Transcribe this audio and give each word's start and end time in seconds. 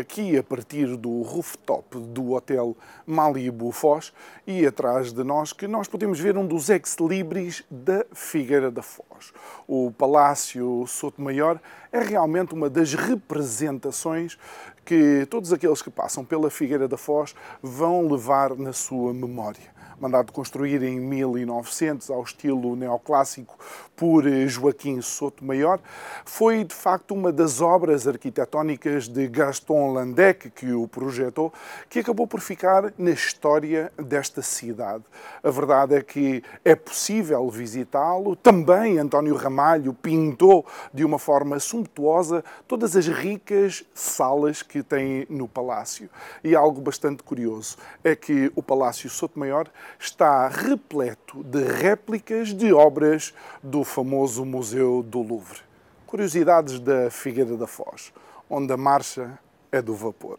Aqui 0.00 0.36
a 0.36 0.42
partir 0.42 0.96
do 0.96 1.22
rooftop 1.22 1.98
do 1.98 2.32
Hotel 2.32 2.76
Malibu 3.06 3.70
Foz 3.70 4.12
e 4.46 4.66
atrás 4.66 5.12
de 5.12 5.22
nós 5.22 5.52
que 5.52 5.68
nós 5.68 5.86
podemos 5.86 6.18
ver 6.18 6.36
um 6.36 6.46
dos 6.46 6.68
ex-libris 6.68 7.64
da 7.70 8.04
Figueira 8.12 8.70
da 8.70 8.82
Foz. 8.82 9.32
O 9.68 9.92
Palácio 9.92 10.84
Sotomayor 10.86 11.60
é 11.92 12.00
realmente 12.00 12.52
uma 12.52 12.68
das 12.68 12.94
representações 12.94 14.36
que 14.84 15.26
todos 15.30 15.52
aqueles 15.52 15.80
que 15.82 15.90
passam 15.90 16.24
pela 16.24 16.50
Figueira 16.50 16.88
da 16.88 16.96
Foz 16.96 17.34
vão 17.62 18.08
levar 18.08 18.56
na 18.56 18.72
sua 18.72 19.14
memória 19.14 19.79
mandado 20.00 20.32
construir 20.32 20.82
em 20.82 20.98
1900 20.98 22.10
ao 22.10 22.22
estilo 22.22 22.74
neoclássico 22.74 23.58
por 23.94 24.24
Joaquim 24.46 25.02
Sotomayor, 25.02 25.78
foi 26.24 26.64
de 26.64 26.74
facto 26.74 27.12
uma 27.12 27.30
das 27.30 27.60
obras 27.60 28.08
arquitetónicas 28.08 29.06
de 29.06 29.28
Gaston 29.28 29.92
Landec 29.92 30.50
que 30.50 30.72
o 30.72 30.88
projetou, 30.88 31.52
que 31.88 31.98
acabou 31.98 32.26
por 32.26 32.40
ficar 32.40 32.92
na 32.96 33.10
história 33.10 33.92
desta 33.98 34.40
cidade. 34.40 35.04
A 35.42 35.50
verdade 35.50 35.94
é 35.94 36.02
que 36.02 36.42
é 36.64 36.74
possível 36.74 37.48
visitá-lo. 37.50 38.34
Também 38.34 38.98
António 38.98 39.36
Ramalho 39.36 39.92
pintou 39.92 40.64
de 40.94 41.04
uma 41.04 41.18
forma 41.18 41.60
sumptuosa 41.60 42.42
todas 42.66 42.96
as 42.96 43.06
ricas 43.06 43.84
salas 43.94 44.62
que 44.62 44.82
tem 44.82 45.26
no 45.28 45.46
palácio. 45.46 46.08
E 46.42 46.56
algo 46.56 46.80
bastante 46.80 47.22
curioso 47.22 47.76
é 48.02 48.16
que 48.16 48.50
o 48.54 48.62
Palácio 48.62 49.10
Sotomayor 49.10 49.68
está 49.98 50.48
repleto 50.48 51.42
de 51.44 51.62
réplicas 51.62 52.54
de 52.54 52.72
obras 52.72 53.34
do 53.62 53.84
famoso 53.84 54.44
Museu 54.44 55.02
do 55.02 55.22
Louvre. 55.22 55.60
Curiosidades 56.06 56.80
da 56.80 57.10
Figueira 57.10 57.56
da 57.56 57.66
Foz, 57.66 58.12
onde 58.48 58.72
a 58.72 58.76
marcha 58.76 59.38
é 59.70 59.80
do 59.80 59.94
vapor. 59.94 60.38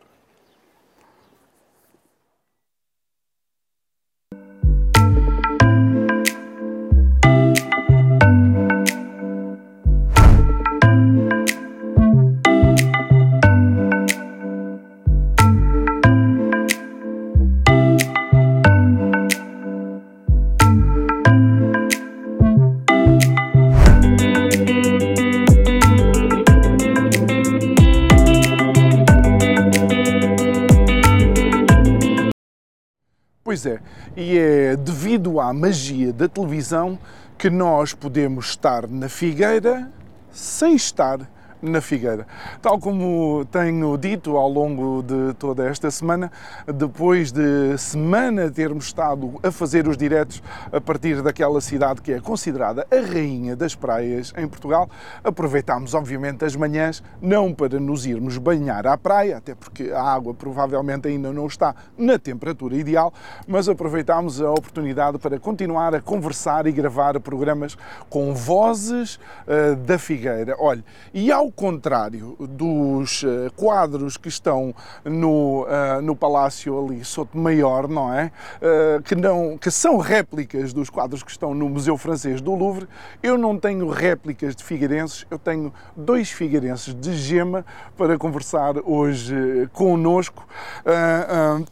Magia 35.53 36.12
da 36.13 36.28
televisão 36.28 36.97
que 37.38 37.50
nós 37.50 37.94
podemos 37.94 38.50
estar 38.50 38.88
na 38.88 39.09
Figueira 39.09 39.91
sem 40.31 40.75
estar 40.75 41.29
na 41.62 41.82
Figueira. 41.82 42.26
Tal 42.62 42.80
como 42.80 43.46
tenho 43.46 43.98
dito 43.98 44.36
ao 44.38 44.50
longo 44.50 45.04
de 45.04 45.34
toda 45.36 45.68
esta 45.68 45.92
semana, 45.92 46.32
depois 46.66 47.32
de 47.32 47.78
semana 47.78 48.50
termos 48.50 48.86
estado 48.86 49.40
a 49.44 49.52
fazer 49.52 49.88
os 49.88 49.98
diretos 49.98 50.42
a 50.72 50.82
partir 50.82 51.22
daquela 51.22 51.62
cidade 51.62 52.02
que 52.02 52.12
é 52.14 52.20
considerada 52.20 52.88
a 52.92 53.14
rainha 53.14 53.56
das 53.56 53.76
praias 53.76 54.34
em 54.38 54.48
Portugal, 54.48 54.90
aproveitámos 55.24 55.94
obviamente 55.94 56.44
as 56.46 56.56
manhãs 56.56 57.04
não 57.22 57.54
para 57.54 57.80
nos 57.80 58.06
irmos 58.06 58.38
banhar 58.38 58.88
à 58.88 58.98
praia, 58.98 59.38
até 59.38 59.54
porque 59.54 59.92
a 59.92 60.02
água 60.02 60.34
provavelmente 60.34 61.08
ainda 61.08 61.32
não 61.32 61.46
está 61.46 61.76
na 61.98 62.18
temperatura 62.18 62.76
ideal, 62.76 63.14
mas 63.48 63.70
aproveitámos 63.70 64.42
a 64.42 64.50
oportunidade 64.50 65.18
para 65.20 65.40
continuar 65.40 65.94
a 65.94 66.02
conversar 66.02 66.66
e 66.66 66.72
gravar 66.72 67.20
programas 67.20 67.78
com 68.10 68.34
vozes 68.34 69.16
uh, 69.16 69.76
da 69.76 70.00
Figueira. 70.00 70.56
Olha, 70.60 70.84
e 71.14 71.32
ao 71.32 71.50
contrário 71.51 72.35
dos 72.39 73.23
uh, 73.23 73.51
quadros 73.56 74.17
que 74.17 74.29
estão 74.29 74.73
no, 75.03 75.63
uh, 75.63 76.01
no 76.01 76.16
Palácio 76.16 76.78
ali 76.84 77.03
Sotomayor, 77.03 77.88
não 77.88 78.13
é? 78.13 78.31
Uh, 78.62 79.01
que, 79.03 79.16
não, 79.16 79.57
que 79.57 79.69
são 79.69 79.97
réplicas 79.97 80.73
dos 80.73 80.89
quadros 80.89 81.23
que 81.23 81.31
estão 81.31 81.53
no 81.53 81.69
Museu 81.69 81.97
Francês 81.97 82.41
do 82.41 82.56
Louvre, 82.56 82.88
eu 83.22 83.38
não 83.38 83.57
tenho 83.57 83.89
réplicas 83.89 84.56
de 84.56 84.63
figueirenses, 84.63 85.25
eu 85.29 85.38
tenho 85.38 85.73
dois 85.95 86.31
figueirenses 86.31 86.94
de 86.94 87.13
gema 87.13 87.66
para 87.97 88.18
conversar 88.18 88.75
hoje 88.83 89.69
conosco. 89.73 90.47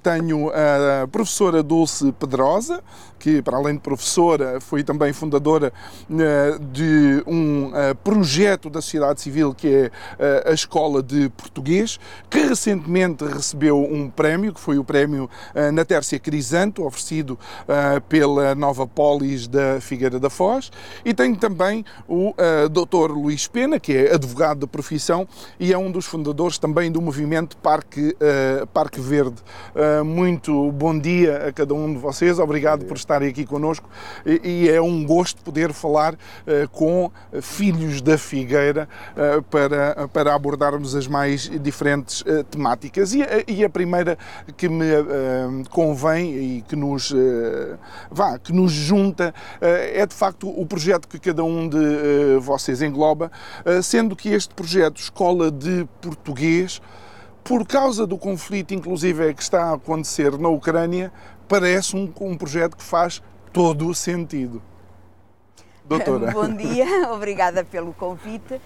tenho 0.04 0.50
a 0.50 1.08
professora 1.08 1.64
Dulce 1.64 2.12
Pedrosa, 2.12 2.84
que 3.18 3.42
para 3.42 3.58
além 3.58 3.76
de 3.76 3.82
professora 3.82 4.60
foi 4.62 4.84
também 4.84 5.14
fundadora 5.14 5.72
de 6.72 7.24
um 7.28 7.72
projeto 8.04 8.70
da 8.70 8.82
sociedade 8.82 9.22
civil 9.22 9.54
que 9.54 9.69
é 9.70 9.92
a 10.46 10.54
Escola 10.54 11.02
de 11.04 11.30
Português, 11.30 12.00
que 12.30 12.40
recentemente 12.40 13.26
recebeu 13.26 13.80
um 13.80 14.10
prémio, 14.10 14.54
que 14.54 14.60
foi 14.60 14.78
o 14.78 14.84
prémio 14.84 15.30
na 15.74 15.84
Tércia 15.84 16.20
Crisanto, 16.20 16.86
oferecido 16.86 17.38
pela 18.08 18.56
Nova 18.56 18.86
Polis 18.86 19.48
da 19.48 19.82
Figueira 19.82 20.20
da 20.20 20.30
Foz, 20.30 20.72
e 21.04 21.14
tenho 21.14 21.36
também 21.36 21.84
o 22.08 22.34
Dr. 22.70 23.12
Luís 23.12 23.48
Pena, 23.48 23.80
que 23.80 23.96
é 23.96 24.14
advogado 24.14 24.62
de 24.62 24.68
profissão 24.68 25.28
e 25.60 25.74
é 25.74 25.78
um 25.78 25.92
dos 25.92 26.06
fundadores 26.06 26.58
também 26.58 26.92
do 26.92 27.02
movimento 27.02 27.58
Parque, 27.58 28.16
Parque 28.74 29.02
Verde. 29.02 29.38
Muito 30.06 30.72
bom 30.72 30.98
dia 30.98 31.48
a 31.48 31.52
cada 31.52 31.74
um 31.74 31.94
de 31.94 32.00
vocês, 32.00 32.40
obrigado 32.40 32.86
por 32.86 32.96
estarem 32.96 33.30
aqui 33.30 33.46
conosco 33.46 33.90
e 34.26 34.70
é 34.70 34.82
um 34.82 35.06
gosto 35.06 35.42
poder 35.42 35.74
falar 35.74 36.16
com 36.72 37.12
filhos 37.42 38.02
da 38.02 38.18
Figueira 38.18 38.88
para, 39.50 39.59
para 40.14 40.34
abordarmos 40.34 40.96
as 40.96 41.08
mais 41.08 41.50
diferentes 41.62 42.22
uh, 42.22 42.44
temáticas. 42.44 43.14
E, 43.14 43.22
e, 43.48 43.64
a 43.64 43.70
primeira 43.70 44.18
que 44.56 44.70
me 44.70 44.86
uh, 44.86 45.70
convém 45.70 46.36
e 46.36 46.62
que 46.62 46.76
nos, 46.76 47.12
uh, 47.12 47.78
vá, 48.10 48.38
que 48.38 48.54
nos 48.54 48.72
junta 48.72 49.34
é 49.62 50.06
de 50.06 50.14
facto 50.14 50.50
o 50.50 50.66
projeto 50.66 51.08
que 51.08 51.20
cada 51.20 51.44
um 51.44 51.68
de 51.68 52.38
vocês 52.40 52.82
engloba, 52.82 53.32
sendo 53.84 54.16
que 54.16 54.30
este 54.30 54.54
projeto 54.54 55.00
Escola 55.00 55.52
de 55.52 55.88
Português, 56.02 56.82
por 57.44 57.66
causa 57.66 58.06
do 58.06 58.18
conflito, 58.18 58.74
inclusive, 58.74 59.34
que 59.34 59.42
está 59.42 59.72
a 59.72 59.74
acontecer 59.74 60.38
na 60.38 60.50
Ucrânia, 60.50 61.12
parece 61.48 61.96
um, 61.96 62.12
um 62.22 62.38
projeto 62.38 62.78
que 62.78 62.84
faz 62.84 63.22
todo 63.52 63.88
o 63.88 63.96
sentido. 63.96 64.62
Doutora. 65.84 66.32
Bom 66.32 66.54
dia, 66.54 66.86
obrigada 67.12 67.64
pelo 67.64 67.94
convite. 67.94 68.62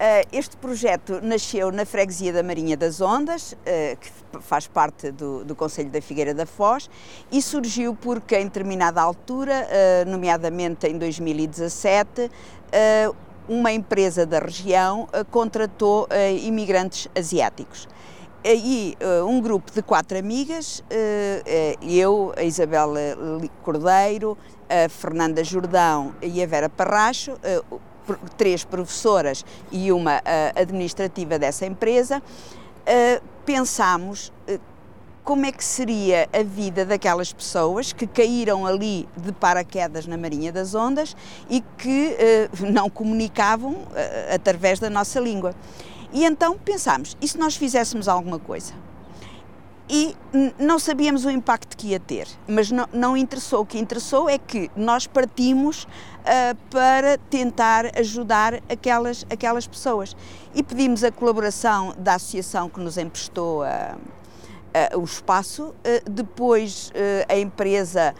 Eh, 0.00 0.24
este 0.30 0.56
projeto 0.56 1.20
nasceu 1.20 1.72
na 1.72 1.84
freguesia 1.84 2.32
da 2.32 2.40
Marinha 2.40 2.76
das 2.76 3.00
Ondas, 3.00 3.56
eh, 3.66 3.96
que 4.00 4.08
faz 4.40 4.68
parte 4.68 5.10
do, 5.10 5.44
do 5.44 5.56
Conselho 5.56 5.90
da 5.90 6.00
Figueira 6.00 6.32
da 6.32 6.46
Foz, 6.46 6.88
e 7.32 7.42
surgiu 7.42 7.96
porque, 7.96 8.36
em 8.36 8.44
determinada 8.44 9.02
altura, 9.02 9.66
eh, 9.68 10.04
nomeadamente 10.06 10.86
em 10.86 10.96
2017, 10.96 12.30
uma 13.48 13.72
empresa 13.72 14.24
da 14.26 14.38
região 14.38 15.08
contratou 15.30 16.06
imigrantes 16.42 17.08
asiáticos. 17.16 17.88
E 18.44 18.94
um 19.26 19.40
grupo 19.40 19.72
de 19.72 19.80
quatro 19.80 20.18
amigas, 20.18 20.84
eu, 21.80 22.34
a 22.36 22.42
Isabel 22.42 22.92
Cordeiro, 23.62 24.36
a 24.68 24.86
Fernanda 24.90 25.42
Jordão 25.42 26.14
e 26.20 26.42
a 26.42 26.46
Vera 26.46 26.68
Parracho, 26.68 27.38
três 28.36 28.64
professoras 28.64 29.44
e 29.70 29.92
uma 29.92 30.18
uh, 30.18 30.60
administrativa 30.60 31.38
dessa 31.38 31.66
empresa, 31.66 32.18
uh, 32.18 33.22
pensámos 33.44 34.32
uh, 34.48 34.60
como 35.24 35.44
é 35.44 35.52
que 35.52 35.62
seria 35.62 36.28
a 36.32 36.42
vida 36.42 36.86
daquelas 36.86 37.32
pessoas 37.32 37.92
que 37.92 38.06
caíram 38.06 38.66
ali 38.66 39.06
de 39.16 39.30
paraquedas 39.32 40.06
na 40.06 40.16
Marinha 40.16 40.50
das 40.50 40.74
Ondas 40.74 41.14
e 41.50 41.62
que 41.76 42.16
não 42.72 42.88
comunicavam 42.88 43.76
através 44.34 44.78
da 44.78 44.88
nossa 44.88 45.20
língua. 45.20 45.54
E 46.14 46.24
então 46.24 46.56
pensámos, 46.56 47.14
e 47.20 47.28
se 47.28 47.36
nós 47.36 47.56
fizéssemos 47.56 48.08
alguma 48.08 48.38
coisa? 48.38 48.72
e 49.88 50.14
não 50.58 50.78
sabíamos 50.78 51.24
o 51.24 51.30
impacto 51.30 51.76
que 51.76 51.88
ia 51.88 52.00
ter, 52.00 52.28
mas 52.46 52.70
não, 52.70 52.86
não 52.92 53.16
interessou. 53.16 53.62
O 53.62 53.66
que 53.66 53.78
interessou 53.78 54.28
é 54.28 54.36
que 54.36 54.70
nós 54.76 55.06
partimos 55.06 55.88
para 56.70 57.18
tentar 57.30 57.98
ajudar 57.98 58.54
aquelas, 58.68 59.24
aquelas 59.30 59.66
pessoas. 59.66 60.16
E 60.54 60.62
pedimos 60.62 61.02
a 61.04 61.10
colaboração 61.10 61.94
da 61.98 62.14
associação 62.14 62.68
que 62.68 62.80
nos 62.80 62.98
emprestou 62.98 63.62
uh, 63.62 63.66
uh, 63.66 64.98
o 64.98 65.04
espaço, 65.04 65.74
depois 66.10 66.92
a 67.28 67.36
empresa 67.36 68.14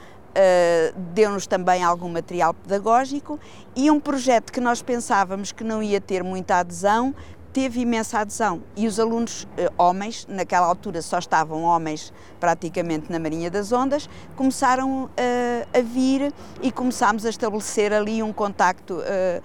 deu-nos 1.15 1.49
também 1.49 1.83
algum 1.83 2.09
material 2.09 2.55
pedagógico 2.55 3.41
e 3.75 3.91
um 3.91 3.99
projeto 3.99 4.53
que 4.53 4.61
nós 4.61 4.81
pensávamos 4.81 5.51
que 5.51 5.65
não 5.65 5.83
ia 5.83 6.01
ter 6.01 6.23
muita 6.23 6.59
adesão 6.59 7.13
teve 7.59 7.81
imensa 7.81 8.21
adesão 8.21 8.63
e 8.77 8.87
os 8.87 9.01
alunos 9.01 9.45
eh, 9.57 9.69
homens, 9.77 10.25
naquela 10.29 10.65
altura 10.65 11.03
só 11.03 11.19
estavam 11.19 11.65
homens 11.65 12.13
praticamente 12.39 13.11
na 13.11 13.19
Marinha 13.19 13.51
das 13.51 13.73
Ondas, 13.73 14.09
começaram 14.37 15.11
eh, 15.17 15.67
a 15.75 15.81
vir 15.81 16.33
e 16.63 16.71
começámos 16.71 17.27
a 17.27 17.31
estabelecer 17.31 17.93
ali 17.93 18.23
um 18.23 18.33
contacto 18.33 19.03
eh, 19.05 19.43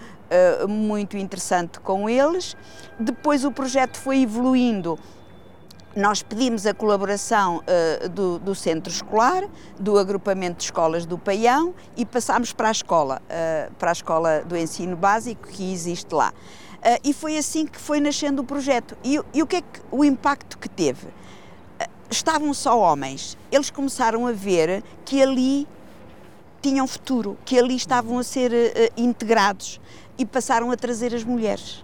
muito 0.70 1.18
interessante 1.18 1.80
com 1.80 2.08
eles. 2.08 2.56
Depois 3.00 3.44
o 3.44 3.52
projeto 3.52 3.98
foi 3.98 4.22
evoluindo 4.22 5.00
nós 5.96 6.24
pedimos 6.24 6.66
a 6.66 6.74
colaboração 6.74 7.58
uh, 7.58 8.10
do, 8.10 8.40
do, 8.40 8.56
centro 8.56 8.92
escolar, 8.92 9.44
do 9.80 10.00
agrupamento 10.00 10.58
de 10.58 10.64
escolas 10.64 11.06
do 11.06 11.20
Paião 11.20 11.76
e 11.96 12.04
passámos 12.04 12.52
para 12.52 12.70
a 12.70 12.72
escola, 12.72 13.22
uh, 13.26 13.74
para 13.76 13.92
a 13.92 13.94
escola 13.94 14.42
do 14.44 14.58
ensino 14.58 14.96
básico 14.96 15.48
que 15.48 15.72
existe 15.72 16.12
lá. 16.16 16.34
Uh, 16.84 17.00
e 17.02 17.14
foi 17.14 17.38
assim 17.38 17.66
que 17.66 17.80
foi 17.80 18.02
nascendo 18.02 18.42
o 18.42 18.46
projeto. 18.46 18.98
E, 19.04 19.18
e 19.34 19.42
o 19.42 19.48
que 19.48 19.56
é 19.56 19.62
que, 19.62 19.80
o 19.90 20.04
impacto 20.04 20.58
que 20.58 20.68
teve? 20.68 21.08
Uh, 21.08 21.90
estavam 22.12 22.54
só 22.54 22.78
homens. 22.78 23.38
Eles 23.50 23.70
começaram 23.70 24.28
a 24.28 24.34
ver 24.34 24.84
que 25.06 25.22
ali 25.22 25.66
tinham 26.62 26.86
futuro, 26.86 27.38
que 27.46 27.58
ali 27.58 27.76
estavam 27.76 28.20
a 28.20 28.24
ser 28.24 28.52
uh, 28.52 29.02
integrados 29.02 29.80
e 30.18 30.26
passaram 30.26 30.72
a 30.72 30.76
trazer 30.76 31.16
as 31.16 31.24
mulheres 31.24 31.84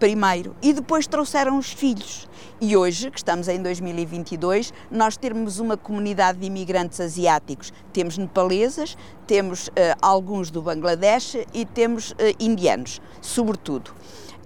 primeiro 0.00 0.56
e 0.62 0.72
depois 0.72 1.06
trouxeram 1.06 1.58
os 1.58 1.70
filhos. 1.70 2.26
E 2.60 2.76
hoje, 2.76 3.10
que 3.10 3.18
estamos 3.18 3.46
em 3.46 3.62
2022, 3.62 4.72
nós 4.90 5.16
temos 5.16 5.60
uma 5.60 5.76
comunidade 5.76 6.38
de 6.38 6.46
imigrantes 6.46 6.98
asiáticos. 7.00 7.72
Temos 7.92 8.16
nepalesas, 8.16 8.96
temos 9.26 9.68
uh, 9.68 9.72
alguns 10.00 10.50
do 10.50 10.62
Bangladesh 10.62 11.36
e 11.52 11.64
temos 11.66 12.12
uh, 12.12 12.16
indianos, 12.40 13.00
sobretudo. 13.20 13.92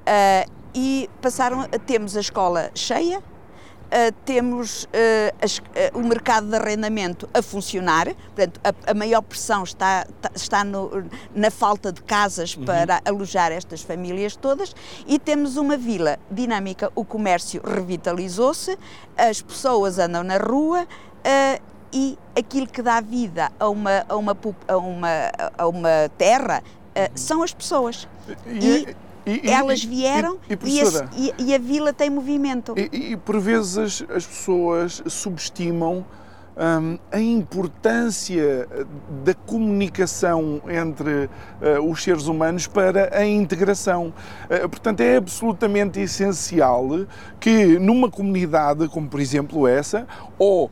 Uh, 0.06 0.50
e 0.74 1.08
passaram, 1.22 1.68
temos 1.86 2.16
a 2.16 2.20
escola 2.20 2.70
cheia, 2.74 3.22
Uh, 3.84 4.10
temos 4.24 4.84
uh, 4.84 4.88
as, 5.40 5.58
uh, 5.58 5.62
o 5.94 6.02
mercado 6.02 6.48
de 6.48 6.56
arrendamento 6.56 7.28
a 7.32 7.40
funcionar, 7.40 8.12
portanto, 8.34 8.58
a, 8.64 8.90
a 8.90 8.94
maior 8.94 9.22
pressão 9.22 9.62
está, 9.62 10.04
está 10.34 10.64
no, 10.64 11.04
na 11.32 11.48
falta 11.48 11.92
de 11.92 12.02
casas 12.02 12.56
uhum. 12.56 12.64
para 12.64 13.00
alojar 13.04 13.52
estas 13.52 13.82
famílias 13.82 14.34
todas 14.34 14.74
e 15.06 15.16
temos 15.16 15.56
uma 15.56 15.76
vila 15.76 16.18
dinâmica, 16.28 16.90
o 16.96 17.04
comércio 17.04 17.62
revitalizou-se, 17.62 18.76
as 19.16 19.40
pessoas 19.40 19.98
andam 20.00 20.24
na 20.24 20.38
rua 20.38 20.88
e 21.92 22.18
aquilo 22.36 22.66
que 22.66 22.82
dá 22.82 23.00
vida 23.00 23.52
a 23.60 23.68
uma, 23.68 24.04
a 24.08 24.16
uma, 24.16 24.36
a 24.66 24.76
uma, 24.76 25.08
a 25.56 25.68
uma 25.68 26.10
terra 26.18 26.64
são 27.14 27.44
as 27.44 27.54
pessoas. 27.54 28.08
E, 28.46 28.88
e 29.26 29.48
Elas 29.48 29.82
vieram 29.82 30.38
e, 30.48 30.52
e, 30.52 30.80
a, 30.80 31.34
e, 31.38 31.54
a, 31.54 31.58
vila 31.58 31.92
tem 31.92 32.10
movimento. 32.10 32.74
E, 32.76 33.16
por 33.16 33.40
vezes 33.40 33.78
as, 33.78 34.04
as 34.10 34.26
pessoas 34.26 35.02
subestimam 35.06 36.04
um, 36.56 36.98
a 37.10 37.20
importância 37.20 38.68
da 39.24 39.34
comunicação 39.34 40.60
entre 40.68 41.24
uh, 41.60 41.90
os 41.90 42.02
seres 42.02 42.26
humanos 42.26 42.66
para 42.66 43.16
a 43.16 43.26
integração. 43.26 44.12
Uh, 44.44 44.68
portanto, 44.68 45.00
é 45.00 45.16
absolutamente 45.16 46.00
essencial 46.00 46.88
que 47.40 47.78
numa 47.78 48.10
comunidade 48.10 48.88
como, 48.88 49.08
por 49.08 49.20
exemplo, 49.20 49.66
essa, 49.66 50.06
ou 50.38 50.70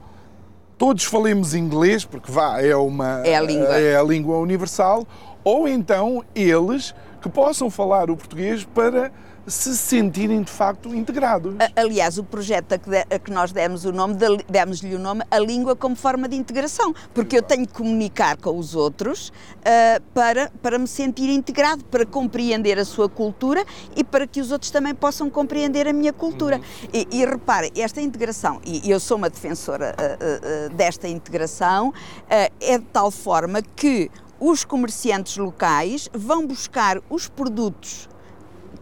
todos 0.78 1.04
falemos 1.04 1.54
inglês, 1.54 2.04
porque 2.04 2.30
vá, 2.30 2.60
é, 2.60 2.76
uma, 2.76 3.22
é, 3.24 3.36
a, 3.36 3.40
língua. 3.40 3.68
é 3.68 3.96
a 3.96 4.02
língua 4.02 4.38
universal, 4.38 5.06
ou 5.44 5.66
então 5.66 6.24
eles 6.34 6.94
que 7.22 7.30
possam 7.30 7.70
falar 7.70 8.10
o 8.10 8.16
português 8.16 8.64
para 8.64 9.12
se 9.46 9.76
sentirem 9.76 10.42
de 10.42 10.50
facto 10.50 10.94
integrados. 10.94 11.54
Aliás, 11.74 12.16
o 12.18 12.24
projeto 12.24 12.74
a 12.74 13.18
que 13.18 13.30
nós 13.30 13.52
demos 13.52 13.84
o 13.84 13.92
nome, 13.92 14.16
demos-lhe 14.48 14.94
o 14.94 14.98
nome 14.98 15.22
A 15.30 15.38
Língua 15.38 15.74
como 15.74 15.96
forma 15.96 16.28
de 16.28 16.36
integração, 16.36 16.94
porque 17.12 17.38
eu 17.38 17.42
tenho 17.42 17.66
que 17.66 17.72
comunicar 17.72 18.36
com 18.36 18.56
os 18.56 18.74
outros 18.74 19.28
uh, 19.30 20.02
para, 20.14 20.50
para 20.62 20.78
me 20.78 20.86
sentir 20.86 21.28
integrado, 21.28 21.84
para 21.84 22.06
compreender 22.06 22.78
a 22.78 22.84
sua 22.84 23.08
cultura 23.08 23.64
e 23.96 24.04
para 24.04 24.26
que 24.26 24.40
os 24.40 24.52
outros 24.52 24.70
também 24.70 24.94
possam 24.94 25.28
compreender 25.28 25.88
a 25.88 25.92
minha 25.92 26.12
cultura. 26.12 26.58
Uhum. 26.58 26.88
E, 26.92 27.08
e 27.10 27.26
repare, 27.26 27.72
esta 27.76 28.00
integração, 28.00 28.60
e 28.64 28.88
eu 28.88 29.00
sou 29.00 29.16
uma 29.16 29.28
defensora 29.28 29.94
uh, 29.98 30.70
uh, 30.72 30.74
desta 30.74 31.08
integração, 31.08 31.92
é 32.28 32.78
de 32.78 32.84
tal 32.86 33.10
forma 33.10 33.60
que 33.60 34.10
os 34.44 34.64
comerciantes 34.64 35.36
locais 35.36 36.08
vão 36.12 36.44
buscar 36.44 37.00
os 37.08 37.28
produtos 37.28 38.08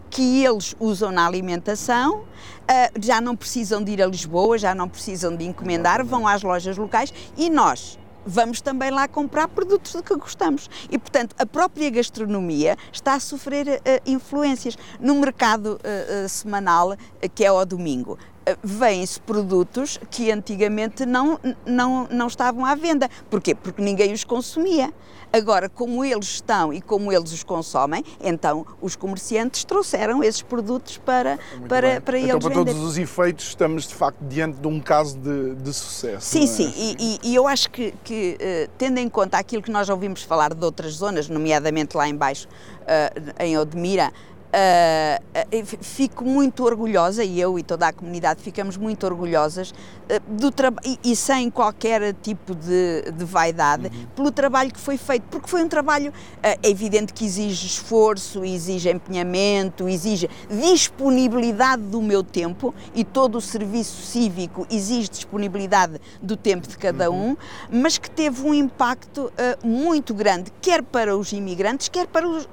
que 0.08 0.42
eles 0.42 0.74
usam 0.80 1.12
na 1.12 1.26
alimentação, 1.26 2.24
ah, 2.66 2.90
já 2.98 3.20
não 3.20 3.36
precisam 3.36 3.84
de 3.84 3.92
ir 3.92 4.02
a 4.02 4.06
Lisboa, 4.06 4.56
já 4.56 4.74
não 4.74 4.88
precisam 4.88 5.36
de 5.36 5.44
encomendar, 5.44 6.02
vão 6.02 6.26
às 6.26 6.42
lojas 6.42 6.78
locais 6.78 7.12
e 7.36 7.50
nós 7.50 7.98
vamos 8.24 8.62
também 8.62 8.90
lá 8.90 9.06
comprar 9.06 9.48
produtos 9.48 9.92
de 9.92 10.02
que 10.02 10.16
gostamos. 10.16 10.68
E, 10.90 10.98
portanto, 10.98 11.36
a 11.38 11.44
própria 11.44 11.90
gastronomia 11.90 12.76
está 12.90 13.14
a 13.14 13.20
sofrer 13.20 13.68
uh, 13.68 13.80
influências. 14.06 14.76
No 14.98 15.14
mercado 15.16 15.78
uh, 15.78 16.28
semanal, 16.28 16.96
que 17.34 17.44
é 17.44 17.48
ao 17.48 17.64
domingo, 17.64 18.18
vêm-se 18.62 19.20
produtos 19.20 19.98
que 20.10 20.30
antigamente 20.30 21.06
não, 21.06 21.38
não, 21.64 22.08
não 22.10 22.26
estavam 22.26 22.64
à 22.64 22.74
venda. 22.74 23.08
Porquê? 23.28 23.54
Porque 23.54 23.82
ninguém 23.82 24.12
os 24.12 24.24
consumia. 24.24 24.92
Agora, 25.32 25.68
como 25.68 26.04
eles 26.04 26.26
estão 26.26 26.72
e 26.72 26.80
como 26.80 27.12
eles 27.12 27.32
os 27.32 27.44
consomem, 27.44 28.04
então 28.20 28.66
os 28.80 28.96
comerciantes 28.96 29.62
trouxeram 29.64 30.24
esses 30.24 30.42
produtos 30.42 30.98
para, 30.98 31.38
para, 31.68 32.00
para 32.00 32.18
então, 32.18 32.30
eles 32.30 32.44
para 32.44 32.54
vender. 32.54 32.72
todos 32.72 32.88
os 32.88 32.98
efeitos, 32.98 33.46
estamos 33.46 33.86
de 33.86 33.94
facto 33.94 34.18
diante 34.22 34.58
de 34.58 34.66
um 34.66 34.80
caso 34.80 35.16
de, 35.16 35.54
de 35.54 35.72
sucesso. 35.72 36.26
Sim, 36.26 36.44
é? 36.44 36.46
sim, 36.46 36.72
e, 36.76 37.20
e, 37.22 37.34
eu 37.34 37.46
acho 37.46 37.70
que, 37.70 37.94
que 38.02 38.36
uh, 38.40 38.70
tendo 38.76 38.98
em 38.98 39.08
conta 39.08 39.38
aquilo 39.38 39.62
que 39.62 39.70
nós 39.70 39.88
ouvimos 39.88 40.22
falar 40.22 40.52
de 40.52 40.64
outras 40.64 40.94
zonas, 40.94 41.28
nomeadamente 41.28 41.96
lá 41.96 42.08
embaixo, 42.08 42.48
uh, 42.48 43.42
em 43.42 43.56
Odmira, 43.56 44.12
Uh, 44.50 45.64
fico 45.80 46.24
muito 46.24 46.64
orgulhosa, 46.64 47.22
e 47.22 47.40
eu 47.40 47.56
e 47.56 47.62
toda 47.62 47.86
a 47.86 47.92
comunidade 47.92 48.42
ficamos 48.42 48.76
muito 48.76 49.06
orgulhosas 49.06 49.70
uh, 49.70 50.20
do 50.28 50.50
e, 50.84 50.98
e, 51.04 51.14
sem 51.14 51.48
qualquer 51.48 52.12
tipo 52.14 52.56
de, 52.56 53.12
de 53.12 53.24
vaidade, 53.24 53.86
uhum. 53.86 54.06
pelo 54.16 54.32
trabalho 54.32 54.72
que 54.72 54.80
foi 54.80 54.96
feito, 54.96 55.22
porque 55.30 55.48
foi 55.48 55.62
um 55.62 55.68
trabalho, 55.68 56.10
uh, 56.10 56.42
é 56.42 56.68
evidente 56.68 57.12
que 57.12 57.24
exige 57.24 57.64
esforço, 57.64 58.44
exige 58.44 58.90
empenhamento, 58.90 59.88
exige 59.88 60.28
disponibilidade 60.50 61.82
do 61.82 62.02
meu 62.02 62.24
tempo, 62.24 62.74
e 62.92 63.04
todo 63.04 63.38
o 63.38 63.40
serviço 63.40 64.02
cívico 64.02 64.66
exige 64.68 65.10
disponibilidade 65.10 66.00
do 66.20 66.36
tempo 66.36 66.66
de 66.66 66.76
cada 66.76 67.08
uhum. 67.08 67.30
um, 67.30 67.36
mas 67.70 67.98
que 67.98 68.10
teve 68.10 68.44
um 68.44 68.52
impacto 68.52 69.32
muito 69.62 70.12
grande, 70.12 70.50
quer 70.60 70.82
para 70.82 71.16
os 71.16 71.32
imigrantes, 71.32 71.88
quer 71.88 72.08
para 72.08 72.26
os, 72.28 72.48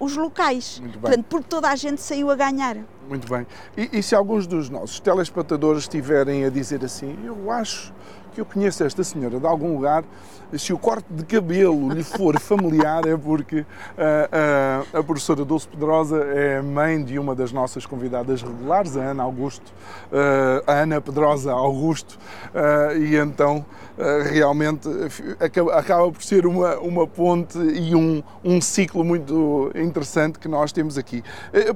os 0.00 0.16
locais. 0.16 0.80
Portanto, 1.00 1.33
porque 1.34 1.48
toda 1.48 1.68
a 1.68 1.74
gente 1.74 2.00
saiu 2.00 2.30
a 2.30 2.36
ganhar. 2.36 2.76
Muito 3.08 3.28
bem. 3.28 3.44
E, 3.76 3.98
e 3.98 4.02
se 4.04 4.14
alguns 4.14 4.46
dos 4.46 4.70
nossos 4.70 5.00
telespectadores 5.00 5.82
estiverem 5.82 6.44
a 6.44 6.48
dizer 6.48 6.84
assim, 6.84 7.18
eu 7.24 7.50
acho 7.50 7.92
que 8.34 8.40
eu 8.40 8.44
conheço 8.44 8.82
esta 8.82 9.04
senhora 9.04 9.38
de 9.38 9.46
algum 9.46 9.74
lugar, 9.74 10.04
se 10.58 10.72
o 10.72 10.78
corte 10.78 11.06
de 11.10 11.24
cabelo 11.24 11.92
lhe 11.92 12.02
for 12.02 12.38
familiar 12.38 13.06
é 13.06 13.16
porque 13.16 13.60
uh, 13.60 13.64
uh, 14.94 14.98
a 14.98 15.02
professora 15.02 15.44
Dulce 15.44 15.68
Pedrosa 15.68 16.18
é 16.18 16.60
mãe 16.60 17.02
de 17.02 17.18
uma 17.18 17.34
das 17.34 17.52
nossas 17.52 17.86
convidadas 17.86 18.42
regulares, 18.42 18.96
a 18.96 19.00
Ana 19.00 19.22
Augusto, 19.22 19.72
uh, 20.12 20.62
a 20.66 20.72
Ana 20.72 21.00
Pedrosa 21.00 21.52
Augusto, 21.52 22.18
e 22.98 23.16
então 23.16 23.64
realmente 24.30 24.88
acaba, 25.38 25.74
acaba, 25.74 26.10
por 26.10 26.22
ser 26.22 26.46
uma, 26.46 26.76
uma 26.78 27.06
ponte 27.06 27.56
e 27.58 27.94
um, 27.94 28.22
um 28.42 28.60
ciclo 28.60 29.04
muito 29.04 29.70
interessante 29.74 30.38
que 30.38 30.48
nós 30.48 30.72
temos 30.72 30.98
aqui. 30.98 31.22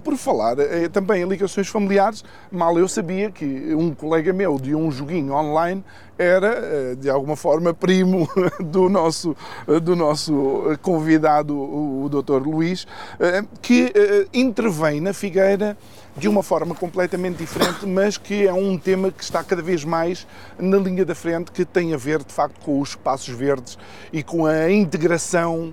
Por 0.02 0.16
falar 0.16 0.56
também 0.92 1.22
em 1.22 1.28
ligações 1.28 1.68
familiares, 1.68 2.24
mal 2.50 2.76
eu 2.76 2.88
sabia 2.88 3.30
que 3.30 3.72
um 3.72 3.94
colega 3.94 4.32
meu 4.32 4.58
de 4.58 4.74
um 4.74 4.90
joguinho 4.90 5.32
online 5.32 5.84
era, 6.18 6.96
de 6.96 7.08
alguma 7.08 7.36
forma, 7.36 7.72
primo 7.72 8.28
do 8.60 8.88
nosso, 8.88 9.36
do 9.82 9.94
nosso 9.94 10.76
convidado, 10.82 11.56
o, 11.56 12.08
Dr. 12.08 12.42
Luís, 12.42 12.86
eh, 13.20 13.44
que 13.62 13.92
eh, 13.94 14.26
intervém 14.34 15.00
na 15.00 15.12
Figueira 15.12 15.78
de 16.16 16.28
uma 16.28 16.42
forma 16.42 16.74
completamente 16.74 17.36
diferente, 17.36 17.86
mas 17.86 18.16
que 18.18 18.46
é 18.46 18.52
um 18.52 18.76
tema 18.76 19.12
que 19.12 19.22
está 19.22 19.44
cada 19.44 19.62
vez 19.62 19.84
mais 19.84 20.26
na 20.58 20.76
linha 20.76 21.04
da 21.04 21.14
frente, 21.14 21.52
que 21.52 21.64
tem 21.64 21.94
a 21.94 21.96
ver, 21.96 22.24
de 22.24 22.32
facto, 22.32 22.58
com 22.60 22.80
os 22.80 22.90
espaços 22.90 23.32
verdes 23.32 23.78
e 24.12 24.20
com 24.20 24.44
a 24.44 24.68
integração, 24.68 25.72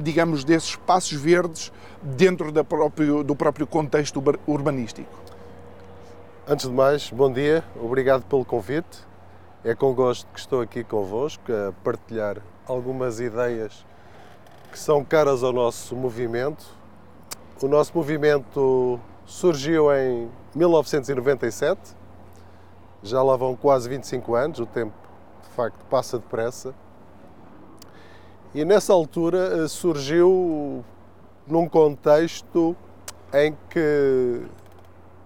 digamos, 0.00 0.44
desses 0.44 0.70
espaços 0.70 1.20
verdes 1.20 1.72
dentro 2.02 2.52
da 2.52 2.62
próprio, 2.62 3.24
do 3.24 3.34
próprio 3.34 3.66
contexto 3.66 4.22
urbanístico. 4.46 5.10
Antes 6.46 6.68
de 6.68 6.72
mais, 6.72 7.10
bom 7.10 7.32
dia, 7.32 7.64
obrigado 7.80 8.22
pelo 8.22 8.44
convite. 8.44 9.09
É 9.62 9.74
com 9.74 9.92
gosto 9.92 10.26
que 10.32 10.40
estou 10.40 10.62
aqui 10.62 10.82
convosco 10.82 11.52
a 11.52 11.70
partilhar 11.84 12.38
algumas 12.66 13.20
ideias 13.20 13.84
que 14.72 14.78
são 14.78 15.04
caras 15.04 15.42
ao 15.42 15.52
nosso 15.52 15.94
movimento. 15.94 16.64
O 17.62 17.68
nosso 17.68 17.92
movimento 17.94 18.98
surgiu 19.26 19.94
em 19.94 20.30
1997, 20.54 21.94
já 23.02 23.22
lá 23.22 23.36
vão 23.36 23.54
quase 23.54 23.86
25 23.86 24.34
anos, 24.34 24.60
o 24.60 24.66
tempo 24.66 24.94
de 25.42 25.50
facto 25.50 25.84
passa 25.90 26.18
depressa. 26.18 26.74
E 28.54 28.64
nessa 28.64 28.94
altura 28.94 29.64
eh, 29.64 29.68
surgiu 29.68 30.82
num 31.46 31.68
contexto 31.68 32.74
em 33.34 33.54
que 33.68 34.40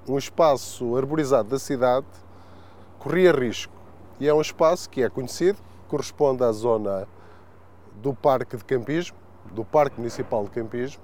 um 0.09 0.19
espaço 0.19 0.97
arborizado 0.97 1.51
da 1.51 1.59
cidade 1.61 2.07
corria 2.99 3.31
risco. 3.31 3.74
E 4.21 4.29
é 4.29 4.35
um 4.35 4.41
espaço 4.41 4.89
que 4.89 5.03
é 5.03 5.09
conhecido, 5.09 5.59
corresponde 5.89 6.45
à 6.45 6.53
zona 6.53 7.09
do 8.01 8.15
Parque 8.15 8.57
de 8.57 8.65
Campismo, 8.65 9.17
do 9.53 9.65
Parque 9.65 9.99
Municipal 9.99 10.45
de 10.45 10.51
Campismo. 10.51 11.03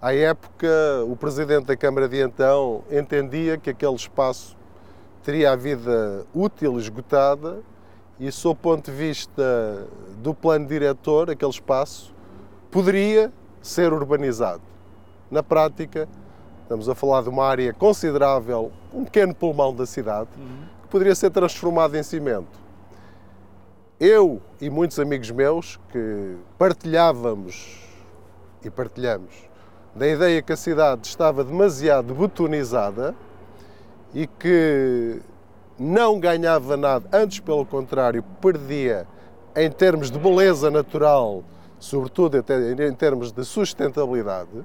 À 0.00 0.14
época, 0.14 0.68
o 1.08 1.16
presidente 1.16 1.66
da 1.66 1.76
Câmara 1.76 2.08
de 2.08 2.20
então 2.20 2.84
entendia 2.88 3.58
que 3.58 3.70
aquele 3.70 3.94
espaço 3.94 4.56
teria 5.24 5.50
a 5.50 5.56
vida 5.56 6.24
útil 6.32 6.78
esgotada 6.78 7.60
e, 8.20 8.30
sob 8.30 8.52
o 8.52 8.62
ponto 8.62 8.90
de 8.90 8.96
vista 8.96 9.88
do 10.18 10.32
plano 10.32 10.66
diretor, 10.66 11.30
aquele 11.30 11.50
espaço 11.50 12.14
poderia 12.70 13.32
ser 13.60 13.92
urbanizado. 13.92 14.62
Na 15.28 15.42
prática, 15.42 16.08
estamos 16.62 16.88
a 16.88 16.94
falar 16.94 17.22
de 17.22 17.28
uma 17.28 17.44
área 17.44 17.72
considerável, 17.72 18.70
um 18.94 19.04
pequeno 19.04 19.34
pulmão 19.34 19.74
da 19.74 19.84
cidade, 19.84 20.30
que 20.88 20.92
poderia 20.92 21.14
ser 21.14 21.30
transformado 21.30 21.94
em 21.96 22.02
cimento. 22.02 22.58
Eu 24.00 24.40
e 24.60 24.70
muitos 24.70 24.98
amigos 24.98 25.30
meus 25.30 25.78
que 25.92 26.36
partilhávamos 26.56 27.78
e 28.64 28.70
partilhamos 28.70 29.34
da 29.94 30.08
ideia 30.08 30.40
que 30.40 30.52
a 30.52 30.56
cidade 30.56 31.06
estava 31.06 31.44
demasiado 31.44 32.14
betonizada 32.14 33.14
e 34.14 34.26
que 34.26 35.20
não 35.78 36.18
ganhava 36.18 36.76
nada, 36.76 37.08
antes 37.12 37.40
pelo 37.40 37.66
contrário, 37.66 38.22
perdia 38.40 39.06
em 39.54 39.70
termos 39.70 40.10
de 40.10 40.18
beleza 40.18 40.70
natural 40.70 41.44
sobretudo 41.78 42.36
em 42.36 42.94
termos 42.94 43.30
de 43.32 43.44
sustentabilidade, 43.44 44.64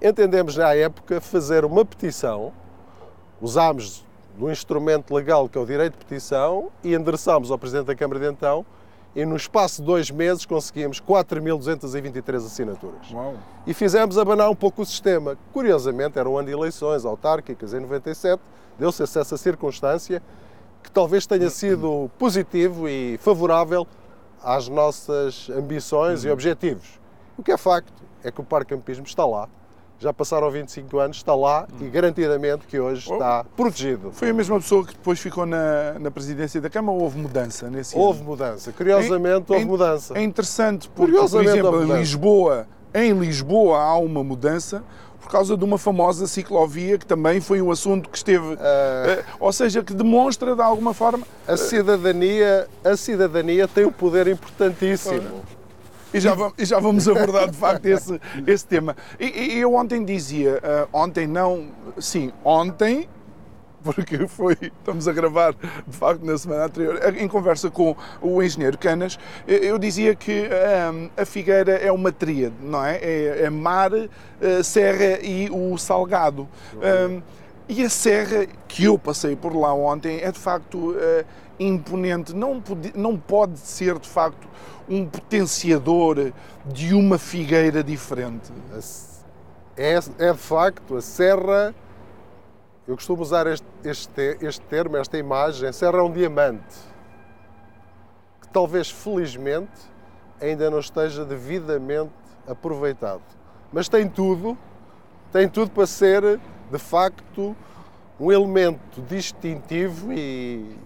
entendemos 0.00 0.56
na 0.56 0.74
época 0.74 1.20
fazer 1.20 1.64
uma 1.64 1.84
petição, 1.84 2.52
usámos 3.40 4.03
do 4.38 4.50
instrumento 4.50 5.14
legal 5.14 5.48
que 5.48 5.56
é 5.56 5.60
o 5.60 5.66
direito 5.66 5.98
de 5.98 6.04
petição 6.04 6.70
e 6.82 6.94
endereçámos 6.94 7.50
ao 7.50 7.58
Presidente 7.58 7.86
da 7.86 7.94
Câmara 7.94 8.20
de 8.20 8.26
então 8.26 8.64
e 9.14 9.24
no 9.24 9.36
espaço 9.36 9.80
de 9.80 9.86
dois 9.86 10.10
meses 10.10 10.44
conseguimos 10.44 11.00
4.223 11.00 12.36
assinaturas. 12.36 13.10
Uau. 13.12 13.34
E 13.66 13.72
fizemos 13.72 14.18
abanar 14.18 14.50
um 14.50 14.56
pouco 14.56 14.82
o 14.82 14.86
sistema. 14.86 15.38
Curiosamente, 15.52 16.18
era 16.18 16.28
um 16.28 16.36
ano 16.36 16.48
de 16.48 16.52
eleições 16.52 17.04
autárquicas 17.04 17.72
em 17.72 17.80
97, 17.80 18.42
deu-se 18.78 19.02
essa 19.02 19.36
circunstância 19.36 20.20
que 20.82 20.90
talvez 20.90 21.26
tenha 21.26 21.48
sido 21.48 22.10
positivo 22.18 22.88
e 22.88 23.16
favorável 23.18 23.86
às 24.42 24.68
nossas 24.68 25.48
ambições 25.48 26.24
uhum. 26.24 26.30
e 26.30 26.32
objetivos. 26.32 27.00
O 27.38 27.42
que 27.42 27.52
é 27.52 27.56
facto 27.56 28.02
é 28.22 28.30
que 28.30 28.40
o 28.40 28.44
Parque 28.44 28.74
Campismo 28.74 29.06
está 29.06 29.24
lá. 29.24 29.48
Já 29.98 30.12
passaram 30.12 30.50
25 30.50 30.98
anos, 30.98 31.16
está 31.18 31.34
lá 31.34 31.66
e 31.80 31.88
garantidamente 31.88 32.66
que 32.66 32.78
hoje 32.78 33.06
oh. 33.10 33.14
está 33.14 33.44
protegido. 33.56 34.10
Foi 34.12 34.30
a 34.30 34.34
mesma 34.34 34.60
pessoa 34.60 34.84
que 34.84 34.92
depois 34.92 35.18
ficou 35.18 35.46
na, 35.46 35.98
na 35.98 36.10
presidência 36.10 36.60
da 36.60 36.68
Câmara 36.68 36.96
ou 36.96 37.04
houve 37.04 37.18
mudança 37.18 37.70
nesse 37.70 37.96
Houve 37.96 38.20
ano? 38.20 38.30
mudança, 38.30 38.72
curiosamente 38.72 39.50
é, 39.50 39.54
houve 39.54 39.64
é, 39.64 39.68
mudança. 39.68 40.18
É 40.18 40.22
interessante 40.22 40.88
porque, 40.88 41.16
por 41.16 41.42
exemplo, 41.42 41.84
em 41.84 41.98
Lisboa, 41.98 42.66
em 42.92 43.12
Lisboa 43.12 43.78
há 43.78 43.96
uma 43.96 44.22
mudança, 44.22 44.82
por 45.24 45.30
causa 45.30 45.56
de 45.56 45.64
uma 45.64 45.78
famosa 45.78 46.26
ciclovia 46.26 46.98
que 46.98 47.06
também 47.06 47.40
foi 47.40 47.62
um 47.62 47.70
assunto 47.70 48.10
que 48.10 48.16
esteve, 48.16 48.54
uh, 48.54 49.24
ou 49.40 49.52
seja, 49.52 49.82
que 49.82 49.94
demonstra 49.94 50.54
de 50.54 50.60
alguma 50.60 50.92
forma 50.92 51.26
a 51.48 51.56
cidadania, 51.56 52.68
a 52.84 52.94
cidadania 52.94 53.66
tem 53.66 53.86
um 53.86 53.92
poder 53.92 54.28
importantíssimo. 54.28 55.42
E 56.14 56.20
já, 56.20 56.32
vamos, 56.32 56.54
e 56.56 56.64
já 56.64 56.78
vamos 56.78 57.08
abordar 57.08 57.50
de 57.50 57.56
facto 57.56 57.86
esse, 57.86 58.20
esse 58.46 58.64
tema. 58.64 58.96
E, 59.18 59.56
e 59.56 59.58
eu 59.58 59.74
ontem 59.74 60.04
dizia, 60.04 60.58
uh, 60.58 60.88
ontem 60.92 61.26
não, 61.26 61.66
sim, 61.98 62.32
ontem 62.44 63.08
porque 63.82 64.26
foi, 64.28 64.56
estamos 64.62 65.06
a 65.08 65.12
gravar 65.12 65.54
de 65.86 65.96
facto 65.96 66.24
na 66.24 66.38
semana 66.38 66.66
anterior, 66.66 66.98
em 67.18 67.28
conversa 67.28 67.68
com 67.68 67.94
o 68.22 68.42
engenheiro 68.42 68.78
Canas, 68.78 69.18
eu 69.46 69.78
dizia 69.78 70.14
que 70.14 70.48
um, 70.48 71.10
a 71.20 71.24
Figueira 71.26 71.72
é 71.72 71.92
uma 71.92 72.10
tríade, 72.10 72.54
não 72.62 72.82
é? 72.82 72.96
É, 72.96 73.42
é 73.42 73.50
mar, 73.50 73.90
eh, 73.92 74.62
serra 74.62 75.18
e 75.22 75.50
o 75.50 75.76
salgado. 75.76 76.48
E 77.68 77.82
a 77.82 77.88
serra, 77.88 78.46
que 78.68 78.84
eu 78.84 78.98
passei 78.98 79.36
por 79.36 79.54
lá 79.54 79.72
ontem, 79.72 80.20
é 80.20 80.30
de 80.30 80.38
facto 80.38 80.94
imponente. 81.58 82.34
Não 82.34 82.60
pode, 82.60 82.92
não 82.96 83.16
pode 83.16 83.58
ser 83.58 83.98
de 83.98 84.08
facto 84.08 84.46
um 84.88 85.06
potenciador 85.06 86.32
de 86.66 86.94
uma 86.94 87.18
figueira 87.18 87.82
diferente. 87.82 88.52
É, 89.76 89.98
é 90.18 90.32
de 90.32 90.38
facto, 90.38 90.96
a 90.96 91.00
serra 91.00 91.74
eu 92.86 92.96
costumo 92.96 93.22
usar 93.22 93.46
este, 93.46 93.66
este, 93.82 94.38
este 94.42 94.60
termo, 94.66 94.98
esta 94.98 95.16
imagem, 95.16 95.72
serra 95.72 95.98
é 95.98 96.02
um 96.02 96.12
diamante 96.12 96.76
que 98.42 98.48
talvez 98.48 98.90
felizmente 98.90 99.72
ainda 100.38 100.70
não 100.70 100.80
esteja 100.80 101.24
devidamente 101.24 102.12
aproveitado. 102.46 103.22
Mas 103.72 103.88
tem 103.88 104.06
tudo, 104.06 104.56
tem 105.32 105.48
tudo 105.48 105.70
para 105.70 105.86
ser 105.86 106.38
de 106.70 106.78
facto 106.78 107.56
um 108.20 108.30
elemento 108.30 109.00
distintivo 109.00 110.12
e, 110.12 110.76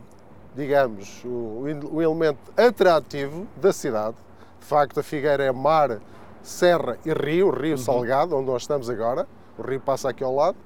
digamos, 0.58 1.22
um 1.24 2.02
elemento 2.02 2.38
atrativo 2.56 3.46
da 3.56 3.72
cidade. 3.72 4.16
De 4.60 4.66
facto, 4.66 4.98
a 5.00 5.02
Figueira 5.02 5.44
é 5.44 5.52
mar, 5.52 6.00
serra 6.42 6.98
e 7.04 7.12
rio, 7.12 7.50
rio 7.50 7.72
uhum. 7.72 7.78
salgado, 7.78 8.36
onde 8.36 8.46
nós 8.46 8.62
estamos 8.62 8.90
agora. 8.90 9.26
O 9.56 9.62
rio 9.62 9.80
passa 9.80 10.10
aqui 10.10 10.24
ao 10.24 10.34
lado 10.34 10.56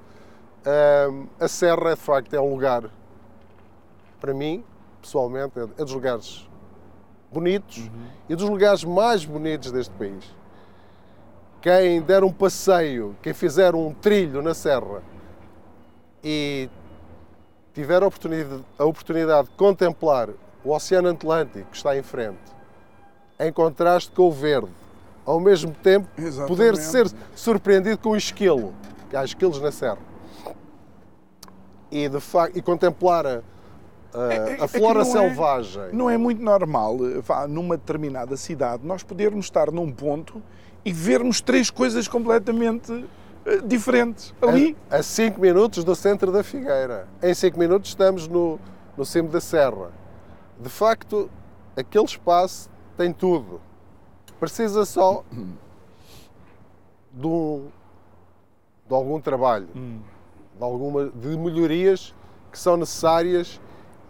a 1.39 1.47
Serra, 1.47 1.93
de 1.93 1.99
facto, 1.99 2.33
é 2.33 2.39
um 2.39 2.51
lugar, 2.51 2.89
para 4.19 4.33
mim, 4.33 4.63
pessoalmente, 5.01 5.59
é, 5.59 5.63
é 5.63 5.83
dos 5.83 5.93
lugares 5.93 6.49
bonitos 7.31 7.77
uhum. 7.77 8.07
e 8.29 8.35
dos 8.35 8.47
lugares 8.47 8.83
mais 8.83 9.25
bonitos 9.25 9.71
deste 9.71 9.93
país. 9.95 10.23
Quem 11.61 12.01
der 12.01 12.23
um 12.23 12.31
passeio, 12.31 13.15
quem 13.21 13.33
fizer 13.33 13.73
um 13.73 13.93
trilho 13.93 14.41
na 14.41 14.53
Serra 14.53 15.01
e 16.23 16.69
tiver 17.73 18.03
a 18.03 18.07
oportunidade, 18.07 18.63
a 18.77 18.85
oportunidade 18.85 19.49
de 19.49 19.55
contemplar 19.55 20.29
o 20.63 20.71
Oceano 20.71 21.09
Atlântico 21.09 21.69
que 21.71 21.77
está 21.77 21.97
em 21.97 22.03
frente, 22.03 22.39
em 23.39 23.51
contraste 23.51 24.11
com 24.11 24.23
o 24.23 24.31
verde, 24.31 24.71
ao 25.25 25.39
mesmo 25.39 25.71
tempo 25.71 26.07
Exatamente. 26.17 26.47
poder 26.47 26.77
ser 26.77 27.11
surpreendido 27.35 27.97
com 27.97 28.09
o 28.11 28.15
esquilo, 28.15 28.73
que 29.09 29.17
há 29.17 29.23
esquilos 29.23 29.59
na 29.59 29.71
Serra 29.71 30.13
e, 31.93 32.09
de 32.09 32.19
facto, 32.19 32.57
e 32.57 32.61
contemplar 32.61 33.25
a, 33.25 33.41
a, 34.13 34.33
é, 34.33 34.57
é, 34.57 34.63
a 34.63 34.67
flora 34.67 35.01
é 35.01 35.05
selvagem. 35.05 35.89
não 35.93 36.09
é 36.09 36.17
muito 36.17 36.41
normal, 36.41 36.97
numa 37.47 37.77
determinada 37.77 38.35
cidade, 38.35 38.85
nós 38.85 39.03
podermos 39.03 39.45
estar 39.45 39.71
num 39.71 39.91
ponto 39.91 40.41
e 40.83 40.91
vermos 40.91 41.39
três 41.39 41.69
coisas 41.69 42.07
completamente 42.07 43.05
diferentes 43.65 44.33
ali. 44.41 44.77
A 44.89 45.01
5 45.01 45.39
minutos 45.39 45.83
do 45.83 45.95
centro 45.95 46.31
da 46.31 46.43
Figueira. 46.43 47.07
Em 47.21 47.33
5 47.33 47.57
minutos 47.57 47.89
estamos 47.89 48.27
no, 48.27 48.59
no 48.97 49.05
cimo 49.05 49.29
da 49.29 49.41
Serra. 49.41 49.91
De 50.59 50.69
facto, 50.69 51.29
aquele 51.75 52.05
espaço 52.05 52.69
tem 52.95 53.11
tudo. 53.11 53.59
Precisa 54.39 54.85
só 54.85 55.23
de, 57.11 57.27
um, 57.27 57.67
de 58.87 58.93
algum 58.93 59.19
trabalho. 59.19 59.67
Hum 59.75 59.99
de, 60.57 60.63
alguma, 60.63 61.09
de 61.09 61.37
melhorias 61.37 62.13
que 62.51 62.59
são 62.59 62.77
necessárias 62.77 63.59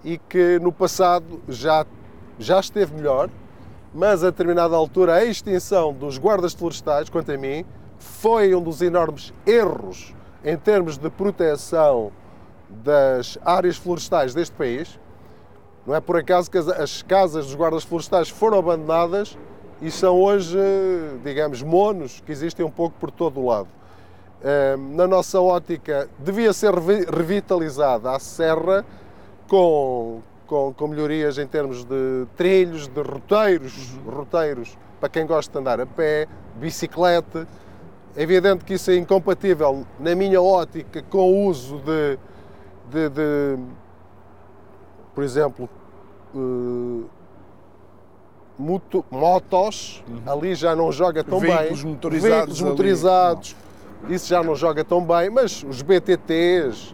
e 0.04 0.18
que 0.18 0.60
no 0.60 0.72
passado 0.72 1.42
já, 1.48 1.86
já 2.38 2.60
esteve 2.60 2.94
melhor, 2.94 3.30
mas 3.94 4.24
a 4.24 4.30
determinada 4.30 4.76
altura 4.76 5.16
a 5.16 5.26
extinção 5.26 5.94
dos 5.94 6.18
guardas 6.18 6.54
florestais, 6.54 7.10
quanto 7.10 7.32
a 7.32 7.38
mim, 7.38 7.66
foi 8.04 8.54
um 8.54 8.62
dos 8.62 8.82
enormes 8.82 9.34
erros 9.46 10.14
em 10.44 10.58
termos 10.58 10.98
de 10.98 11.10
proteção 11.10 12.12
das 12.70 13.38
áreas 13.46 13.78
florestais 13.78 14.34
deste 14.34 14.54
país. 14.56 15.00
Não 15.88 15.96
é 15.96 16.02
por 16.02 16.18
acaso 16.18 16.52
que 16.52 16.58
as 16.58 17.02
casas 17.02 17.46
dos 17.46 17.56
guardas 17.56 17.84
florestais 17.84 18.30
foram 18.30 18.58
abandonadas 18.58 19.38
e 19.82 19.90
são 19.90 20.22
hoje, 20.22 20.58
digamos, 21.24 21.62
monos 21.62 22.22
que 22.26 22.32
existem 22.32 22.66
um 22.66 22.70
pouco 22.72 22.96
por 23.00 23.10
todo 23.10 23.40
o 23.40 23.48
lado. 23.48 23.68
Ehm, 24.44 24.96
na 24.96 25.08
nossa 25.08 25.40
ótica, 25.40 26.10
devia 26.20 26.52
ser 26.54 26.74
revitalizada 26.74 28.12
a 28.12 28.20
serra 28.20 28.86
com, 29.48 30.22
com, 30.46 30.74
com 30.74 30.88
melhorias 30.88 31.38
em 31.38 31.48
termos 31.48 31.84
de 31.84 32.26
trilhos, 32.36 32.88
de 32.88 33.02
roteiros, 33.02 33.94
uhum. 33.96 34.12
roteiros 34.12 34.78
para 35.00 35.10
quem 35.10 35.26
gosta 35.26 35.52
de 35.52 35.60
andar 35.60 35.82
a 35.82 35.86
pé, 35.86 36.28
bicicleta. 36.56 37.48
É 38.16 38.22
evidente 38.22 38.64
que 38.64 38.76
isso 38.76 38.92
é 38.92 38.96
incompatível, 38.96 39.86
na 40.00 40.14
minha 40.14 40.42
ótica, 40.42 41.02
com 41.10 41.32
o 41.32 41.48
uso 41.48 41.80
de, 41.80 42.18
de, 42.92 43.10
de 43.10 43.60
por 45.16 45.24
exemplo, 45.24 45.70
uh, 46.36 47.06
motos, 49.12 50.04
uhum. 50.08 50.32
ali 50.32 50.56
já 50.56 50.76
não 50.76 50.92
joga 50.92 51.24
tão 51.24 51.40
Veículos 51.40 51.84
bem. 51.84 51.92
Motorizados 51.92 52.36
Veículos 52.36 52.62
motorizados. 52.62 53.56
Isso 54.10 54.28
já 54.28 54.44
não 54.44 54.56
joga 54.56 54.84
tão 54.84 55.02
bem, 55.02 55.30
mas 55.30 55.64
os 55.64 55.82
BTTs, 55.82 56.94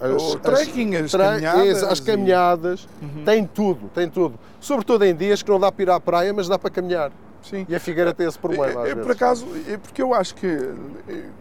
as, 0.00 0.22
o 0.22 0.38
trekking, 0.38 0.96
as, 0.96 1.04
as 1.04 1.12
caminhadas, 1.14 1.82
as 1.82 2.00
caminhadas 2.00 2.88
e... 3.00 3.04
uhum. 3.04 3.24
tem 3.24 3.46
tudo, 3.46 3.90
tem 3.94 4.08
tudo. 4.08 4.38
Sobretudo 4.58 5.04
em 5.04 5.14
dias 5.14 5.42
que 5.42 5.50
não 5.50 5.60
dá 5.60 5.70
para 5.70 5.82
ir 5.82 5.90
à 5.90 6.00
praia, 6.00 6.32
mas 6.32 6.48
dá 6.48 6.58
para 6.58 6.70
caminhar. 6.70 7.12
Sim. 7.48 7.64
E 7.68 7.76
a 7.76 7.80
Figueira 7.80 8.12
tem 8.12 8.26
esse 8.26 8.38
problema. 8.38 8.86
É, 8.86 8.90
é 8.90 8.94
por 8.96 9.12
acaso, 9.12 9.46
é 9.68 9.76
porque 9.76 10.02
eu 10.02 10.12
acho 10.12 10.34
que, 10.34 10.46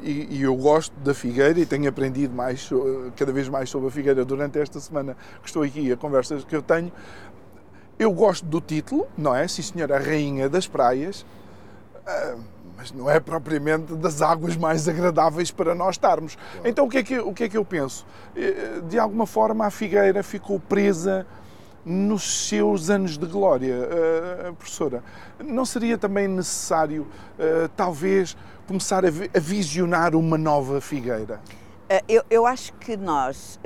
e, 0.04 0.38
e, 0.38 0.42
eu 0.44 0.56
gosto 0.56 0.94
da 1.00 1.16
Figueira 1.16 1.60
e 1.60 1.66
tenho 1.66 1.90
aprendido 1.90 2.34
mais, 2.34 2.70
cada 3.16 3.32
vez 3.32 3.50
mais 3.50 3.70
sobre 3.72 3.88
a 3.88 3.92
Figueira 3.92 4.24
durante 4.24 4.60
esta 4.60 4.80
semana 4.80 5.18
que 5.42 5.48
estou 5.48 5.64
aqui, 5.64 5.92
a 5.92 5.98
conversas 5.98 6.44
que 6.44 6.56
eu 6.56 6.62
tenho. 6.62 6.92
Eu 7.98 8.12
gosto 8.12 8.46
do 8.46 8.62
título, 8.62 9.08
não 9.18 9.36
é? 9.36 9.48
Sim, 9.48 9.64
senhora, 9.64 9.96
a 9.96 10.00
Rainha 10.00 10.48
das 10.48 10.68
Praias, 10.68 11.26
ah, 12.06 12.36
mas 12.78 12.92
não 12.92 13.10
é 13.10 13.20
propriamente 13.20 13.96
das 13.96 14.22
águas 14.22 14.56
mais 14.56 14.88
agradáveis 14.88 15.50
para 15.50 15.74
nós 15.74 15.96
estarmos. 15.96 16.36
Claro. 16.36 16.70
Então, 16.70 16.86
o 16.86 16.90
que, 16.90 16.98
é 17.00 17.04
que, 17.04 17.20
o 17.20 17.34
que 17.34 17.46
é 17.46 17.50
que 17.50 17.58
eu 17.58 17.66
penso? 17.66 18.06
Eh, 18.36 18.82
de 18.88 19.00
alguma 19.00 19.26
forma, 19.26 19.66
a 19.66 19.72
Figueira 19.72 20.22
ficou 20.22 20.60
presa 20.60 21.26
nos 21.86 22.48
seus 22.48 22.89
anos 22.89 23.18
de 23.18 23.25
glória, 23.27 23.75
uh, 24.50 24.56
professora. 24.56 25.04
Não 25.39 25.63
seria 25.63 25.98
também 25.98 26.27
necessário, 26.27 27.04
uh, 27.04 27.70
talvez, 27.75 28.36
começar 28.68 29.06
a, 29.06 29.10
a, 29.10 29.39
visionar 29.39 30.15
uma 30.15 30.38
nova 30.38 30.82
Figueira? 30.82 31.39
Uh, 31.88 32.04
eu, 32.10 32.24
eu, 32.32 32.48
acho 32.48 32.74
que 32.74 32.98
nós, 32.98 33.60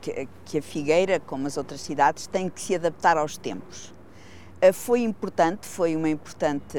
que, 0.00 0.28
que, 0.44 0.58
a 0.58 0.62
Figueira, 0.62 1.20
como 1.20 1.46
as 1.46 1.56
outras 1.56 1.80
cidades, 1.80 2.26
tem 2.26 2.50
que 2.50 2.60
se 2.60 2.74
adaptar 2.74 3.16
aos 3.16 3.36
tempos. 3.36 3.94
foi 4.74 5.02
importante, 5.02 5.64
foi 5.64 5.94
uma 5.94 6.08
importante 6.08 6.76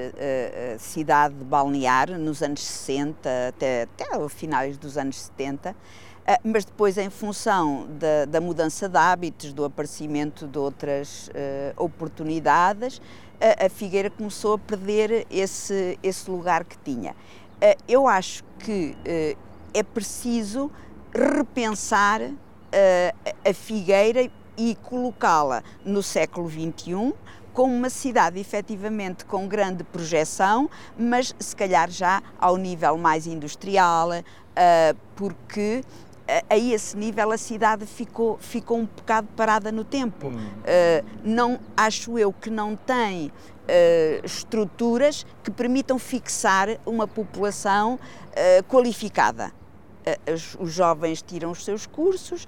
cidade 0.79 1.35
balnear 1.35 2.19
nos 2.19 2.43
anos 2.43 2.61
60, 2.61 3.29
até, 3.47 3.83
até 3.83 4.29
finais 4.29 4.77
dos 4.77 4.97
anos 4.97 5.21
70 5.21 5.69
ah, 5.69 5.75
mas 6.43 6.65
depois, 6.65 6.97
em 6.97 7.09
função 7.09 7.87
da, 7.97 8.25
da, 8.25 8.41
mudança 8.41 8.89
de 8.89 8.97
hábitos, 8.97 9.53
do 9.53 9.63
aparecimento 9.63 10.45
de 10.45 10.57
outras 10.57 11.29
uh, 11.29 11.81
oportunidades, 11.81 12.97
uh, 12.97 13.65
a 13.65 13.69
Figueira 13.69 14.09
começou 14.09 14.55
a 14.55 14.57
perder 14.57 15.25
esse, 15.31 15.97
esse 16.03 16.29
lugar 16.29 16.65
que 16.65 16.77
tinha. 16.79 17.11
Uh, 17.11 17.81
eu 17.87 18.07
acho 18.07 18.43
que 18.59 18.97
é 19.73 19.83
preciso 19.83 20.69
repensar 21.13 22.21
a 22.23 23.53
Figueira 23.53 24.29
e 24.57 24.75
colocá-la 24.83 25.63
no 25.85 26.01
século 26.01 26.49
XXI 26.49 27.13
como 27.53 27.73
uma 27.73 27.89
cidade 27.89 28.39
efetivamente 28.39 29.25
com 29.25 29.47
grande 29.47 29.83
projeção, 29.83 30.69
mas 30.97 31.33
se 31.39 31.55
calhar 31.55 31.89
já 31.89 32.21
ao 32.39 32.57
nível 32.57 32.97
mais 32.97 33.25
industrial, 33.25 34.09
porque 35.15 35.83
a 36.49 36.57
esse 36.57 36.97
nível 36.97 37.31
a 37.31 37.37
cidade 37.37 37.85
ficou, 37.85 38.37
ficou 38.37 38.79
um 38.79 38.85
bocado 38.85 39.27
parada 39.35 39.71
no 39.71 39.83
tempo. 39.83 40.27
Hum. 40.27 40.35
Uh, 40.37 41.05
não, 41.23 41.59
acho 41.75 42.19
eu 42.19 42.33
que 42.33 42.49
não 42.49 42.75
tem 42.75 43.27
uh, 43.27 44.25
estruturas 44.25 45.25
que 45.43 45.49
permitam 45.49 45.97
fixar 45.97 46.77
uma 46.85 47.07
população 47.07 47.95
uh, 47.95 48.63
qualificada. 48.65 49.51
Os, 50.57 50.71
jovens 50.71 51.21
tiram 51.21 51.51
os 51.51 51.65
seus 51.65 51.85
cursos 51.85 52.47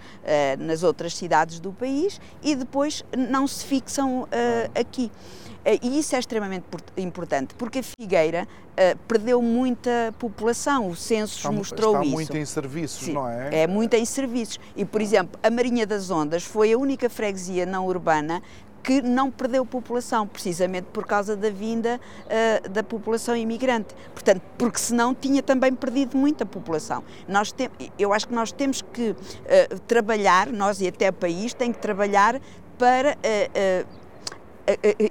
nas 0.57 0.81
outras 0.81 1.13
cidades 1.13 1.59
do 1.59 1.73
país 1.73 2.21
e 2.41 2.55
depois 2.55 3.03
não 3.13 3.45
se 3.45 3.65
fixam 3.65 4.29
aqui. 4.73 5.11
Eh, 5.69 5.77
e 5.83 5.99
isso 5.99 6.15
é 6.15 6.19
extremamente 6.19 6.65
importante, 6.97 7.53
porque 7.53 7.79
a 7.79 7.83
Figueira 7.83 8.47
uh, 8.71 8.97
perdeu 9.07 9.39
muita 9.39 10.11
população, 10.17 10.89
o 10.89 10.95
censo 10.95 11.37
está, 11.37 11.51
mostrou 11.51 11.91
está 11.91 12.05
isso. 12.05 12.21
Está 12.21 12.33
muito 12.33 12.37
em 12.37 12.45
serviços, 12.45 13.05
Sim, 13.05 13.13
não 13.13 13.29
é? 13.29 13.61
É 13.61 13.67
muito 13.67 13.93
em 13.93 14.03
serviços. 14.03 14.59
E, 14.75 14.83
por 14.83 14.99
exemplo, 14.99 15.39
a 15.43 15.49
Marinha 15.51 15.85
das 15.85 16.09
Ondas 16.09 16.43
foi 16.43 16.73
a 16.73 16.77
única 16.77 17.07
freguesia 17.07 17.67
não 17.67 17.85
urbana 17.85 18.41
que 18.81 18.99
não 19.03 19.29
perdeu 19.29 19.63
população, 19.63 20.25
precisamente 20.25 20.87
por 20.91 21.05
causa 21.05 21.35
da 21.35 21.51
vinda 21.51 21.99
uh, 22.25 22.69
da 22.69 22.81
população 22.81 23.35
imigrante. 23.35 23.93
Portanto, 24.11 24.41
porque 24.57 24.79
senão 24.79 25.13
tinha 25.13 25.43
também 25.43 25.75
perdido 25.75 26.17
muita 26.17 26.47
população. 26.47 27.03
Nós 27.27 27.51
tem, 27.51 27.69
eu 27.99 28.11
acho 28.11 28.27
que 28.27 28.33
nós 28.33 28.51
temos 28.51 28.81
que 28.81 29.11
uh, 29.11 29.79
trabalhar, 29.87 30.47
nós 30.47 30.81
e 30.81 30.87
até 30.87 31.09
o 31.09 31.13
país, 31.13 31.53
tem 31.53 31.71
que 31.71 31.77
trabalhar 31.77 32.41
para 32.79 33.15
uh, 33.15 33.98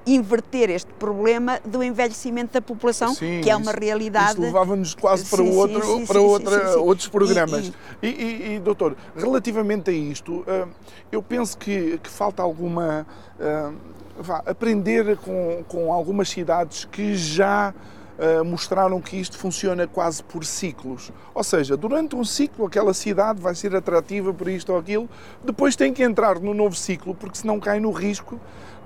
inverter 0.07 0.71
este 0.71 0.90
problema 0.94 1.61
do 1.64 1.83
envelhecimento 1.83 2.53
da 2.53 2.61
população, 2.61 3.14
sim, 3.14 3.40
que 3.42 3.51
é 3.51 3.57
uma 3.57 3.71
isso, 3.71 3.81
realidade. 3.81 4.33
Isso 4.33 4.40
levava-nos 4.40 4.94
quase 4.94 5.25
para, 5.25 5.42
sim, 5.42 5.57
outro, 5.57 5.83
sim, 5.83 6.07
para 6.07 6.21
outra, 6.21 6.79
outros 6.79 7.09
programas. 7.09 7.73
E, 8.03 8.09
e, 8.09 8.55
e, 8.55 8.59
doutor, 8.59 8.97
relativamente 9.16 9.90
a 9.90 9.92
isto, 9.92 10.40
uh, 10.40 10.68
eu 11.11 11.23
penso 11.23 11.57
que, 11.57 11.99
que 11.99 12.11
falta 12.11 12.42
alguma. 12.42 13.07
Uh, 13.38 13.75
vá, 14.18 14.42
aprender 14.47 15.16
com, 15.18 15.64
com 15.68 15.92
algumas 15.92 16.29
cidades 16.29 16.85
que 16.85 17.14
já. 17.14 17.75
Uh, 18.18 18.44
mostraram 18.44 19.01
que 19.01 19.16
isto 19.16 19.38
funciona 19.38 19.87
quase 19.87 20.25
por 20.25 20.44
ciclos. 20.44 21.12
Ou 21.33 21.44
seja, 21.44 21.77
durante 21.77 22.16
um 22.16 22.25
ciclo 22.25 22.66
aquela 22.66 22.92
cidade 22.92 23.40
vai 23.40 23.55
ser 23.55 23.77
atrativa 23.77 24.35
por 24.35 24.49
isto 24.49 24.73
ou 24.73 24.79
aquilo, 24.81 25.09
depois 25.44 25.77
tem 25.77 25.92
que 25.92 26.03
entrar 26.03 26.40
no 26.40 26.53
novo 26.53 26.75
ciclo, 26.75 27.14
porque 27.14 27.38
senão 27.38 27.61
cai 27.61 27.79
no 27.79 27.92
risco 27.92 28.40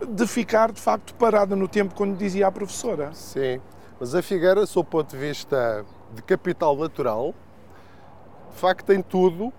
de 0.07 0.27
ficar 0.27 0.73
de 0.73 0.81
facto 0.81 1.15
parada 1.15 1.55
no 1.55 1.69
tempo, 1.69 1.95
como 1.95 2.15
dizia 2.17 2.47
a 2.47 2.53
professora. 2.53 3.11
Sim, 3.13 3.61
mas 3.99 4.15
a 4.15 4.23
Figueira, 4.23 4.67
sob 4.67 4.87
o 4.87 4.91
ponto 4.91 5.11
de 5.11 5.17
vista 5.17 5.85
de 6.15 6.23
capital 6.23 6.77
natural, 6.77 7.35
de 8.51 8.59
facto 8.59 8.85
tem 8.85 9.03
tudo 9.03 9.53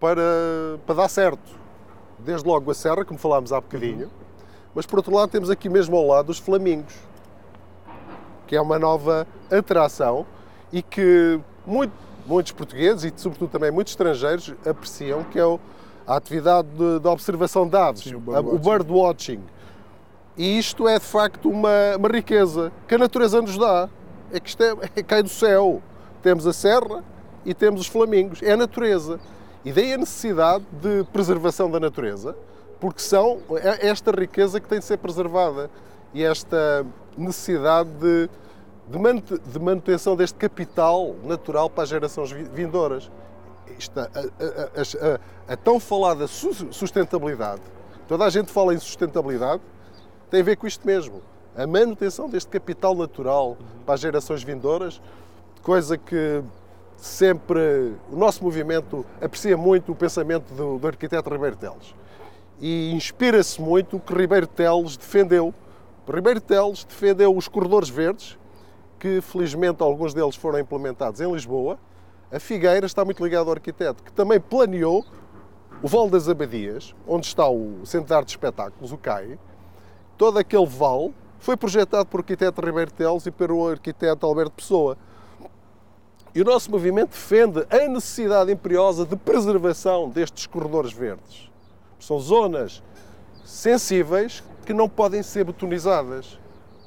para, 0.00 0.78
para 0.86 0.94
dar 0.94 1.08
certo. 1.08 1.58
Desde 2.18 2.46
logo 2.46 2.70
a 2.70 2.74
Serra, 2.74 3.04
como 3.04 3.18
falámos 3.18 3.52
há 3.52 3.60
bocadinho, 3.60 4.06
uhum. 4.06 4.10
mas 4.74 4.86
por 4.86 4.98
outro 4.98 5.14
lado 5.14 5.30
temos 5.30 5.50
aqui 5.50 5.68
mesmo 5.68 5.96
ao 5.96 6.06
lado 6.06 6.30
os 6.30 6.38
Flamingos, 6.38 6.94
que 8.46 8.56
é 8.56 8.60
uma 8.60 8.78
nova 8.78 9.26
atração 9.50 10.26
e 10.72 10.82
que 10.82 11.40
muito, 11.66 11.92
muitos 12.26 12.52
portugueses 12.52 13.04
e 13.04 13.12
sobretudo 13.16 13.50
também 13.50 13.70
muitos 13.70 13.92
estrangeiros 13.92 14.54
apreciam, 14.66 15.22
que 15.24 15.38
é 15.38 15.44
o 15.44 15.60
a 16.08 16.16
atividade 16.16 16.66
de, 16.68 17.00
de 17.00 17.06
observação 17.06 17.68
de 17.68 17.76
aves, 17.76 18.04
Sim, 18.04 18.14
o, 18.14 18.20
birdwatching. 18.20 18.56
o 18.56 18.58
birdwatching. 18.58 19.40
E 20.38 20.58
isto 20.58 20.88
é 20.88 20.98
de 20.98 21.04
facto 21.04 21.50
uma, 21.50 21.96
uma, 21.98 22.08
riqueza 22.08 22.72
que 22.86 22.94
a 22.94 22.98
natureza 22.98 23.42
nos 23.42 23.58
dá. 23.58 23.90
É 24.32 24.40
que 24.40 24.48
isto 24.48 24.62
é, 24.62 24.74
é, 24.96 25.02
cai 25.02 25.22
do 25.22 25.28
céu. 25.28 25.82
Temos 26.22 26.46
a 26.46 26.52
serra 26.52 27.04
e 27.44 27.52
temos 27.52 27.82
os 27.82 27.86
flamingos. 27.86 28.42
É 28.42 28.52
a 28.52 28.56
natureza. 28.56 29.20
E 29.64 29.70
daí 29.70 29.92
a 29.92 29.98
necessidade 29.98 30.64
de 30.80 31.04
preservação 31.12 31.70
da 31.70 31.78
natureza, 31.78 32.34
porque 32.80 33.02
são 33.02 33.40
é 33.62 33.88
esta 33.88 34.10
riqueza 34.10 34.60
que 34.60 34.68
tem 34.68 34.78
de 34.78 34.86
ser 34.86 34.96
preservada 34.96 35.68
e 36.14 36.24
esta 36.24 36.86
necessidade 37.18 37.90
de, 38.00 38.30
de 39.44 39.58
manutenção 39.58 40.16
deste 40.16 40.38
capital 40.38 41.16
natural 41.24 41.68
para 41.68 41.82
as 41.82 41.90
gerações 41.90 42.30
vindouras 42.30 43.10
a, 43.96 44.00
a, 44.00 45.14
a, 45.50 45.52
a, 45.52 45.56
tão 45.56 45.78
falada 45.80 46.26
sustentabilidade, 46.26 47.62
toda 48.06 48.24
a 48.24 48.30
gente 48.30 48.50
fala 48.50 48.74
em 48.74 48.78
sustentabilidade, 48.78 49.62
tem 50.30 50.40
a 50.40 50.44
ver 50.44 50.56
com 50.56 50.66
isto 50.66 50.86
mesmo. 50.86 51.22
A 51.56 51.66
manutenção 51.66 52.28
deste 52.28 52.50
capital 52.50 52.94
natural 52.94 53.56
para 53.84 53.94
as 53.94 54.00
gerações 54.00 54.42
vindouras, 54.42 55.00
coisa 55.62 55.98
que 55.98 56.42
sempre 56.96 57.94
o 58.10 58.16
nosso 58.16 58.42
movimento 58.44 59.04
aprecia 59.20 59.56
muito 59.56 59.92
o 59.92 59.94
pensamento 59.94 60.52
do, 60.54 60.78
do 60.78 60.86
arquiteto 60.86 61.30
Ribeiro 61.30 61.56
Teles 61.56 61.94
e 62.60 62.92
inspira-se 62.92 63.60
muito 63.60 63.96
o 63.96 64.00
que 64.00 64.12
Ribeiro 64.12 64.46
Teles 64.46 64.96
defendeu. 64.96 65.54
Ribeiro 66.12 66.40
Teles 66.40 66.84
defendeu 66.84 67.36
os 67.36 67.48
corredores 67.48 67.88
verdes, 67.88 68.38
que 68.98 69.20
felizmente 69.20 69.82
alguns 69.82 70.12
deles 70.12 70.34
foram 70.34 70.58
implementados 70.58 71.20
em 71.20 71.30
Lisboa, 71.32 71.78
A 72.30 72.38
Figueira 72.38 72.84
está 72.84 73.04
muito 73.04 73.24
ligada 73.24 73.48
ao 73.48 73.54
arquiteto, 73.54 74.02
que 74.02 74.12
também 74.12 74.38
planeou 74.38 75.04
o 75.82 75.88
Vale 75.88 76.10
das 76.10 76.28
Abadias, 76.28 76.94
onde 77.06 77.26
está 77.26 77.48
o 77.48 77.80
Centro 77.86 78.08
de 78.08 78.14
Arte 78.14 78.26
de 78.26 78.32
Espetáculos, 78.32 78.92
o 78.92 78.98
CAI. 78.98 79.38
Todo 80.16 80.38
aquele 80.38 80.66
vale 80.66 81.14
foi 81.38 81.56
projetado 81.56 82.06
por 82.06 82.20
arquiteto 82.20 82.60
Ribeiro 82.60 82.90
Teles 82.90 83.24
e 83.24 83.30
pelo 83.30 83.68
arquiteto 83.68 84.26
Alberto 84.26 84.52
Pessoa. 84.52 84.98
E 86.34 86.42
o 86.42 86.44
nosso 86.44 86.70
movimento 86.70 87.10
defende 87.10 87.66
a 87.70 87.88
necessidade 87.88 88.52
imperiosa 88.52 89.06
de 89.06 89.16
preservação 89.16 90.10
destes 90.10 90.46
corredores 90.46 90.92
verdes. 90.92 91.50
São 91.98 92.18
zonas 92.18 92.82
sensíveis 93.44 94.42
que 94.66 94.74
não 94.74 94.88
podem 94.88 95.22
ser 95.22 95.44
betonizadas, 95.44 96.38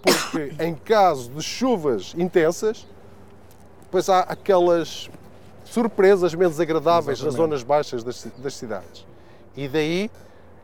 porque 0.03 0.53
em 0.63 0.75
caso 0.75 1.31
de 1.31 1.41
chuvas 1.41 2.13
intensas, 2.15 2.85
depois 3.81 4.07
há 4.07 4.19
aquelas 4.19 5.09
surpresas 5.71 6.35
menos 6.35 6.59
agradáveis 6.59 7.19
Exatamente. 7.19 7.25
nas 7.25 7.35
zonas 7.35 7.63
baixas 7.63 8.03
das, 8.03 8.27
das 8.37 8.53
cidades. 8.55 9.05
E 9.55 9.67
daí 9.67 10.11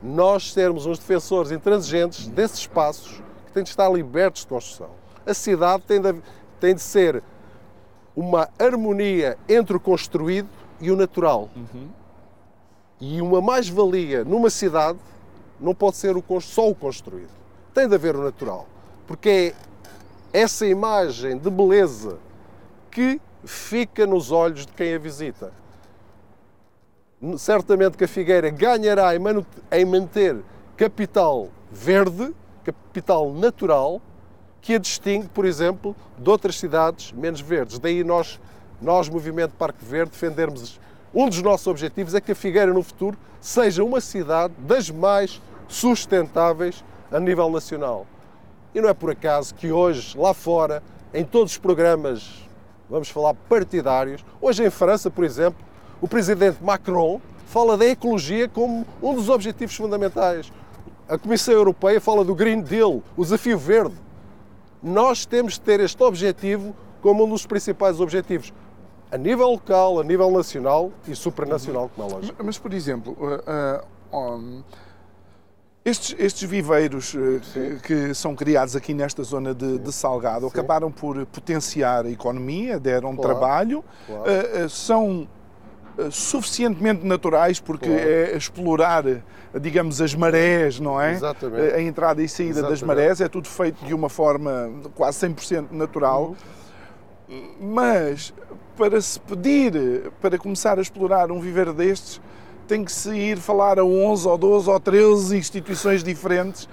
nós 0.03 0.51
sermos 0.51 0.85
uns 0.85 0.99
defensores 0.99 1.51
intransigentes 1.51 2.27
desses 2.27 2.59
espaços 2.59 3.21
que 3.45 3.51
têm 3.53 3.63
de 3.63 3.69
estar 3.69 3.89
libertos 3.89 4.41
de 4.41 4.47
construção. 4.47 4.89
A 5.25 5.33
cidade 5.33 5.83
tem 5.87 6.01
de, 6.01 6.15
tem 6.59 6.75
de 6.75 6.81
ser 6.81 7.23
uma 8.15 8.49
harmonia 8.59 9.37
entre 9.47 9.77
o 9.77 9.79
construído 9.79 10.49
e 10.81 10.91
o 10.91 10.95
natural. 10.95 11.49
Uhum. 11.55 11.87
E 12.99 13.21
uma 13.21 13.41
mais-valia 13.41 14.25
numa 14.25 14.49
cidade 14.49 14.99
não 15.59 15.73
pode 15.73 15.97
ser 15.97 16.17
o, 16.17 16.41
só 16.41 16.69
o 16.69 16.75
construído. 16.75 17.29
Tem 17.73 17.87
de 17.87 17.95
haver 17.95 18.15
o 18.15 18.23
natural. 18.23 18.67
Porque 19.05 19.53
é 20.33 20.41
essa 20.41 20.65
imagem 20.65 21.37
de 21.37 21.49
beleza 21.49 22.17
que 22.91 23.21
fica 23.43 24.05
nos 24.05 24.31
olhos 24.31 24.65
de 24.65 24.71
quem 24.73 24.93
a 24.93 24.99
visita. 24.99 25.51
Certamente 27.37 27.97
que 27.97 28.03
a 28.03 28.07
Figueira 28.07 28.49
ganhará 28.49 29.11
em 29.15 29.85
manter 29.85 30.37
capital 30.75 31.49
verde, 31.71 32.33
capital 32.63 33.33
natural, 33.33 34.01
que 34.61 34.75
a 34.75 34.77
distingue, 34.77 35.27
por 35.29 35.45
exemplo, 35.45 35.95
de 36.17 36.29
outras 36.29 36.59
cidades 36.59 37.11
menos 37.11 37.41
verdes. 37.41 37.79
Daí 37.79 38.03
nós, 38.03 38.39
nós 38.81 39.09
Movimento 39.09 39.53
Parque 39.53 39.83
Verde, 39.83 40.11
defendermos 40.11 40.79
um 41.13 41.27
dos 41.27 41.41
nossos 41.41 41.67
objetivos 41.67 42.13
é 42.13 42.21
que 42.21 42.31
a 42.31 42.35
Figueira 42.35 42.73
no 42.73 42.83
futuro 42.83 43.17
seja 43.39 43.83
uma 43.83 44.01
cidade 44.01 44.53
das 44.59 44.89
mais 44.89 45.41
sustentáveis 45.67 46.83
a 47.11 47.19
nível 47.19 47.49
nacional. 47.49 48.05
E 48.75 48.81
não 48.81 48.89
é 48.89 48.93
por 48.93 49.09
acaso 49.09 49.55
que 49.55 49.71
hoje, 49.71 50.17
lá 50.17 50.33
fora, 50.33 50.83
em 51.13 51.23
todos 51.23 51.53
os 51.53 51.57
programas 51.57 52.46
vamos 52.89 53.09
falar 53.09 53.33
partidários. 53.33 54.23
Hoje 54.41 54.65
em 54.65 54.69
França, 54.69 55.09
por 55.09 55.23
exemplo, 55.23 55.65
o 56.01 56.07
presidente 56.07 56.63
Macron 56.63 57.19
fala 57.47 57.77
da 57.77 57.85
ecologia 57.85 58.47
como 58.47 58.85
um 59.01 59.13
dos 59.13 59.29
objetivos 59.29 59.75
fundamentais. 59.75 60.51
A 61.07 61.17
Comissão 61.17 61.53
Europeia 61.53 62.01
fala 62.01 62.23
do 62.23 62.35
Green 62.35 62.61
Deal, 62.61 63.01
o 63.15 63.23
desafio 63.23 63.57
verde. 63.57 63.95
Nós 64.83 65.25
temos 65.25 65.53
de 65.53 65.61
ter 65.61 65.79
este 65.79 66.01
objetivo 66.03 66.75
como 67.01 67.25
um 67.25 67.29
dos 67.29 67.45
principais 67.45 67.99
objetivos, 67.99 68.53
a 69.09 69.17
nível 69.17 69.51
local, 69.51 69.99
a 69.99 70.03
nível 70.03 70.29
nacional 70.31 70.91
e 71.07 71.15
supranacional, 71.15 71.89
como 71.95 72.09
é 72.09 72.13
lógico. 72.13 72.43
Mas, 72.43 72.57
por 72.57 72.73
exemplo, 72.73 73.17
uh, 73.19 74.15
uh, 74.15 74.17
um 74.17 74.63
estes, 75.89 76.15
estes 76.19 76.49
viveiros 76.49 77.15
eh, 77.15 77.39
que, 77.53 78.07
que, 78.07 78.13
são 78.13 78.35
criados 78.35 78.75
aqui 78.75 78.93
nesta 78.93 79.23
zona 79.23 79.53
de, 79.53 79.79
de 79.79 79.93
Salgado 79.93 80.41
Sim. 80.41 80.51
acabaram 80.51 80.91
por 80.91 81.25
potenciar 81.27 82.05
a 82.05 82.09
economia, 82.09 82.79
deram 82.79 83.15
claro. 83.15 83.21
trabalho, 83.21 83.85
claro. 84.05 84.23
Uh, 84.23 84.69
são 84.69 85.27
suficientemente 86.11 87.05
naturais 87.05 87.59
porque 87.59 87.87
claro. 87.87 88.01
é 88.01 88.37
explorar, 88.37 89.03
digamos, 89.59 90.01
as 90.01 90.13
marés, 90.13 90.79
não 90.79 91.01
é? 91.01 91.13
Exatamente. 91.13 91.73
A 91.73 91.81
entrada 91.81 92.21
e 92.21 92.29
saída 92.29 92.51
Exatamente. 92.51 92.79
das 92.79 92.87
marés 92.87 93.21
é 93.21 93.27
tudo 93.27 93.47
feito 93.47 93.83
de 93.83 93.93
uma 93.93 94.09
forma 94.09 94.69
quase 94.93 95.25
100% 95.27 95.71
natural. 95.71 96.35
Uhum. 97.27 97.55
Mas 97.59 98.33
para 98.77 99.01
se 99.01 99.19
pedir 99.19 100.11
para 100.21 100.37
começar 100.37 100.77
a 100.77 100.81
explorar 100.81 101.31
um 101.31 101.39
viveiro 101.39 101.73
destes, 101.73 102.21
tem 102.67 102.83
que 102.83 102.91
se 102.91 103.15
ir 103.15 103.37
falar 103.37 103.79
a 103.79 103.85
11 103.85 104.27
ou 104.27 104.37
12 104.37 104.69
ou 104.69 104.79
13 104.79 105.37
instituições 105.37 106.03
diferentes 106.03 106.67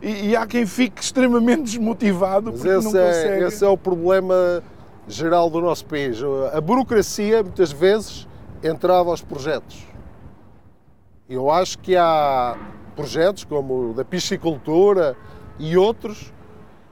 e, 0.00 0.30
e 0.30 0.36
há 0.36 0.46
quem 0.46 0.64
fique 0.64 1.02
extremamente 1.02 1.62
desmotivado 1.62 2.52
porque 2.52 2.68
esse 2.68 2.84
não 2.84 2.92
consegue. 2.92 3.44
É, 3.44 3.46
esse 3.46 3.64
é 3.64 3.68
o 3.68 3.76
problema 3.76 4.62
geral 5.06 5.50
do 5.50 5.60
nosso 5.60 5.84
país. 5.84 6.18
A 6.52 6.60
burocracia, 6.60 7.42
muitas 7.42 7.72
vezes, 7.72 8.26
entrava 8.62 9.10
aos 9.10 9.20
projetos. 9.20 9.86
Eu 11.28 11.50
acho 11.50 11.78
que 11.78 11.96
há 11.96 12.56
projetos 12.96 13.44
como 13.44 13.90
o 13.90 13.94
da 13.94 14.04
piscicultura 14.04 15.16
e 15.58 15.76
outros 15.76 16.32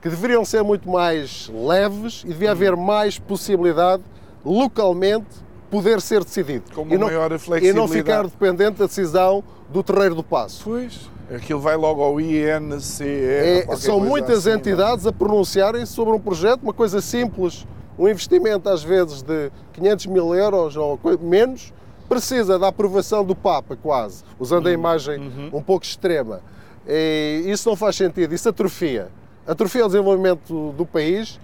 que 0.01 0.09
deveriam 0.09 0.45
ser 0.45 0.63
muito 0.63 0.89
mais 0.89 1.51
leves 1.53 2.23
e 2.25 2.29
devia 2.29 2.53
haver 2.53 2.77
mais 2.77 3.19
possibilidade 3.19 4.03
localmente 4.45 5.48
poder 5.71 6.01
ser 6.01 6.25
decidido. 6.25 6.65
Com 6.75 6.83
uma 6.83 6.95
e 6.95 6.99
não, 6.99 7.07
maior 7.07 7.31
flexibilidade. 7.39 7.69
E 7.69 7.73
não 7.73 7.89
ficar 7.89 8.23
dependente 8.25 8.79
da 8.79 8.87
decisão 8.87 9.43
do 9.69 9.83
Terreiro 9.83 10.15
do 10.15 10.23
Passo. 10.23 10.63
Pois, 10.65 11.11
aquilo 11.35 11.61
vai 11.61 11.77
logo 11.77 12.03
ao 12.03 12.21
INCE. 12.21 13.05
É, 13.05 13.67
são 13.77 14.01
muitas 14.01 14.47
assim, 14.47 14.59
entidades 14.59 15.05
não? 15.05 15.11
a 15.11 15.13
pronunciarem 15.13 15.85
sobre 15.87 16.15
um 16.15 16.21
projeto, 16.21 16.63
uma 16.63 16.73
coisa 16.73 17.01
simples, 17.01 17.67
um 17.99 18.09
investimento 18.09 18.69
às 18.69 18.83
vezes 18.83 19.23
de 19.23 19.51
500 19.75 20.07
mil 20.07 20.35
euros 20.35 20.77
ou 20.77 20.99
menos, 21.21 21.73
precisa 22.09 22.59
da 22.59 22.69
aprovação 22.69 23.25
do 23.25 23.35
Papa 23.35 23.77
quase, 23.77 24.25
usando 24.39 24.65
uhum. 24.67 24.71
a 24.71 24.75
imagem 24.75 25.19
uhum. 25.19 25.51
um 25.53 25.63
pouco 25.63 25.85
extrema. 25.85 26.41
E 26.87 27.45
isso 27.47 27.69
não 27.69 27.77
faz 27.77 27.97
sentido, 27.97 28.35
isso 28.35 28.49
atrofia. 28.49 29.09
Atrofia 29.47 29.85
o 29.85 29.89
desenvolvimento 29.89 30.73
do 30.73 30.87
país, 30.87 31.39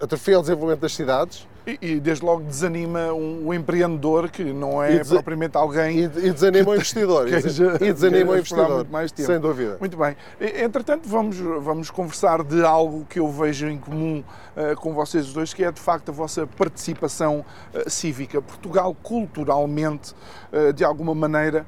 atrofia 0.00 0.38
o 0.38 0.42
desenvolvimento 0.42 0.80
das 0.80 0.94
cidades, 0.94 1.46
e, 1.66 1.78
e, 1.80 2.00
desde 2.00 2.24
logo 2.24 2.42
desanima 2.42 3.12
um, 3.12 3.48
um, 3.48 3.54
empreendedor 3.54 4.30
que 4.30 4.44
não 4.44 4.82
é 4.82 5.02
propriamente 5.02 5.56
alguém. 5.56 6.00
E, 6.00 6.02
e 6.04 6.32
desanima 6.32 6.70
o 6.70 6.74
investidor. 6.74 7.26
e 7.80 7.92
desanima 7.92 8.32
o 8.32 8.36
investidor. 8.36 8.86
Mais 8.90 9.10
tempo. 9.10 9.26
Sem 9.26 9.40
dúvida. 9.40 9.76
Muito 9.80 9.96
bem. 9.96 10.16
Entretanto, 10.40 11.08
vamos, 11.08 11.38
vamos 11.38 11.90
conversar 11.90 12.42
de 12.42 12.62
algo 12.64 13.06
que 13.08 13.18
eu 13.18 13.28
vejo 13.30 13.66
em 13.66 13.78
comum 13.78 14.22
uh, 14.56 14.76
com 14.76 14.92
vocês 14.92 15.32
dois, 15.32 15.54
que 15.54 15.64
é 15.64 15.72
de 15.72 15.80
facto 15.80 16.10
a 16.10 16.12
vossa 16.12 16.46
participação 16.46 17.44
uh, 17.72 17.88
cívica. 17.88 18.42
Portugal, 18.42 18.94
culturalmente, 19.02 20.14
uh, 20.52 20.72
de 20.72 20.84
alguma 20.84 21.14
maneira, 21.14 21.64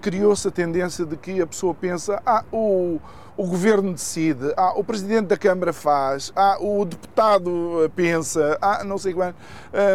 criou-se 0.00 0.46
a 0.48 0.50
tendência 0.50 1.04
de 1.04 1.16
que 1.16 1.40
a 1.40 1.46
pessoa 1.46 1.74
pensa, 1.74 2.22
ah, 2.24 2.44
o 2.52 3.00
o 3.36 3.46
governo 3.46 3.92
decide, 3.92 4.52
ah, 4.56 4.72
o 4.74 4.82
presidente 4.82 5.26
da 5.26 5.36
Câmara 5.36 5.72
faz, 5.72 6.32
ah, 6.34 6.56
o 6.58 6.84
deputado 6.86 7.90
pensa, 7.94 8.56
ah, 8.62 8.82
não 8.82 8.96
sei 8.96 9.12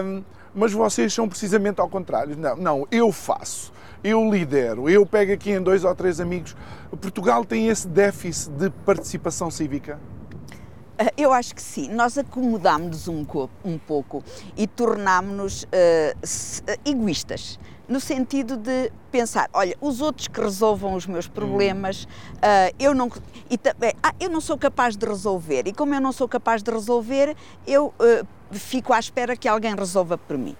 Um, 0.05 0.23
mas 0.53 0.73
vocês 0.73 1.13
são 1.13 1.27
precisamente 1.27 1.79
ao 1.79 1.89
contrário. 1.89 2.37
Não, 2.37 2.55
não, 2.55 2.87
eu 2.91 3.11
faço, 3.11 3.71
eu 4.03 4.29
lidero, 4.29 4.89
eu 4.89 5.05
pego 5.05 5.33
aqui 5.33 5.51
em 5.51 5.61
dois 5.61 5.83
ou 5.83 5.95
três 5.95 6.19
amigos. 6.19 6.55
Portugal 6.99 7.45
tem 7.45 7.67
esse 7.67 7.87
déficit 7.87 8.51
de 8.51 8.69
participação 8.69 9.49
cívica? 9.49 9.99
Eh, 10.97 11.13
eu 11.17 11.33
acho 11.33 11.55
que 11.55 11.61
sim. 11.61 11.89
Nós 11.89 12.17
acomodámos-nos 12.17 13.07
um, 13.07 13.25
um, 13.63 13.77
pouco 13.77 14.23
e 14.55 14.67
tornámos-nos 14.67 15.63
uh, 15.63 15.67
egoístas 16.85 17.57
no 17.91 17.99
sentido 17.99 18.55
de 18.55 18.89
pensar, 19.11 19.49
olha, 19.51 19.75
os 19.81 19.99
outros 19.99 20.29
que 20.29 20.39
resolvam 20.39 20.93
os 20.93 21.05
meus 21.05 21.27
problemas, 21.27 22.05
uh, 22.05 22.73
eu, 22.79 22.93
não, 22.93 23.11
e, 23.49 23.59
ah, 24.01 24.13
eu 24.17 24.29
não 24.29 24.39
sou 24.39 24.57
capaz 24.57 24.95
de 24.95 25.05
resolver. 25.05 25.67
E 25.67 25.73
como 25.73 25.93
eu 25.93 25.99
não 25.99 26.13
sou 26.13 26.25
capaz 26.25 26.63
de 26.63 26.71
resolver, 26.71 27.35
eu 27.67 27.87
uh, 27.87 28.25
fico 28.49 28.93
à 28.93 28.99
espera 28.99 29.35
que 29.35 29.45
alguém 29.45 29.75
resolva 29.75 30.17
por 30.17 30.37
mim. 30.37 30.55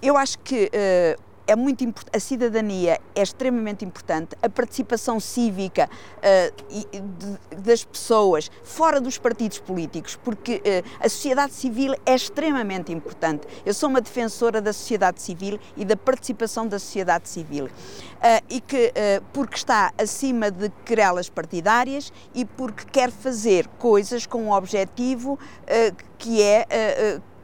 Eu 0.00 0.16
acho 0.16 0.38
que 0.38 0.70
uh, 0.72 1.27
é 1.48 1.56
muito 1.56 1.82
importante, 1.82 2.14
a 2.14 2.20
cidadania 2.20 3.00
é 3.14 3.22
extremamente 3.22 3.82
importante, 3.82 4.36
a 4.42 4.50
participação 4.50 5.18
cívica 5.18 5.88
uh, 6.18 7.56
das 7.56 7.82
pessoas 7.82 8.50
fora 8.62 9.00
dos 9.00 9.16
partidos 9.16 9.58
políticos, 9.58 10.14
porque 10.22 10.56
uh, 10.56 10.88
a 11.00 11.08
sociedade 11.08 11.54
civil 11.54 11.94
é 12.04 12.14
extremamente 12.14 12.92
importante. 12.92 13.46
Eu 13.64 13.72
sou 13.72 13.88
uma 13.88 14.02
defensora 14.02 14.60
da 14.60 14.74
sociedade 14.74 15.22
civil 15.22 15.58
e 15.74 15.86
da 15.86 15.96
participação 15.96 16.68
da 16.68 16.78
sociedade 16.78 17.30
civil. 17.30 17.64
Uh, 17.64 18.44
e 18.50 18.60
que, 18.60 18.92
porque 19.32 19.56
está 19.56 19.92
acima 19.96 20.50
de 20.50 20.68
querelas 20.84 21.30
partidárias 21.30 22.12
e 22.34 22.44
porque 22.44 22.84
quer 22.84 23.10
fazer 23.10 23.66
coisas 23.78 24.26
com 24.26 24.42
um 24.42 24.52
objetivo 24.52 25.38
que 26.18 26.42
é 26.42 26.66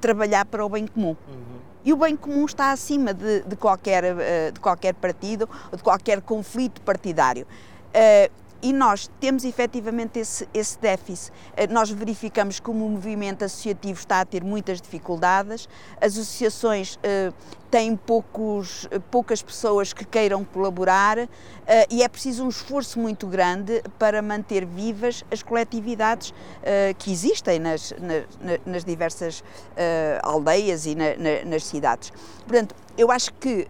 trabalhar 0.01 0.45
para 0.45 0.67
o 0.67 0.69
bem 0.69 0.87
comum. 0.87 1.17
Uhum. 1.29 1.54
E 1.85 1.92
o 1.92 1.97
bem 1.97 2.16
comum 2.16 2.47
está 2.47 2.73
acima 2.73 3.12
de, 3.12 3.42
de 3.42 3.57
qualquer, 3.57 4.05
eh, 4.05 4.51
de 4.53 4.59
qualquer 4.59 4.94
partido 4.94 5.49
de 5.70 5.83
qualquer 5.83 6.23
conflito 6.23 6.81
partidário. 6.81 7.47
Eh, 8.64 8.68
e 8.68 8.72
nós 8.72 9.11
temos 9.20 9.44
efetivamente 9.44 10.18
esse, 10.18 10.48
esse 10.55 10.79
déficit. 10.79 11.31
Uh, 11.31 11.72
nós 11.72 11.90
verificamos 11.90 12.59
que 12.59 12.70
o 12.70 12.74
movimento 12.74 13.44
associativo 13.44 13.98
está 13.98 14.20
a 14.20 14.24
ter 14.24 14.42
muitas 14.42 14.81
dificuldades, 14.81 15.68
as 16.00 16.12
associações 16.12 16.96
uh, 16.96 17.35
têm 17.70 17.94
poucos, 17.94 18.88
poucas 19.11 19.42
pessoas 19.42 19.92
que 19.92 20.05
queiram 20.05 20.44
colaborar 20.44 21.18
e 21.90 22.05
é 22.05 22.09
preciso 22.09 22.44
um 22.44 22.48
esforço 22.48 23.00
muito 23.00 23.27
grande 23.27 23.83
para 23.98 24.22
manter 24.22 24.64
vivas 24.64 25.24
as 25.29 25.42
coletividades 25.42 26.33
que 26.98 27.11
existem 27.11 27.59
nas, 27.59 27.92
na, 27.98 28.59
nas 28.64 28.85
diversas 28.85 29.42
aldeias 30.22 30.87
e 30.87 30.94
na, 30.94 31.16
na, 31.16 31.44
nas 31.50 31.64
cidades. 31.64 32.12
Portanto, 32.46 32.77
eu 32.96 33.11
acho 33.11 33.33
que 33.35 33.66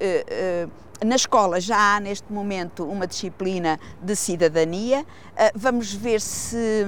na 1.05 1.17
escola 1.17 1.61
já 1.61 1.97
há 1.97 2.01
neste 2.01 2.33
momento 2.33 2.85
uma 2.85 3.07
disciplina 3.07 3.79
de 4.03 4.17
cidadania. 4.17 5.05
Vamos 5.55 5.93
ver 5.93 6.21
se 6.21 6.85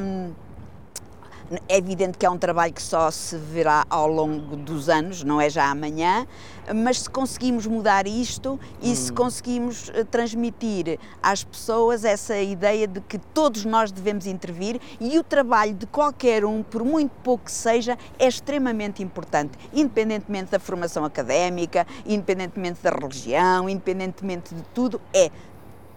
é 1.69 1.79
evidente 1.79 2.19
que 2.19 2.27
é 2.27 2.31
um 2.31 2.39
trabalho 2.39 2.73
que 2.73 2.83
só 2.83 3.11
se 3.11 3.37
verá 3.37 3.85
ao 3.89 4.09
longo 4.09 4.57
dos 4.57 4.89
anos, 4.89 5.23
não 5.23 5.41
é 5.41 5.49
já 5.49 5.71
amanhã, 5.71 6.27
mas 6.75 7.03
se 7.03 7.11
conseguimos 7.11 7.67
mudar 7.67 8.07
isto 8.07 8.59
e 8.83 8.91
hum. 8.91 8.95
se 8.95 9.13
conseguimos 9.13 9.91
eh, 9.95 10.05
transmitir 10.05 10.99
às 11.23 11.45
pessoas 11.45 12.05
essa 12.05 12.37
ideia 12.39 12.89
de 12.89 13.01
que 13.01 13.19
todos 13.19 13.65
nós 13.65 13.93
devemos 13.93 14.27
intervir 14.27 14.81
e 15.01 15.19
o 15.19 15.23
trabalho 15.23 15.75
de 15.75 15.87
qualquer 15.87 16.45
um, 16.45 16.63
por 16.63 16.85
muito 16.85 17.13
pouco 17.23 17.45
que 17.45 17.53
seja, 17.53 17.97
é 18.19 18.27
extremamente 18.27 19.03
importante, 19.03 19.53
independentemente 19.73 20.51
da 20.51 20.59
formação 20.59 21.05
académica, 21.05 21.87
independentemente 22.05 22.83
da 22.83 22.91
religião, 22.91 23.69
independentemente 23.69 24.55
de 24.55 24.63
tudo, 24.75 25.01
é 25.15 25.31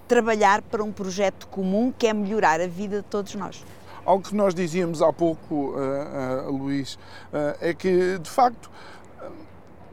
trabalhar 0.08 0.62
para 0.64 0.84
um 0.84 0.92
projeto 0.92 1.48
comum 1.48 1.94
que 1.96 2.08
é 2.08 2.14
melhorar 2.14 2.60
a 2.60 2.68
vida 2.68 2.98
de 2.98 3.04
todos 3.04 3.36
nós. 3.36 3.64
Algo 4.10 4.24
que 4.24 4.36
nós 4.36 4.56
dizíamos 4.56 5.04
há 5.04 5.14
pouco, 5.14 5.76
uh, 5.76 6.48
uh, 6.48 6.52
Luís, 6.52 6.96
uh, 6.96 7.56
é 7.62 7.76
que, 7.76 8.18
de 8.18 8.28
facto, 8.28 8.68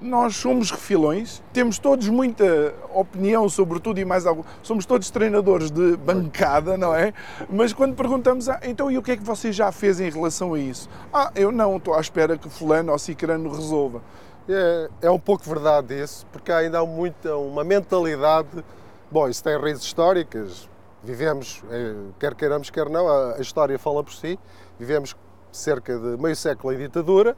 nós 0.00 0.37
somos 0.37 0.70
refilões, 0.70 1.42
temos 1.52 1.79
todos 1.79 2.09
muita 2.09 2.72
opinião 2.94 3.46
sobre 3.46 3.79
tudo 3.79 4.00
e 4.00 4.07
mais 4.07 4.24
algo, 4.24 4.46
somos 4.62 4.87
todos 4.87 5.11
treinadores 5.11 5.70
de 5.70 5.98
bancada, 5.98 6.79
não 6.79 6.94
é? 6.94 7.12
Mas 7.50 7.74
quando 7.74 7.94
perguntamos, 7.94 8.48
ah, 8.48 8.59
então 8.62 8.90
e 8.90 8.96
o 8.96 9.02
que 9.02 9.11
é 9.11 9.16
que 9.18 9.22
você 9.22 9.52
já 9.52 9.70
fez 9.70 10.00
em 10.00 10.09
relação 10.09 10.55
a 10.55 10.59
isso? 10.59 10.88
Ah, 11.12 11.31
eu 11.35 11.52
não, 11.52 11.76
estou 11.76 11.92
à 11.92 12.00
espera 12.00 12.38
que 12.38 12.48
fulano 12.48 12.92
ou 12.92 12.98
cicrano 12.98 13.50
resolva. 13.50 14.00
É, 14.48 14.88
é 15.02 15.11
um 15.11 15.18
pouco 15.18 15.44
verdade 15.44 15.94
isso, 16.02 16.24
porque 16.33 16.50
ainda 16.50 16.79
há 16.79 16.87
muita, 16.87 17.37
uma 17.37 17.64
mentalidade, 17.64 18.64
bom, 19.11 19.29
isso 19.29 19.44
tem 19.44 19.61
raízes 19.61 19.85
históricas, 19.85 20.66
vivemos, 21.07 21.62
eh, 21.71 21.95
quer 22.19 22.35
queiramos, 22.35 22.69
quer 22.69 22.88
não, 22.90 23.09
a 23.09 23.38
história 23.38 23.79
fala 23.79 24.03
por 24.03 24.12
si, 24.12 24.38
vivemos 24.79 25.14
cerca 25.53 25.97
de 25.97 26.21
meio 26.21 26.35
século 26.35 26.75
em 26.75 26.79
ditadura, 26.79 27.37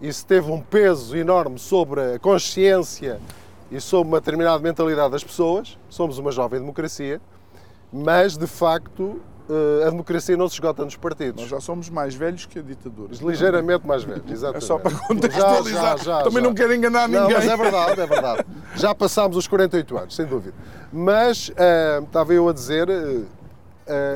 isso 0.00 0.24
teve 0.24 0.50
um 0.50 0.60
peso 0.60 1.14
enorme 1.14 1.58
sobre 1.58 2.14
a 2.14 2.18
consciência 2.18 3.20
e 3.70 3.78
sobre 3.78 4.08
uma 4.08 4.18
determinada 4.18 4.58
mentalidade 4.58 5.12
das 5.12 5.22
pessoas. 5.22 5.78
Somos 5.90 6.16
uma 6.16 6.32
jovem 6.32 6.58
democracia, 6.58 7.20
mas 7.92 8.38
de 8.38 8.46
facto 8.46 9.20
a 9.86 9.90
democracia 9.90 10.36
não 10.36 10.48
se 10.48 10.54
esgota 10.54 10.84
nos 10.84 10.96
partidos. 10.96 11.42
Nós 11.42 11.50
já 11.50 11.60
somos 11.60 11.88
mais 11.88 12.14
velhos 12.14 12.46
que 12.46 12.58
a 12.58 12.62
ditadura. 12.62 13.12
Ligeiramente 13.20 13.86
mais 13.86 14.04
velhos, 14.04 14.30
exatamente. 14.30 14.64
É 14.64 14.66
só 14.66 14.78
para 14.78 14.90
contextualizar. 15.06 15.98
Já, 15.98 16.04
já, 16.04 16.18
já, 16.18 16.22
Também 16.22 16.42
não 16.42 16.54
quero 16.54 16.74
enganar 16.74 17.08
não, 17.08 17.22
ninguém. 17.22 17.36
Mas 17.36 17.48
é 17.48 17.56
verdade, 17.56 18.00
é 18.00 18.06
verdade. 18.06 18.46
Já 18.76 18.94
passámos 18.94 19.36
os 19.36 19.48
48 19.48 19.98
anos, 19.98 20.14
sem 20.14 20.26
dúvida. 20.26 20.54
Mas, 20.92 21.48
uh, 21.48 22.04
estava 22.04 22.32
eu 22.32 22.48
a 22.48 22.52
dizer, 22.52 22.88
uh, 22.88 23.26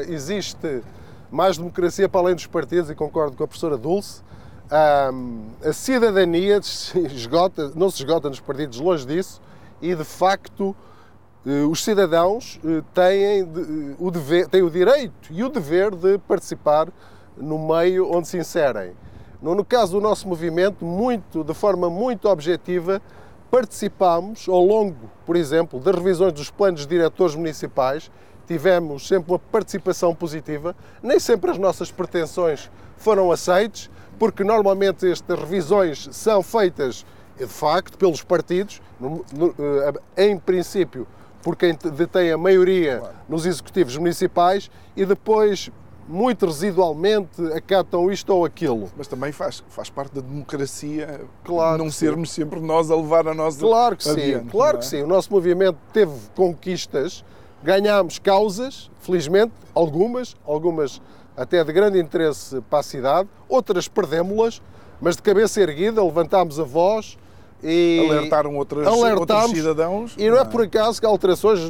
existe 0.08 0.82
mais 1.30 1.58
democracia 1.58 2.08
para 2.08 2.20
além 2.20 2.34
dos 2.34 2.46
partidos, 2.46 2.90
e 2.90 2.94
concordo 2.94 3.36
com 3.36 3.42
a 3.42 3.46
professora 3.48 3.76
Dulce. 3.76 4.22
a 4.70 5.72
cidadania 5.72 6.60
esgota, 7.12 7.72
não 7.74 7.90
se 7.90 7.96
esgota 8.02 8.28
nos 8.28 8.40
partidos, 8.40 8.78
longe 8.78 9.04
disso, 9.04 9.42
e 9.82 9.94
de 9.94 10.04
facto 10.04 10.76
os 11.70 11.84
cidadãos 11.84 12.58
têm 12.94 13.42
o, 13.98 14.10
dever, 14.10 14.48
têm 14.48 14.62
o 14.62 14.70
direito 14.70 15.30
e 15.30 15.44
o 15.44 15.48
dever 15.48 15.94
de 15.94 16.18
participar 16.18 16.88
no 17.36 17.58
meio 17.58 18.10
onde 18.10 18.28
se 18.28 18.38
inserem. 18.38 18.92
No 19.42 19.64
caso 19.64 19.92
do 19.92 20.00
nosso 20.00 20.26
movimento, 20.26 20.86
muito, 20.86 21.44
de 21.44 21.52
forma 21.52 21.90
muito 21.90 22.30
objetiva, 22.30 23.02
participamos 23.50 24.48
ao 24.48 24.64
longo, 24.64 25.10
por 25.26 25.36
exemplo, 25.36 25.78
das 25.78 25.94
revisões 25.94 26.32
dos 26.32 26.50
planos 26.50 26.86
diretores 26.86 27.34
municipais, 27.34 28.10
tivemos 28.46 29.06
sempre 29.06 29.32
uma 29.32 29.38
participação 29.38 30.14
positiva, 30.14 30.74
nem 31.02 31.18
sempre 31.20 31.50
as 31.50 31.58
nossas 31.58 31.90
pretensões 31.90 32.70
foram 32.96 33.30
aceites, 33.30 33.90
porque 34.18 34.42
normalmente 34.42 35.10
estas 35.10 35.38
revisões 35.38 36.08
são 36.12 36.42
feitas, 36.42 37.04
de 37.36 37.46
facto, 37.46 37.98
pelos 37.98 38.22
partidos, 38.22 38.80
eh, 40.16 40.28
em 40.28 40.38
princípio, 40.38 41.06
por 41.44 41.54
quem 41.56 41.76
detém 41.94 42.32
a 42.32 42.38
maioria 42.38 43.02
nos 43.28 43.44
executivos 43.44 43.98
municipais, 43.98 44.70
e 44.96 45.04
depois 45.04 45.70
muito 46.08 46.46
residualmente 46.46 47.40
acatam 47.54 48.10
isto 48.10 48.30
ou 48.30 48.46
aquilo. 48.46 48.90
Mas 48.96 49.06
também 49.06 49.30
faz, 49.30 49.62
faz 49.68 49.90
parte 49.90 50.14
da 50.14 50.20
democracia 50.22 51.20
claro 51.44 51.84
não 51.84 51.90
sermos 51.90 52.30
sim. 52.30 52.42
sempre 52.42 52.60
nós 52.60 52.90
a 52.90 52.96
levar 52.96 53.28
a 53.28 53.34
nossa 53.34 53.58
Claro 53.60 53.96
que 53.96 54.08
adiante, 54.08 54.44
sim, 54.44 54.48
claro 54.50 54.76
é? 54.78 54.80
que 54.80 54.86
sim. 54.86 55.02
O 55.02 55.06
nosso 55.06 55.30
movimento 55.30 55.78
teve 55.92 56.12
conquistas, 56.34 57.22
ganhámos 57.62 58.18
causas, 58.18 58.90
felizmente, 59.00 59.52
algumas, 59.74 60.34
algumas 60.46 61.00
até 61.36 61.62
de 61.62 61.72
grande 61.72 61.98
interesse 61.98 62.60
para 62.70 62.78
a 62.78 62.82
cidade, 62.82 63.28
outras 63.48 63.86
perdemos-las, 63.86 64.62
mas 65.00 65.16
de 65.16 65.22
cabeça 65.22 65.60
erguida 65.60 66.02
levantámos 66.02 66.58
a 66.58 66.64
voz 66.64 67.18
e 67.64 68.06
alertaram 68.08 68.56
outras, 68.56 68.86
outros 68.86 69.50
cidadãos. 69.50 70.14
E 70.18 70.28
não, 70.28 70.36
não 70.36 70.42
é 70.42 70.44
por 70.44 70.62
acaso 70.62 71.00
que 71.00 71.06
alterações, 71.06 71.60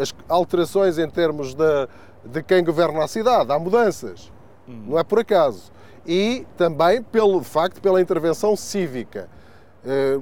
as 0.00 0.14
alterações 0.28 0.98
em 0.98 1.08
termos 1.08 1.54
da 1.54 1.88
de 2.24 2.42
quem 2.42 2.64
governa 2.64 3.04
a 3.04 3.08
cidade. 3.08 3.52
Há 3.52 3.58
mudanças, 3.58 4.32
hum. 4.68 4.84
não 4.88 4.98
é 4.98 5.04
por 5.04 5.18
acaso. 5.18 5.72
E 6.06 6.46
também, 6.56 7.02
pelo 7.02 7.40
de 7.40 7.46
facto, 7.46 7.80
pela 7.80 8.00
intervenção 8.00 8.56
cívica. 8.56 9.28
Eh, 9.84 10.18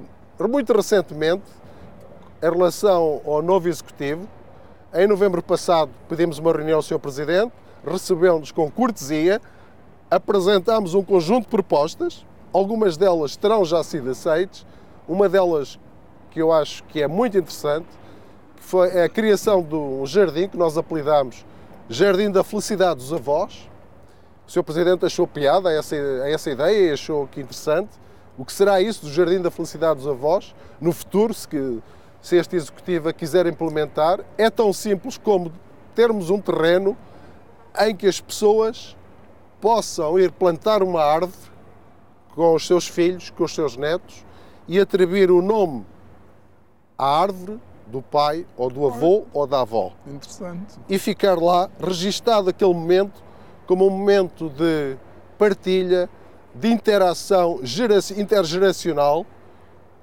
muito 0.49 0.73
recentemente, 0.73 1.43
em 2.41 2.49
relação 2.49 3.21
ao 3.25 3.41
novo 3.41 3.69
Executivo, 3.69 4.27
em 4.93 5.07
novembro 5.07 5.41
passado 5.41 5.89
pedimos 6.09 6.37
uma 6.37 6.51
reunião 6.51 6.77
ao 6.77 6.81
Sr. 6.81 6.99
Presidente, 6.99 7.53
recebeu-nos 7.85 8.51
com 8.51 8.69
cortesia, 8.69 9.41
apresentámos 10.11 10.93
um 10.93 11.03
conjunto 11.03 11.43
de 11.43 11.49
propostas, 11.49 12.25
algumas 12.51 12.97
delas 12.97 13.37
terão 13.37 13.63
já 13.63 13.81
sido 13.83 14.11
aceitas, 14.11 14.65
uma 15.07 15.27
delas 15.27 15.79
que 16.31 16.41
eu 16.41 16.51
acho 16.51 16.83
que 16.85 17.01
é 17.01 17.07
muito 17.07 17.37
interessante, 17.37 17.87
foi 18.55 19.03
a 19.03 19.09
criação 19.09 19.61
de 19.61 19.75
um 19.75 20.05
jardim 20.05 20.47
que 20.47 20.57
nós 20.57 20.77
apelidámos 20.77 21.45
Jardim 21.89 22.31
da 22.31 22.43
Felicidade 22.43 22.95
dos 22.95 23.11
Avós. 23.11 23.69
O 24.47 24.51
Sr. 24.51 24.63
Presidente 24.63 25.05
achou 25.05 25.27
piada 25.27 25.69
a 25.69 25.73
essa, 25.73 25.95
a 25.95 26.29
essa 26.29 26.49
ideia 26.49 26.89
e 26.89 26.91
achou 26.91 27.27
que 27.27 27.41
interessante. 27.41 27.89
O 28.37 28.45
que 28.45 28.53
será 28.53 28.81
isso 28.81 29.05
do 29.05 29.11
Jardim 29.11 29.41
da 29.41 29.51
Felicidade 29.51 29.99
dos 29.99 30.07
Avós 30.07 30.55
no 30.79 30.91
futuro, 30.91 31.33
se, 31.33 31.47
que, 31.47 31.79
se 32.21 32.37
esta 32.37 32.55
executiva 32.55 33.11
quiser 33.13 33.45
implementar? 33.45 34.21
É 34.37 34.49
tão 34.49 34.71
simples 34.71 35.17
como 35.17 35.51
termos 35.93 36.29
um 36.29 36.39
terreno 36.39 36.97
em 37.79 37.95
que 37.95 38.07
as 38.07 38.19
pessoas 38.21 38.95
possam 39.59 40.17
ir 40.17 40.31
plantar 40.31 40.81
uma 40.81 41.03
árvore 41.03 41.51
com 42.33 42.55
os 42.55 42.65
seus 42.65 42.87
filhos, 42.87 43.29
com 43.29 43.43
os 43.43 43.53
seus 43.53 43.77
netos 43.77 44.25
e 44.67 44.79
atribuir 44.79 45.31
o 45.31 45.41
nome 45.41 45.85
à 46.97 47.21
árvore 47.21 47.59
do 47.87 48.01
pai 48.01 48.45
ou 48.57 48.69
do 48.69 48.85
avô 48.85 49.25
ou 49.33 49.45
da 49.45 49.61
avó. 49.61 49.91
Interessante. 50.07 50.79
E 50.89 50.97
ficar 50.97 51.37
lá 51.37 51.69
registado 51.79 52.49
aquele 52.49 52.73
momento 52.73 53.21
como 53.65 53.87
um 53.87 53.89
momento 53.89 54.49
de 54.49 54.97
partilha, 55.37 56.09
de 56.53 56.69
interação 56.69 57.59
intergeracional 58.17 59.25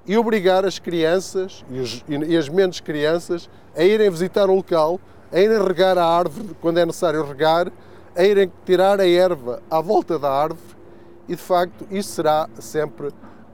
e 0.05 0.17
obrigar 0.17 0.65
as 0.65 0.79
crianças 0.79 1.63
e, 1.69 1.79
os, 1.79 2.03
e 2.07 2.37
as 2.37 2.49
menos 2.49 2.79
crianças 2.79 3.49
a 3.75 3.83
irem 3.83 4.09
visitar 4.09 4.49
o 4.49 4.55
local, 4.55 4.99
a 5.31 5.39
irem 5.39 5.63
regar 5.65 5.97
a 5.97 6.05
árvore 6.05 6.55
quando 6.59 6.79
é 6.79 6.85
necessário 6.85 7.23
regar, 7.25 7.71
a 8.15 8.23
irem 8.23 8.51
tirar 8.65 8.99
a 8.99 9.07
erva 9.07 9.61
à 9.69 9.79
volta 9.79 10.19
da 10.19 10.29
árvore 10.29 10.75
e 11.27 11.35
de 11.35 11.41
facto 11.41 11.87
isso 11.89 12.09
será 12.09 12.49
sempre 12.59 13.11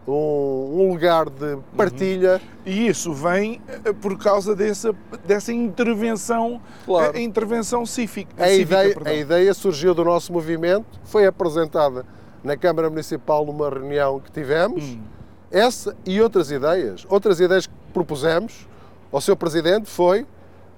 um, 0.07 0.89
lugar 0.89 1.29
de 1.29 1.57
partilha. 1.75 2.35
Uhum. 2.35 2.71
E 2.71 2.87
isso 2.87 3.13
vem 3.13 3.61
eh, 3.83 3.91
por 3.93 4.17
causa 4.17 4.55
dessa, 4.55 4.95
dessa 5.25 5.51
intervenção, 5.51 6.61
claro. 6.85 7.17
a, 7.17 7.19
intervenção 7.19 7.85
cívica. 7.85 8.43
A, 8.43 8.47
cívica, 8.47 8.85
ideia, 8.85 8.95
a 9.05 9.13
ideia 9.13 9.53
surgiu 9.53 9.93
do 9.93 10.05
nosso 10.05 10.31
movimento, 10.31 10.85
foi 11.03 11.25
apresentada 11.25 12.05
na 12.43 12.55
Câmara 12.55 12.89
Municipal 12.89 13.45
numa 13.45 13.69
reunião 13.69 14.19
que 14.19 14.31
tivemos. 14.31 14.83
Uhum. 14.83 15.01
Essa 15.51 15.95
e 16.05 16.21
outras 16.21 16.51
ideias. 16.51 17.05
Outras 17.09 17.39
ideias 17.39 17.67
que 17.67 17.73
propusemos 17.93 18.67
ao 19.11 19.21
seu 19.21 19.35
Presidente 19.35 19.89
foi 19.89 20.25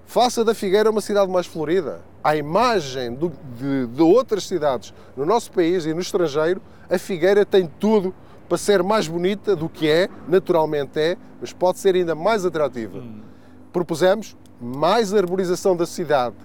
faça 0.06 0.44
da 0.44 0.56
Figueira 0.56 0.90
uma 0.90 1.02
cidade 1.02 1.32
mais 1.32 1.46
florida. 1.46 2.02
À 2.24 2.36
imagem 2.36 3.14
do, 3.14 3.32
de, 3.58 3.88
de 3.88 4.02
outras 4.02 4.46
cidades 4.46 4.94
no 5.16 5.26
nosso 5.26 5.52
país 5.52 5.86
e 5.86 5.94
no 5.94 6.02
estrangeiro, 6.02 6.62
a 6.90 6.98
Figueira 6.98 7.46
tem 7.46 7.70
tudo 7.80 8.14
para 8.50 8.58
ser 8.58 8.82
mais 8.82 9.08
bonita 9.08 9.56
do 9.56 9.70
que 9.70 9.88
é, 9.88 10.10
naturalmente 10.28 11.00
é, 11.00 11.16
mas 11.40 11.54
pode 11.54 11.78
ser 11.78 11.94
ainda 11.94 12.16
mais 12.16 12.44
atrativa. 12.44 12.98
Hum. 12.98 13.22
Propusemos 13.72 14.36
mais 14.60 15.14
arborização 15.14 15.78
da 15.78 15.86
cidade 15.86 16.36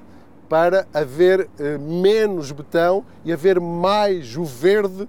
para 0.48 0.86
haver 0.92 1.48
eh, 1.58 1.78
menos 1.78 2.52
betão 2.52 3.04
e 3.24 3.32
haver 3.32 3.58
mais 3.58 4.36
o 4.36 4.44
verde 4.44 5.08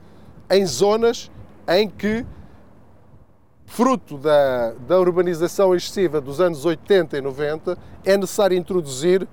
em 0.49 0.65
zonas 0.65 1.29
em 1.67 1.89
que, 1.89 2.25
fruto 3.65 4.17
da, 4.17 4.71
da 4.87 4.97
urbanização 4.97 5.75
excessiva 5.75 6.21
dos 6.21 6.39
anos 6.39 6.63
80 6.63 7.17
e 7.17 7.21
90, 7.21 7.77
é 8.05 8.15
necessário 8.15 8.57
introduzir 8.57 9.27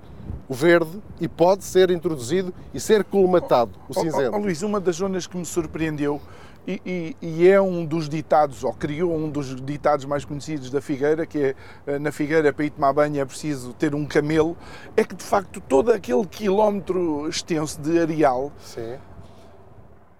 o 0.47 0.53
verde 0.53 1.01
e 1.21 1.27
pode 1.27 1.63
ser 1.63 1.89
introduzido 1.89 2.53
e 2.73 2.79
ser 2.79 3.03
colmatado 3.05 3.71
o 3.87 3.93
cinzento. 3.93 4.33
Oh, 4.33 4.35
oh, 4.35 4.39
oh, 4.39 4.43
Luís, 4.43 4.61
uma 4.61 4.79
das 4.79 4.97
zonas 4.97 5.25
que 5.25 5.37
me 5.37 5.45
surpreendeu 5.45 6.21
e, 6.67 6.81
e, 6.85 7.17
e, 7.21 7.47
é 7.47 7.61
um 7.61 7.85
dos 7.85 8.07
ditados, 8.07 8.63
ou 8.63 8.73
criou 8.73 9.15
um 9.15 9.29
dos 9.29 9.55
ditados 9.55 10.05
mais 10.05 10.23
conhecidos 10.23 10.69
da 10.69 10.81
Figueira, 10.81 11.25
que 11.25 11.37
é 11.37 11.55
eh, 11.85 11.99
na 11.99 12.11
Figueira 12.11 12.53
para 12.53 12.65
ir 12.65 12.69
tomar 12.69 12.93
banho 12.93 13.21
é 13.21 13.25
preciso 13.25 13.73
ter 13.73 13.93
um 13.93 14.05
camelo, 14.05 14.55
é 14.95 15.03
que 15.03 15.15
de 15.15 15.23
facto 15.23 15.59
todo 15.61 15.91
aquele 15.91 16.25
quilómetro 16.25 17.27
extenso 17.27 17.81
de 17.81 17.99
areal 17.99 18.51
Sim. 18.63 18.97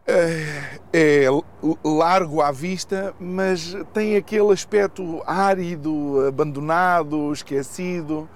Eh, 0.05 0.79
é 0.91 1.27
largo 1.81 2.41
à 2.41 2.51
vista, 2.51 3.13
mas 3.17 3.73
tem 3.93 4.17
aquele 4.17 4.51
aspecto 4.51 5.23
árido, 5.25 6.25
abandonado, 6.27 7.31
esquecido. 7.31 8.27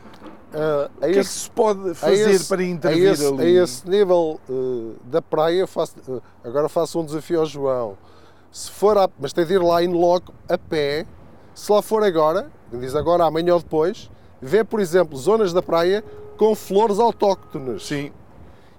Uh, 0.54 0.90
o 0.98 1.00
que 1.00 1.06
esse, 1.08 1.20
é 1.20 1.24
que 1.24 1.24
se 1.26 1.52
pode 1.52 1.94
fazer 1.94 2.32
esse, 2.32 2.48
para 2.48 2.64
intervir 2.64 3.10
a 3.10 3.12
esse, 3.12 3.26
ali? 3.26 3.60
A 3.60 3.64
esse 3.64 3.90
nível 3.90 4.40
uh, 4.50 4.96
da 5.04 5.22
praia, 5.22 5.68
faço, 5.68 5.96
uh, 6.08 6.22
agora 6.44 6.70
faço 6.70 7.00
um 7.00 7.06
desafio 7.06 7.42
ao 7.42 7.46
João. 7.46 7.98
Se 8.52 8.72
for, 8.72 8.98
a, 8.98 9.10
mas 9.20 9.34
tem 9.34 9.46
de 9.46 9.54
ir 9.54 9.62
lá 9.62 9.84
in 9.84 9.92
loco, 9.92 10.34
a 10.48 10.58
pé, 10.58 11.06
se 11.54 11.70
lá 11.72 11.82
for 11.82 12.02
agora, 12.02 12.50
diz 12.72 12.96
agora, 12.96 13.26
amanhã 13.26 13.56
ou 13.56 13.60
depois, 13.60 14.10
vê, 14.42 14.64
por 14.64 14.80
exemplo, 14.80 15.18
zonas 15.18 15.52
da 15.52 15.62
praia 15.62 16.04
com 16.38 16.56
flores 16.56 16.98
autóctones. 16.98 17.86
Sim. 17.86 18.12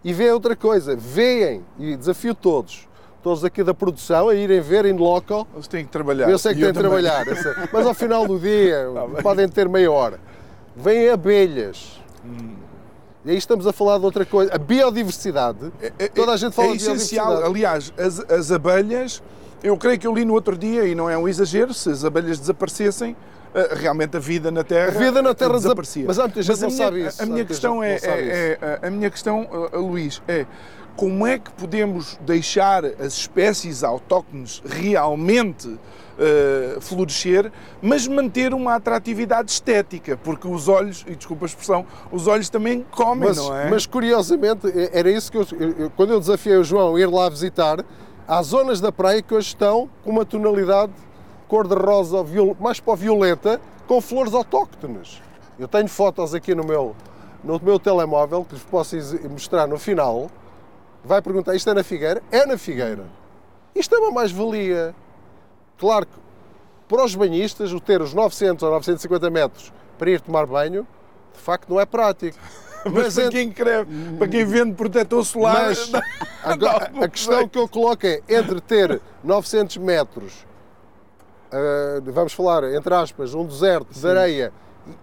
E 0.03 0.13
vê 0.13 0.31
outra 0.33 0.57
coisa, 0.57 0.97
veem, 0.97 1.63
e 1.79 1.97
desafio 1.97 2.35
todos, 2.35 2.89
todos 3.23 3.45
aqui 3.45 3.63
da 3.63 3.75
produção, 3.75 4.31
a 4.31 4.35
irem 4.35 4.61
ver 4.61 4.87
in 4.87 4.97
loco. 4.97 5.47
Eles 5.53 5.69
têm 5.69 5.85
que 5.85 5.91
trabalhar. 5.91 6.31
Eu 6.31 6.39
sei 6.39 6.55
que 6.55 6.61
têm 6.61 6.73
que 6.73 6.79
trabalhar, 6.79 7.27
mas 7.71 7.87
ao 7.87 7.93
final 7.93 8.27
do 8.27 8.39
dia 8.39 8.87
tá 9.17 9.23
podem 9.23 9.47
ter 9.49 9.69
meia 9.69 9.93
hora 9.93 10.28
vêm 10.79 11.11
abelhas. 11.11 12.01
Hum. 12.25 12.57
E 13.25 13.31
aí 13.31 13.37
estamos 13.37 13.67
a 13.67 13.73
falar 13.73 13.99
de 13.99 14.05
outra 14.05 14.25
coisa. 14.25 14.55
A 14.55 14.59
biodiversidade. 14.59 15.73
É, 15.83 15.93
é, 15.99 16.09
Toda 16.09 16.33
a 16.33 16.37
gente 16.37 16.55
fala 16.55 16.69
é 16.69 16.77
de 16.77 16.83
essencial. 16.83 17.45
Aliás, 17.45 17.93
as, 17.99 18.21
as 18.31 18.53
abelhas, 18.53 19.23
eu 19.63 19.77
creio 19.77 19.99
que 19.99 20.07
eu 20.07 20.15
li 20.15 20.25
no 20.25 20.33
outro 20.35 20.57
dia, 20.57 20.87
e 20.87 20.95
não 20.95 21.11
é 21.11 21.19
um 21.19 21.29
exagero, 21.29 21.75
se 21.75 21.91
as 21.91 22.05
abelhas 22.05 22.39
desaparecessem, 22.39 23.17
eh, 23.55 23.75
realmente 23.75 24.17
a 24.17 24.21
vida 24.21 24.51
na 24.51 24.63
Terra, 24.63 24.89
a 24.89 24.99
vida 24.99 25.21
na 25.21 25.35
terra 25.35 25.55
desaparecia. 25.55 26.05
Mas 26.07 26.19
há 26.19 26.23
muita 26.23 26.43
gente 26.43 26.61
não 26.61 26.69
minha, 26.69 26.85
sabe 26.85 27.07
isso. 27.07 27.23
A 27.23 27.27
minha 27.27 27.45
questão 27.45 27.83
é, 27.83 27.95
é, 27.95 28.59
é, 28.61 28.87
a 28.87 28.91
minha 28.91 29.11
questão, 29.11 29.69
eh, 29.73 29.77
Luís, 29.77 30.23
é 30.29 30.47
como 30.97 31.27
é 31.27 31.39
que 31.39 31.51
podemos 31.53 32.19
deixar 32.23 32.85
as 32.85 33.15
espécies 33.15 33.83
autóctones 33.85 34.63
realmente 34.67 35.79
uh, 36.19 36.81
florescer, 36.81 37.51
mas 37.81 38.07
manter 38.07 38.53
uma 38.53 38.75
atratividade 38.75 39.51
estética, 39.51 40.17
porque 40.17 40.49
os 40.49 40.69
olhos, 40.69 41.05
e 41.07 41.15
desculpa 41.15 41.45
a 41.45 41.47
expressão, 41.47 41.87
os 42.11 42.27
olhos 42.27 42.49
também 42.51 42.85
comem, 42.91 43.29
mas, 43.29 43.37
não 43.37 43.57
é? 43.57 43.71
Mas 43.71 43.87
curiosamente, 43.87 44.67
era 44.93 45.11
isso 45.11 45.31
que 45.31 45.39
eu, 45.39 45.47
eu, 45.79 45.91
quando 45.91 46.13
eu 46.13 46.21
desafiei 46.21 46.57
o 46.57 46.65
João 46.65 46.97
a 46.97 47.01
ir 47.01 47.07
lá 47.07 47.29
visitar, 47.29 47.85
há 48.27 48.43
zonas 48.43 48.81
da 48.81 48.93
praia 48.93 49.23
que 49.23 49.35
hoje 49.35 49.49
estão 49.49 49.89
com 50.05 50.11
uma 50.11 50.25
tonalidade 50.25 50.93
cor-de-rosa, 51.47 52.19
mais 52.61 52.79
para 52.79 52.93
o 52.93 52.97
violeta, 52.97 53.61
com 53.87 54.01
flores 54.01 54.35
autóctones. 54.35 55.23
Eu 55.59 55.67
tenho 55.67 55.89
fotos 55.89 56.35
aqui 56.35 56.55
no 56.55 56.63
meu, 56.63 56.95
no 57.43 57.59
meu 57.61 57.79
telemóvel 57.79 58.45
que 58.45 58.55
vos 58.55 58.65
posso 58.65 58.97
mostrar 59.31 59.67
no 59.67 59.79
final. 59.79 60.31
Vai 61.03 61.23
perguntar: 61.23 61.57
isto 61.57 61.71
é 61.71 61.75
na 61.75 61.83
Figueira? 61.83 62.23
É 62.31 62.45
na 62.45 62.59
Figueira. 62.59 63.07
Isto 63.75 63.95
é 63.95 63.99
uma 63.99 64.11
mais-valia. 64.11 64.95
Claro 65.79 66.07
que 66.07 66.13
para 66.89 67.05
os 67.05 67.15
banhistas, 67.15 67.73
o 67.73 67.81
ter 67.81 68.01
os 68.01 68.15
900 68.15 68.63
ou 68.63 68.71
950 68.71 69.31
metros 69.31 69.73
para 69.99 70.11
ir 70.11 70.21
tomar 70.21 70.47
banho, 70.47 70.87
de 71.35 71.41
facto 71.41 71.69
não 71.69 71.79
é 71.79 71.87
prático. 71.87 72.39
Mas, 72.85 72.95
mas 72.95 73.15
para, 73.17 73.31
quem 73.31 73.51
creve, 73.51 74.17
para 74.17 74.29
quem 74.29 74.45
vende 74.45 74.73
protetor 74.73 75.25
solar. 75.25 75.67
Mas 75.67 75.91
agora, 76.45 76.93
a 77.03 77.09
questão 77.09 77.47
que 77.47 77.59
eu 77.59 77.69
coloco 77.69 78.07
é 78.07 78.23
entre 78.29 78.61
ter 78.61 79.03
900 79.23 79.79
metros, 79.79 80.47
uh, 81.53 82.01
vamos 82.13 82.33
falar, 82.33 82.63
entre 82.73 82.95
aspas, 82.95 83.35
um 83.35 83.45
deserto 83.45 83.93
Sim. 83.93 84.01
de 84.01 84.09
areia, 84.09 84.53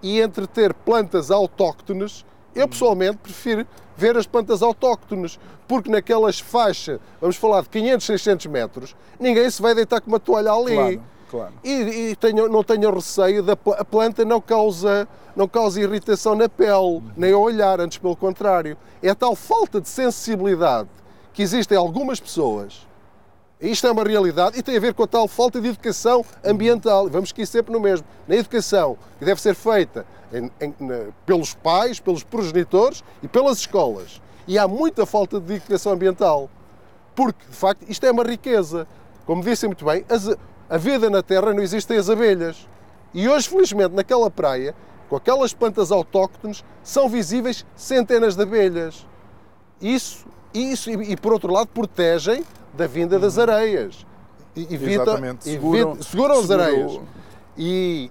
e 0.01 0.21
entre 0.21 0.47
ter 0.47 0.73
plantas 0.73 1.29
autóctones, 1.29 2.25
eu 2.55 2.67
pessoalmente 2.67 3.17
prefiro 3.17 3.67
ver 3.97 4.17
as 4.17 4.25
plantas 4.25 4.61
autóctones, 4.61 5.39
porque 5.67 5.89
naquelas 5.89 6.39
faixas, 6.39 6.99
vamos 7.19 7.35
falar 7.35 7.61
de 7.61 7.69
500, 7.69 8.05
600 8.05 8.45
metros, 8.47 8.95
ninguém 9.19 9.49
se 9.49 9.61
vai 9.61 9.73
deitar 9.73 10.01
com 10.01 10.07
uma 10.07 10.19
toalha 10.19 10.51
ali. 10.51 10.73
Claro, 10.73 11.01
claro. 11.29 11.53
E, 11.63 11.71
e 11.71 12.15
tenho, 12.15 12.47
não 12.47 12.63
tenho 12.63 12.93
receio 12.93 13.41
da 13.43 13.53
a 13.53 13.85
planta 13.85 14.23
não 14.23 14.41
causa, 14.41 15.07
não 15.35 15.47
causa 15.47 15.81
irritação 15.81 16.35
na 16.35 16.49
pele, 16.49 16.71
uhum. 16.71 17.11
nem 17.15 17.33
ao 17.33 17.41
olhar, 17.41 17.79
antes 17.79 17.97
pelo 17.97 18.15
contrário. 18.15 18.77
É 19.01 19.09
a 19.09 19.15
tal 19.15 19.35
falta 19.35 19.81
de 19.81 19.89
sensibilidade 19.89 20.89
que 21.33 21.41
existe 21.41 21.73
em 21.73 21.77
algumas 21.77 22.19
pessoas. 22.19 22.87
Isto 23.59 23.87
é 23.87 23.91
uma 23.91 24.03
realidade 24.03 24.59
e 24.59 24.63
tem 24.63 24.75
a 24.75 24.79
ver 24.79 24.93
com 24.93 25.03
a 25.03 25.07
tal 25.07 25.27
falta 25.27 25.61
de 25.61 25.69
educação 25.69 26.25
ambiental. 26.43 27.09
Vamos 27.09 27.31
aqui 27.31 27.45
sempre 27.45 27.71
no 27.71 27.79
mesmo. 27.79 28.05
Na 28.27 28.35
educação 28.35 28.97
que 29.17 29.25
deve 29.25 29.41
ser 29.41 29.55
feita 29.55 30.05
em, 30.31 30.51
em, 30.59 30.75
na, 30.79 31.05
pelos 31.25 31.53
pais, 31.53 31.99
pelos 31.99 32.23
progenitores 32.23 33.03
e 33.23 33.27
pelas 33.27 33.59
escolas. 33.59 34.21
E 34.47 34.59
há 34.59 34.67
muita 34.67 35.05
falta 35.05 35.39
de 35.39 35.55
educação 35.55 35.93
ambiental. 35.93 36.49
Porque, 37.15 37.45
de 37.49 37.55
facto, 37.55 37.85
isto 37.87 38.05
é 38.05 38.11
uma 38.11 38.23
riqueza. 38.23 38.85
Como 39.25 39.41
disse 39.41 39.65
muito 39.65 39.85
bem, 39.85 40.05
as, 40.09 40.27
a 40.69 40.77
vida 40.77 41.09
na 41.09 41.23
Terra 41.23 41.53
não 41.53 41.63
existem 41.63 41.97
as 41.97 42.09
abelhas. 42.09 42.67
E 43.13 43.29
hoje, 43.29 43.47
felizmente, 43.47 43.95
naquela 43.95 44.29
praia, 44.29 44.75
com 45.07 45.15
aquelas 45.15 45.53
plantas 45.53 45.91
autóctones, 45.91 46.63
são 46.83 47.07
visíveis 47.07 47.65
centenas 47.73 48.35
de 48.35 48.43
abelhas. 48.43 49.07
Isso, 49.81 50.25
isso 50.59 50.89
e, 50.89 51.13
e 51.13 51.17
por 51.17 51.33
outro 51.33 51.51
lado, 51.51 51.67
protegem 51.67 52.43
da 52.73 52.87
vinda 52.87 53.17
das 53.19 53.37
areias. 53.37 54.05
Evita, 54.55 55.03
Exatamente. 55.03 55.43
Seguram, 55.43 56.01
seguram 56.01 56.39
as 56.39 56.51
areias. 56.51 56.99
E 57.57 58.09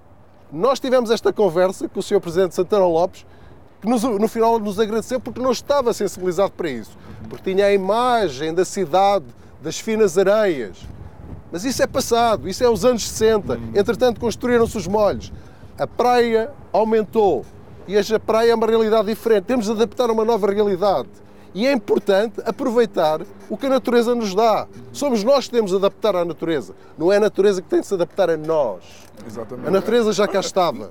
nós 0.53 0.79
tivemos 0.79 1.11
esta 1.11 1.33
conversa 1.33 1.89
com 1.89 2.01
o 2.01 2.03
Sr. 2.03 2.21
Presidente 2.21 2.55
Santana 2.55 2.87
Lopes, 2.87 3.25
que 3.81 3.89
nos, 3.89 4.03
no 4.03 4.29
final 4.29 4.59
nos 4.59 4.79
agradeceu 4.79 5.21
porque 5.21 5.41
não 5.41 5.53
estava 5.53 5.93
sensibilizado 5.93 6.53
para 6.53 6.69
isso. 6.69 6.97
Porque 7.29 7.53
tinha 7.53 7.67
a 7.67 7.73
imagem 7.73 8.53
da 8.53 8.65
cidade, 8.65 9.25
das 9.63 9.79
finas 9.79 10.19
areias. 10.19 10.79
Mas 11.51 11.65
isso 11.65 11.83
é 11.83 11.87
passado, 11.87 12.49
isso 12.49 12.63
é 12.65 12.69
os 12.69 12.85
anos 12.85 13.09
60. 13.09 13.55
Hum. 13.55 13.71
Entretanto, 13.75 14.21
construíram-se 14.21 14.77
os 14.77 14.87
molhos. 14.87 15.33
A 15.79 15.87
praia 15.87 16.51
aumentou. 16.73 17.45
E 17.87 17.97
hoje 17.97 18.15
a 18.15 18.21
praia 18.21 18.53
é 18.53 18.55
uma 18.55 18.67
realidade 18.67 19.07
diferente. 19.07 19.45
Temos 19.45 19.67
de 19.67 19.73
adaptar 19.73 20.09
a 20.09 20.13
uma 20.13 20.25
nova 20.25 20.51
realidade. 20.51 21.09
E 21.55 21.67
é 21.67 21.73
importante 21.73 22.43
aproveitar 22.45 23.21
o 23.49 23.57
que 23.57 23.67
a 23.67 23.69
natureza 23.69 24.15
nos 24.15 24.35
dá. 24.35 24.67
Somos 24.93 25.23
nós 25.23 25.47
que 25.47 25.53
temos 25.53 25.71
de 25.71 25.77
adaptar 25.77 26.17
à 26.17 26.25
natureza. 26.25 26.75
Não 26.99 27.13
é 27.13 27.17
a 27.17 27.21
natureza 27.21 27.63
que 27.63 27.69
tem 27.69 27.81
de 27.81 27.87
se 27.87 27.95
adaptar 27.95 28.29
a 28.29 28.37
nós. 28.37 28.83
Exatamente. 29.25 29.69
A 29.69 29.71
natureza 29.71 30.13
já 30.13 30.27
cá 30.27 30.41
estava. 30.41 30.91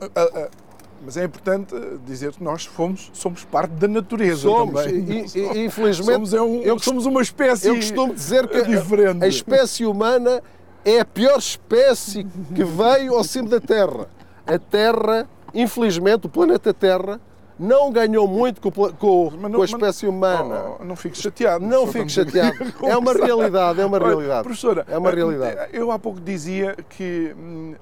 Mas 1.06 1.18
é 1.18 1.26
importante 1.26 1.76
dizer 2.06 2.32
que 2.32 2.42
nós 2.42 2.64
fomos, 2.64 3.12
somos 3.14 3.44
parte 3.44 3.72
da 3.72 3.90
natureza 3.90 4.44
somos, 4.44 4.82
também. 4.82 5.28
E, 5.36 5.38
e, 5.38 5.66
infelizmente 5.68 6.30
somos, 6.30 6.34
é 6.34 6.42
um, 6.42 6.62
eu, 6.62 6.80
somos 6.80 7.06
uma 7.06 7.22
espécie 7.22 7.68
Eu 7.68 7.76
costumo 7.76 8.14
dizer 8.14 8.48
que 8.48 8.64
diferente. 8.64 9.22
A, 9.22 9.26
a 9.26 9.28
espécie 9.28 9.86
humana 9.86 10.42
é 10.86 11.02
a 11.02 11.06
pior 11.06 11.38
espécie 11.38 12.26
que 12.56 12.64
veio 12.64 13.16
ao 13.16 13.24
cimo 13.24 13.50
da 13.50 13.60
Terra. 13.60 14.08
A 14.48 14.58
Terra, 14.58 15.28
infelizmente, 15.54 16.28
o 16.28 16.30
planeta 16.30 16.74
Terra, 16.74 17.20
não 17.60 17.92
ganhou 17.92 18.28
muito 18.28 18.60
com, 18.60 18.72
com, 18.72 19.32
não, 19.32 19.52
com 19.52 19.62
a 19.62 19.66
espécie 19.66 20.08
humana. 20.08 20.78
Oh, 20.80 20.84
não 20.84 20.96
fico 20.96 21.16
chateado. 21.18 21.66
Não 21.66 21.88
fico 21.88 22.10
chateado. 22.10 22.54
É 22.84 22.98
uma 22.98 23.14
realidade, 23.14 23.82
é 23.82 23.86
uma 23.86 23.98
realidade. 23.98 24.32
Olha, 24.32 24.44
professora, 24.44 24.86
é 24.90 24.98
uma 24.98 25.12
realidade. 25.12 25.70
Eu 25.72 25.92
há 25.92 25.98
pouco 26.00 26.20
dizia 26.20 26.76
que 26.90 27.34
hum, 27.38 27.76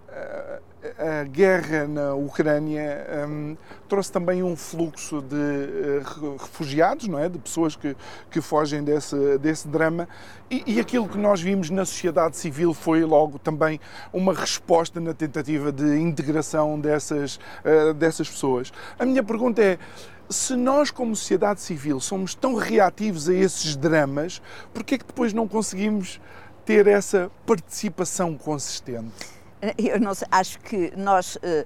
a 0.98 1.24
guerra 1.26 1.88
na 1.88 2.16
Ucrânia 2.16 3.06
um, 3.28 3.56
trouxe 3.88 4.12
também 4.12 4.42
um 4.42 4.56
fluxo 4.56 5.22
de 5.22 5.36
uh, 5.36 6.38
refugiados, 6.38 7.08
não 7.08 7.20
é? 7.20 7.30
de 7.30 7.38
pessoas 7.38 7.76
que, 7.76 7.96
que 8.32 8.42
fogem 8.42 8.84
desse, 8.84 9.38
desse 9.38 9.68
drama, 9.68 10.08
e, 10.50 10.64
e, 10.66 10.80
aquilo 10.80 11.08
que 11.08 11.18
nós 11.18 11.40
vimos 11.40 11.70
na 11.70 11.86
sociedade 11.86 12.36
civil 12.36 12.74
foi 12.74 13.06
logo 13.06 13.40
também 13.40 13.80
uma 14.12 14.34
resposta 14.34 15.00
na 15.00 15.14
tentativa 15.14 15.72
de 15.72 15.98
integração 15.98 16.80
dessas, 16.80 17.38
uh, 17.64 17.94
dessas 17.94 18.30
pessoas. 18.30 18.74
A 18.98 19.06
minha 19.06 19.24
pergunta 19.24 19.62
é. 19.62 19.78
Se 20.30 20.56
nós, 20.56 20.90
como 20.90 21.14
sociedade 21.14 21.60
civil, 21.60 22.00
somos 22.00 22.34
tão 22.34 22.56
reativos 22.56 23.28
a 23.28 23.34
esses 23.34 23.76
dramas, 23.76 24.42
por 24.74 24.82
que 24.82 24.96
é 24.96 24.98
que 24.98 25.06
depois 25.06 25.34
não 25.34 25.46
conseguimos 25.46 26.22
ter 26.66 26.88
essa 26.88 27.30
participação 27.46 28.38
consistente? 28.38 29.41
Eu 29.78 29.99
não 29.99 30.14
sei, 30.14 30.28
acho 30.32 30.59
que 30.59 30.93
nós, 30.95 31.38
eh, 31.41 31.66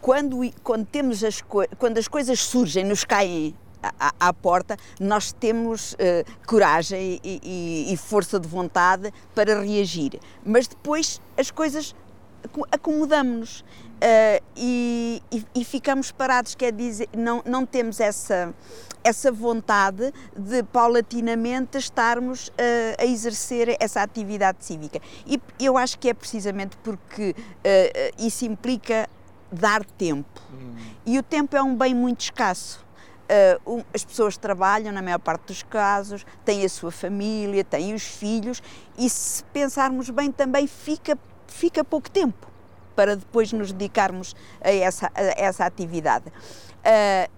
quando, 0.00 0.40
quando, 0.62 0.84
temos 0.86 1.22
as, 1.22 1.42
quando 1.78 1.98
as 1.98 2.08
coisas 2.08 2.40
surgem, 2.40 2.84
nos 2.84 3.04
caem 3.04 3.54
à, 3.82 4.12
à 4.18 4.32
porta, 4.32 4.76
nós 4.98 5.32
temos 5.32 5.92
uh, 5.94 5.96
coragem 6.46 7.20
e, 7.22 7.40
e, 7.42 7.92
e, 7.92 7.96
força 7.96 8.40
de 8.40 8.48
vontade 8.48 9.12
para 9.34 9.60
reagir. 9.60 10.18
Mas 10.44 10.66
depois 10.66 11.20
as 11.36 11.50
coisas 11.50 11.94
acomodamos-nos 12.70 13.60
uh, 13.60 14.44
e, 14.56 15.22
e, 15.54 15.64
ficamos 15.64 16.10
parados, 16.10 16.54
quer 16.54 16.72
dizer, 16.72 17.08
não, 17.16 17.42
não 17.44 17.64
temos 17.66 18.00
essa, 18.00 18.52
essa 19.06 19.30
vontade 19.30 20.12
de 20.36 20.64
paulatinamente 20.64 21.78
estarmos 21.78 22.48
uh, 22.48 22.52
a 22.98 23.04
exercer 23.06 23.76
essa 23.78 24.02
atividade 24.02 24.64
cívica. 24.64 25.00
E 25.24 25.40
eu 25.60 25.76
acho 25.78 25.96
que 25.96 26.08
é 26.08 26.14
precisamente 26.14 26.76
porque 26.78 27.30
uh, 27.30 28.14
isso 28.18 28.44
implica 28.44 29.08
dar 29.52 29.84
tempo. 29.84 30.42
Hum. 30.52 30.74
E 31.06 31.18
o 31.18 31.22
tempo 31.22 31.56
é 31.56 31.62
um 31.62 31.76
bem 31.76 31.94
muito 31.94 32.22
escasso. 32.22 32.84
Uh, 33.64 33.76
um, 33.76 33.84
as 33.94 34.04
pessoas 34.04 34.36
trabalham, 34.36 34.92
na 34.92 35.02
maior 35.02 35.20
parte 35.20 35.46
dos 35.46 35.62
casos, 35.62 36.26
têm 36.44 36.64
a 36.64 36.68
sua 36.68 36.90
família, 36.90 37.62
têm 37.62 37.94
os 37.94 38.02
filhos, 38.02 38.60
e 38.98 39.08
se 39.08 39.44
pensarmos 39.44 40.10
bem, 40.10 40.32
também 40.32 40.66
fica, 40.66 41.16
fica 41.46 41.84
pouco 41.84 42.10
tempo 42.10 42.48
para 42.96 43.14
depois 43.14 43.52
nos 43.52 43.70
dedicarmos 43.70 44.34
a 44.60 44.70
essa, 44.70 45.12
a 45.14 45.22
essa 45.36 45.64
atividade. 45.64 46.24
Uh, 46.28 47.36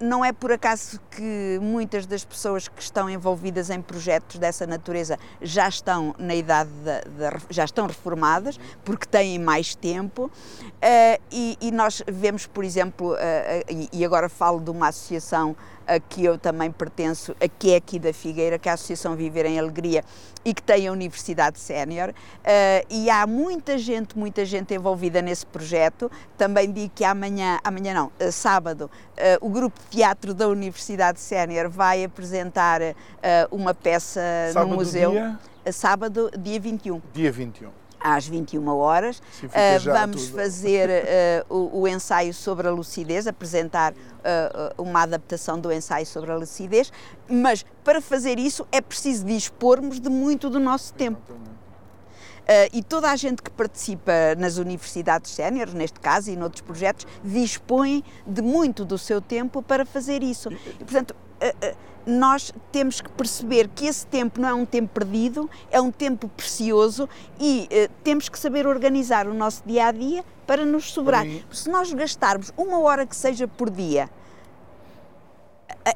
não 0.00 0.24
é 0.24 0.32
por 0.32 0.52
acaso 0.52 1.00
que 1.10 1.58
muitas 1.60 2.06
das 2.06 2.24
pessoas 2.24 2.68
que 2.68 2.82
estão 2.82 3.08
envolvidas 3.08 3.70
em 3.70 3.80
projetos 3.80 4.38
dessa 4.38 4.66
natureza 4.66 5.18
já 5.40 5.68
estão 5.68 6.14
na 6.18 6.34
idade 6.34 6.70
de, 6.70 7.00
de, 7.10 7.54
já 7.54 7.64
estão 7.64 7.86
reformadas 7.86 8.58
porque 8.84 9.06
têm 9.06 9.38
mais 9.38 9.74
tempo 9.74 10.26
uh, 10.26 11.22
e, 11.30 11.56
e, 11.60 11.70
nós 11.70 12.02
vemos 12.06 12.46
por 12.46 12.64
exemplo 12.64 13.12
uh, 13.12 13.14
uh, 13.14 13.88
e 13.92 14.04
agora 14.04 14.28
falo 14.28 14.60
de 14.60 14.70
uma 14.70 14.88
associação 14.88 15.56
a 15.86 16.00
que 16.00 16.24
eu 16.24 16.38
também 16.38 16.70
pertenço, 16.70 17.34
a 17.40 17.48
que 17.48 17.72
é 17.72 17.76
aqui 17.76 17.98
da 17.98 18.12
Figueira, 18.12 18.58
que 18.58 18.68
é 18.68 18.72
a 18.72 18.74
Associação 18.74 19.14
Viver 19.14 19.46
em 19.46 19.58
Alegria 19.58 20.02
e 20.44 20.52
que 20.52 20.62
tem 20.62 20.88
a 20.88 20.92
Universidade 20.92 21.58
Sénior. 21.58 22.10
Uh, 22.10 22.86
e 22.90 23.08
há 23.08 23.26
muita 23.26 23.78
gente, 23.78 24.18
muita 24.18 24.44
gente 24.44 24.74
envolvida 24.74 25.22
nesse 25.22 25.46
projeto. 25.46 26.10
Também 26.36 26.70
digo 26.70 26.92
que 26.94 27.04
amanhã, 27.04 27.58
amanhã 27.64 27.94
não, 27.94 28.06
uh, 28.06 28.32
sábado, 28.32 28.90
uh, 29.40 29.46
o 29.46 29.50
grupo 29.54 29.78
de 29.80 29.96
teatro 29.96 30.34
da 30.34 30.48
Universidade 30.48 31.20
Sénior 31.20 31.68
vai 31.70 32.04
apresentar 32.04 32.80
uma 33.50 33.72
peça 33.72 34.20
sábado 34.52 34.68
no 34.68 34.76
museu. 34.76 35.10
Dia? 35.12 35.38
Sábado, 35.72 36.30
dia 36.36 36.60
21. 36.60 37.00
Dia 37.12 37.32
21 37.32 37.84
às 38.04 38.28
21 38.28 38.68
horas. 38.68 39.18
Uh, 39.18 39.50
vamos 39.82 40.26
tudo. 40.26 40.36
fazer 40.36 40.90
uh, 41.48 41.48
o, 41.48 41.80
o, 41.80 41.88
ensaio 41.88 42.34
sobre 42.34 42.68
a 42.68 42.70
lucidez, 42.70 43.26
apresentar 43.26 43.94
uh, 43.94 44.82
uma 44.82 45.02
adaptação 45.02 45.58
do 45.58 45.72
ensaio 45.72 46.04
sobre 46.04 46.30
a 46.30 46.36
lucidez, 46.36 46.92
mas 47.26 47.64
para 47.82 48.02
fazer 48.02 48.38
isso 48.38 48.66
é 48.70 48.82
preciso 48.82 49.24
dispormos 49.24 49.98
de 49.98 50.10
muito 50.10 50.50
do 50.50 50.60
nosso 50.60 50.92
tempo. 50.92 51.32
Uh, 52.44 52.68
e 52.74 52.82
toda 52.82 53.10
a 53.10 53.16
gente 53.16 53.42
que 53.42 53.50
participa 53.50 54.12
nas 54.36 54.58
universidades 54.58 55.30
séniores, 55.30 55.72
neste 55.72 55.98
caso 55.98 56.30
e 56.30 56.36
noutros 56.36 56.60
projetos, 56.60 57.06
dispõe 57.24 58.04
de 58.26 58.42
muito 58.42 58.84
do 58.84 58.98
seu 58.98 59.18
tempo 59.20 59.62
para 59.62 59.86
fazer 59.86 60.22
isso. 60.22 60.50
E, 60.52 60.84
portanto, 60.84 61.12
uh, 61.12 61.66
uh, 61.66 61.76
nós 62.06 62.52
temos 62.70 63.00
que 63.00 63.08
perceber 63.12 63.68
que 63.68 63.86
esse 63.86 64.06
tempo 64.06 64.38
não 64.38 64.48
é 64.48 64.52
um 64.52 64.66
tempo 64.66 64.88
perdido, 64.92 65.48
é 65.70 65.80
um 65.80 65.90
tempo 65.90 66.28
precioso 66.28 67.08
e 67.40 67.66
temos 68.02 68.28
que 68.28 68.38
saber 68.38 68.66
organizar 68.66 69.26
o 69.26 69.32
nosso 69.32 69.62
dia 69.64 69.86
a 69.86 69.90
dia 69.90 70.22
para 70.46 70.66
nos 70.66 70.92
sobrar. 70.92 71.24
Se 71.50 71.70
nós 71.70 71.90
gastarmos 71.94 72.52
uma 72.58 72.78
hora 72.78 73.06
que 73.06 73.16
seja 73.16 73.48
por 73.48 73.70
dia 73.70 74.10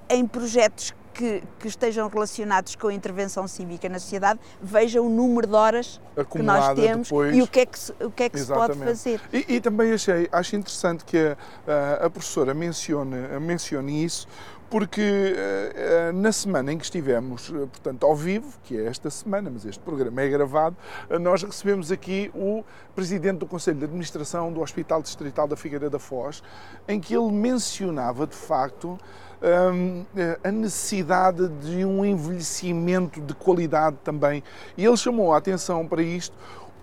em 0.09 0.27
projetos 0.27 0.95
que, 1.19 1.43
que, 1.59 1.67
estejam 1.67 2.09
relacionados 2.09 2.77
com 2.77 2.87
a 2.87 2.95
intervenção 2.95 3.49
cívica 3.49 3.89
na 3.89 3.99
sociedade, 3.99 4.39
veja 4.63 5.03
o 5.03 5.09
número 5.09 5.49
de 5.49 5.55
horas 5.55 6.01
que 6.31 6.41
nós 6.41 6.77
temos 6.77 7.09
depois. 7.09 7.37
e 7.37 7.43
o 7.43 7.47
que 7.49 7.59
é 7.59 7.67
que, 7.67 7.77
se, 7.77 7.93
o 8.01 8.11
que, 8.11 8.23
é 8.23 8.29
que 8.29 8.39
se 8.39 8.47
pode 8.47 8.79
fazer. 8.79 9.21
E, 9.33 9.57
e, 9.57 9.61
também 9.61 9.93
achei, 9.93 10.29
acho 10.31 10.55
interessante 10.55 11.05
que 11.05 11.37
a, 11.67 12.07
a 12.07 12.11
professora 12.11 12.55
mencione, 12.55 13.17
mencione 13.41 14.05
isso, 14.05 14.29
porque 14.71 15.01
uh, 15.01 16.13
na 16.13 16.31
semana 16.31 16.73
em 16.73 16.79
que 16.79 16.85
estivemos, 16.85 17.49
uh, 17.49 17.67
portanto, 17.67 18.05
ao 18.05 18.15
vivo, 18.15 18.59
que 18.65 18.77
é 18.77 18.87
esta 18.87 19.09
semana, 19.11 19.51
mas 19.53 19.65
este 19.65 19.81
programa 19.81 20.21
é 20.21 20.29
gravado, 20.29 20.77
nós 21.21 21.43
recebemos 21.43 21.91
aqui 21.91 22.31
o 22.35 22.63
presidente 22.95 23.39
do 23.39 23.47
Conselho 23.47 23.79
de 23.79 23.85
Administração 23.85 24.53
do 24.53 24.61
Hospital 24.61 25.03
Distrital 25.03 25.49
da 25.49 25.57
Figueira 25.57 25.89
da 25.89 25.99
Foz, 25.99 26.43
em 26.87 27.01
que 27.01 27.17
ele 27.17 27.33
mencionava, 27.33 28.27
de 28.27 28.37
facto, 28.37 28.99
um, 29.43 30.05
a 30.43 30.51
necessidade 30.51 31.49
de 31.49 31.85
um 31.85 32.05
envelhecimento 32.05 33.21
de 33.21 33.35
qualidade 33.35 33.97
também. 34.03 34.43
E 34.77 34.85
ele 34.85 34.97
chamou 34.97 35.33
a 35.33 35.39
atenção 35.39 35.87
para 35.87 36.03
isto 36.03 36.37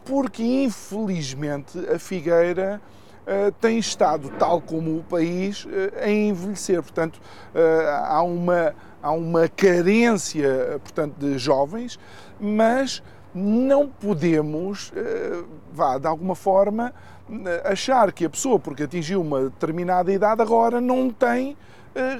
porque, 0.05 0.43
infelizmente, 0.43 1.77
a 1.89 1.97
Figueira 1.97 2.79
uh, 3.25 3.51
tem 3.59 3.77
estado, 3.77 4.29
tal 4.37 4.61
como 4.61 4.97
o 4.97 5.03
país, 5.03 5.65
uh, 5.65 5.69
a 6.01 6.09
envelhecer. 6.09 6.81
Portanto, 6.81 7.19
uh, 7.53 8.05
há, 8.05 8.21
uma, 8.21 8.75
há 9.01 9.11
uma 9.11 9.47
carência 9.47 10.79
portanto, 10.83 11.15
de 11.17 11.37
jovens, 11.37 11.99
mas 12.39 13.03
não 13.33 13.89
podemos, 13.89 14.93
vá, 15.73 15.97
de 15.97 16.07
alguma 16.07 16.35
forma, 16.35 16.93
achar 17.65 18.13
que 18.13 18.23
a 18.23 18.29
pessoa, 18.29 18.57
porque 18.57 18.83
atingiu 18.83 19.19
uma 19.19 19.49
determinada 19.49 20.09
idade, 20.09 20.41
agora 20.41 20.79
não 20.79 21.09
tem 21.09 21.51
eh, 21.51 21.55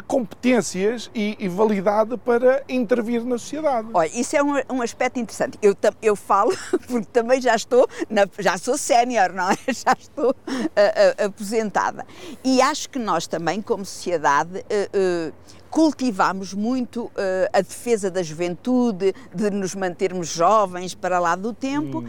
competências 0.08 1.10
e, 1.14 1.36
e, 1.38 1.50
validade 1.50 2.16
para 2.18 2.64
intervir 2.70 3.26
na 3.26 3.38
sociedade. 3.38 3.90
Olha, 3.94 4.10
isso 4.14 4.36
é 4.36 4.42
um, 4.42 4.54
um 4.70 4.82
aspecto 4.82 5.20
interessante. 5.20 5.58
Eu, 5.62 5.76
eu 6.02 6.16
falo 6.16 6.56
porque 6.88 7.08
também 7.12 7.42
já 7.42 7.56
estou, 7.56 7.88
na, 8.10 8.26
já 8.40 8.58
sou 8.58 8.78
sénior, 8.78 9.34
não 9.34 9.52
é? 9.52 9.56
Já 9.68 9.96
estou 10.00 10.30
uh, 10.32 10.32
uh, 10.32 11.26
aposentada. 11.26 12.06
E 12.44 12.62
acho 12.62 12.90
que 12.90 12.98
nós 12.98 13.28
também, 13.28 13.62
como 13.62 13.84
sociedade, 13.86 14.60
uh, 14.60 15.34
cultivamos 15.70 16.54
muito 16.54 17.12
a 17.52 17.60
defesa 17.60 18.10
da 18.10 18.24
juventude, 18.24 19.14
de 19.34 19.50
nos 19.50 19.76
mantermos 19.76 20.30
jovens 20.30 20.96
para 20.96 21.20
lá 21.20 21.36
do 21.36 21.52
tempo, 21.52 22.00
hum. 22.00 22.08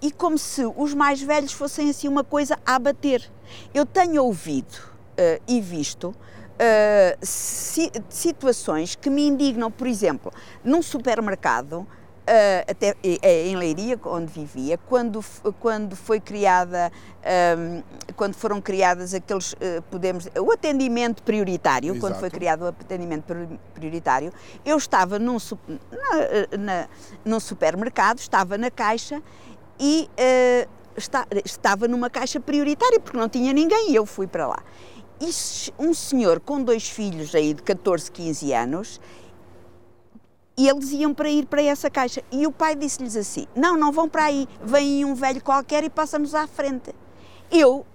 e 0.00 0.10
como 0.10 0.38
se 0.38 0.64
os 0.64 0.94
mais 0.94 1.20
velhos 1.20 1.52
fossem 1.52 1.90
assim 1.90 2.08
uma 2.08 2.24
coisa 2.24 2.58
a 2.64 2.78
bater. 2.78 3.30
Eu 3.74 3.84
tenho 3.84 4.24
ouvido 4.24 4.78
e 5.46 5.60
visto 5.60 6.14
uh, 6.62 7.18
si, 7.20 7.90
situações 8.08 8.94
que 8.94 9.10
me 9.10 9.26
indignam, 9.26 9.70
por 9.70 9.86
exemplo, 9.86 10.32
num 10.64 10.82
supermercado, 10.82 11.86
Uh, 12.22 12.70
até 12.70 12.94
em 13.02 13.56
Leiria, 13.56 13.98
onde 14.04 14.32
vivia, 14.32 14.78
quando, 14.78 15.24
quando 15.58 15.96
foi 15.96 16.20
criada, 16.20 16.92
um, 17.58 17.82
quando 18.14 18.34
foram 18.34 18.60
criadas 18.60 19.12
aqueles, 19.12 19.54
uh, 19.54 19.82
podemos, 19.90 20.28
o 20.38 20.52
atendimento 20.52 21.20
prioritário, 21.24 21.88
Exato. 21.88 22.00
quando 22.00 22.20
foi 22.20 22.30
criado 22.30 22.62
o 22.62 22.68
atendimento 22.68 23.24
prioritário, 23.74 24.32
eu 24.64 24.78
estava 24.78 25.18
num, 25.18 25.36
na, 25.66 26.56
na, 26.56 26.88
num 27.24 27.40
supermercado, 27.40 28.20
estava 28.20 28.56
na 28.56 28.70
caixa 28.70 29.20
e 29.80 30.08
uh, 30.12 30.70
está, 30.96 31.26
estava 31.44 31.88
numa 31.88 32.08
caixa 32.08 32.38
prioritária, 32.38 33.00
porque 33.00 33.18
não 33.18 33.28
tinha 33.28 33.52
ninguém 33.52 33.90
e 33.90 33.96
eu 33.96 34.06
fui 34.06 34.28
para 34.28 34.46
lá. 34.46 34.62
E 35.22 35.30
um 35.78 35.94
senhor 35.94 36.40
com 36.40 36.60
dois 36.60 36.88
filhos 36.88 37.32
aí 37.32 37.54
de 37.54 37.62
14, 37.62 38.10
15 38.10 38.52
anos, 38.52 39.00
e 40.56 40.68
eles 40.68 40.90
iam 40.90 41.14
para 41.14 41.28
ir 41.28 41.46
para 41.46 41.62
essa 41.62 41.88
caixa. 41.88 42.24
E 42.32 42.44
o 42.44 42.50
pai 42.50 42.74
disse-lhes 42.74 43.16
assim: 43.16 43.46
Não, 43.54 43.76
não 43.76 43.92
vão 43.92 44.08
para 44.08 44.24
aí, 44.24 44.48
vem 44.60 45.04
um 45.04 45.14
velho 45.14 45.40
qualquer 45.40 45.84
e 45.84 45.88
passa-nos 45.88 46.34
à 46.34 46.48
frente. 46.48 46.92
Eu 47.52 47.86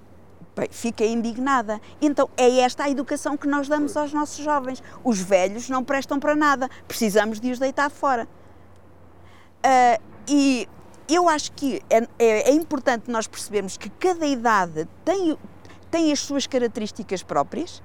bem, 0.55 0.69
fiquei 0.71 1.11
indignada. 1.11 1.81
Então 2.01 2.29
é 2.37 2.59
esta 2.61 2.85
a 2.85 2.89
educação 2.89 3.35
que 3.35 3.45
nós 3.45 3.67
damos 3.67 3.97
aos 3.97 4.13
nossos 4.13 4.43
jovens. 4.43 4.81
Os 5.03 5.19
velhos 5.19 5.69
não 5.69 5.83
prestam 5.83 6.21
para 6.21 6.33
nada, 6.33 6.69
precisamos 6.87 7.41
de 7.41 7.51
os 7.51 7.59
deitar 7.59 7.91
fora. 7.91 8.25
Uh, 9.65 10.01
e 10.29 10.67
eu 11.09 11.29
acho 11.29 11.51
que 11.53 11.81
é, 11.89 11.97
é, 12.19 12.49
é, 12.49 12.51
importante 12.51 13.09
nós 13.09 13.27
percebermos 13.27 13.77
que 13.77 13.89
cada 13.89 14.25
idade 14.25 14.87
tem, 15.05 15.37
tem 15.89 16.11
as 16.11 16.19
suas 16.19 16.47
características 16.47 17.23
próprias, 17.23 17.81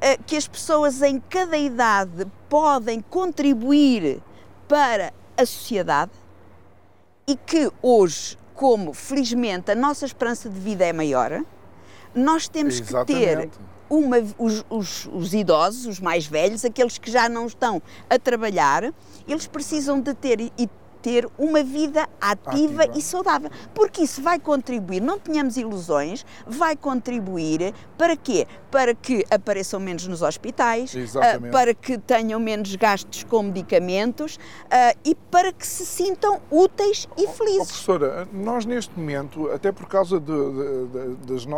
eh, 0.00 0.16
que 0.26 0.36
as 0.36 0.46
pessoas 0.46 1.02
em 1.02 1.20
cada 1.20 1.56
idade 1.56 2.26
podem 2.48 3.00
contribuir 3.00 4.22
para 4.68 5.12
a 5.36 5.44
sociedade 5.44 6.12
e 7.26 7.36
que 7.36 7.70
hoje, 7.82 8.38
como 8.54 8.92
felizmente 8.92 9.70
a 9.70 9.74
nossa 9.74 10.04
esperança 10.04 10.48
de 10.48 10.58
vida 10.58 10.84
é 10.84 10.92
maior, 10.92 11.44
nós 12.14 12.48
temos 12.48 12.80
Exatamente. 12.80 13.50
que 13.50 13.58
ter 13.58 13.70
uma, 13.88 14.18
os, 14.38 14.64
os, 14.70 15.08
os, 15.12 15.34
idosos, 15.34 15.86
os 15.86 16.00
mais 16.00 16.26
velhos, 16.26 16.64
aqueles 16.64 16.96
que 16.96 17.10
já 17.10 17.28
não 17.28 17.46
estão 17.46 17.82
a 18.08 18.18
trabalhar, 18.18 18.94
eles 19.26 19.46
precisam 19.48 20.00
de 20.00 20.14
ter 20.14 20.40
e 20.40 20.68
ter 21.02 21.28
uma 21.38 21.62
vida 21.62 22.08
ativa, 22.20 22.84
ativa, 22.84 22.98
e 22.98 23.02
saudável, 23.02 23.50
porque 23.74 24.02
isso 24.02 24.22
vai 24.22 24.38
contribuir, 24.38 25.00
não 25.00 25.18
tenhamos 25.18 25.56
ilusões, 25.56 26.24
vai 26.46 26.76
contribuir 26.76 27.74
para 27.96 28.16
quê? 28.16 28.46
Para 28.70 28.94
que 28.94 29.24
apareçam 29.30 29.80
menos 29.80 30.06
nos 30.06 30.22
hospitais, 30.22 30.94
uh, 30.94 31.50
para 31.50 31.74
que 31.74 31.98
tenham 31.98 32.38
menos 32.38 32.74
gastos 32.76 33.24
com 33.24 33.42
medicamentos 33.42 34.36
uh, 34.36 34.98
e 35.04 35.14
para 35.14 35.52
que 35.52 35.66
se 35.66 35.84
sintam 35.84 36.40
úteis 36.50 37.08
e 37.16 37.26
felizes. 37.28 37.60
Oh, 37.60 37.66
professora, 37.66 38.28
nós 38.32 38.64
neste 38.64 38.96
momento, 38.98 39.50
até 39.50 39.72
por 39.72 39.86
causa 39.86 40.20
de, 40.20 40.32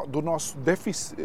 do 0.09 0.23
nosso 0.23 0.57
déficit 0.59 1.17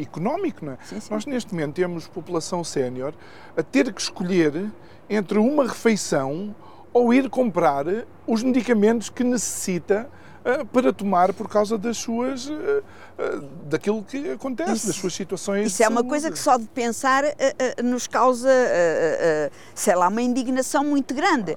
económico, 0.00 0.66
é? 0.66 0.78
sim, 0.84 1.00
sim. 1.00 1.08
nós 1.12 1.26
neste 1.26 1.52
momento 1.52 1.74
temos 1.74 2.06
população 2.06 2.62
sénior 2.62 3.14
a 3.56 3.62
ter 3.62 3.92
que 3.92 4.00
escolher 4.00 4.70
entre 5.08 5.38
uma 5.38 5.64
refeição 5.64 6.54
ou 6.96 7.12
ir 7.12 7.28
comprar 7.28 7.84
os 8.26 8.42
medicamentos 8.42 9.10
que 9.10 9.22
necessita 9.22 10.08
uh, 10.42 10.64
para 10.64 10.94
tomar 10.94 11.34
por 11.34 11.46
causa 11.46 11.76
das 11.76 11.98
suas 11.98 12.48
uh, 12.48 12.82
daquilo 13.68 14.02
que 14.02 14.30
acontece, 14.30 14.72
isso, 14.72 14.86
das 14.86 14.96
suas 14.96 15.12
situações. 15.14 15.66
Isso 15.66 15.82
é 15.82 15.88
uma 15.88 16.02
coisa 16.02 16.30
que 16.30 16.38
só 16.38 16.56
de 16.56 16.64
pensar 16.66 17.24
nos 17.82 18.06
causa, 18.06 18.50
sei 19.74 19.94
lá, 19.94 20.08
uma 20.08 20.20
indignação 20.20 20.84
muito 20.84 21.14
grande. 21.14 21.56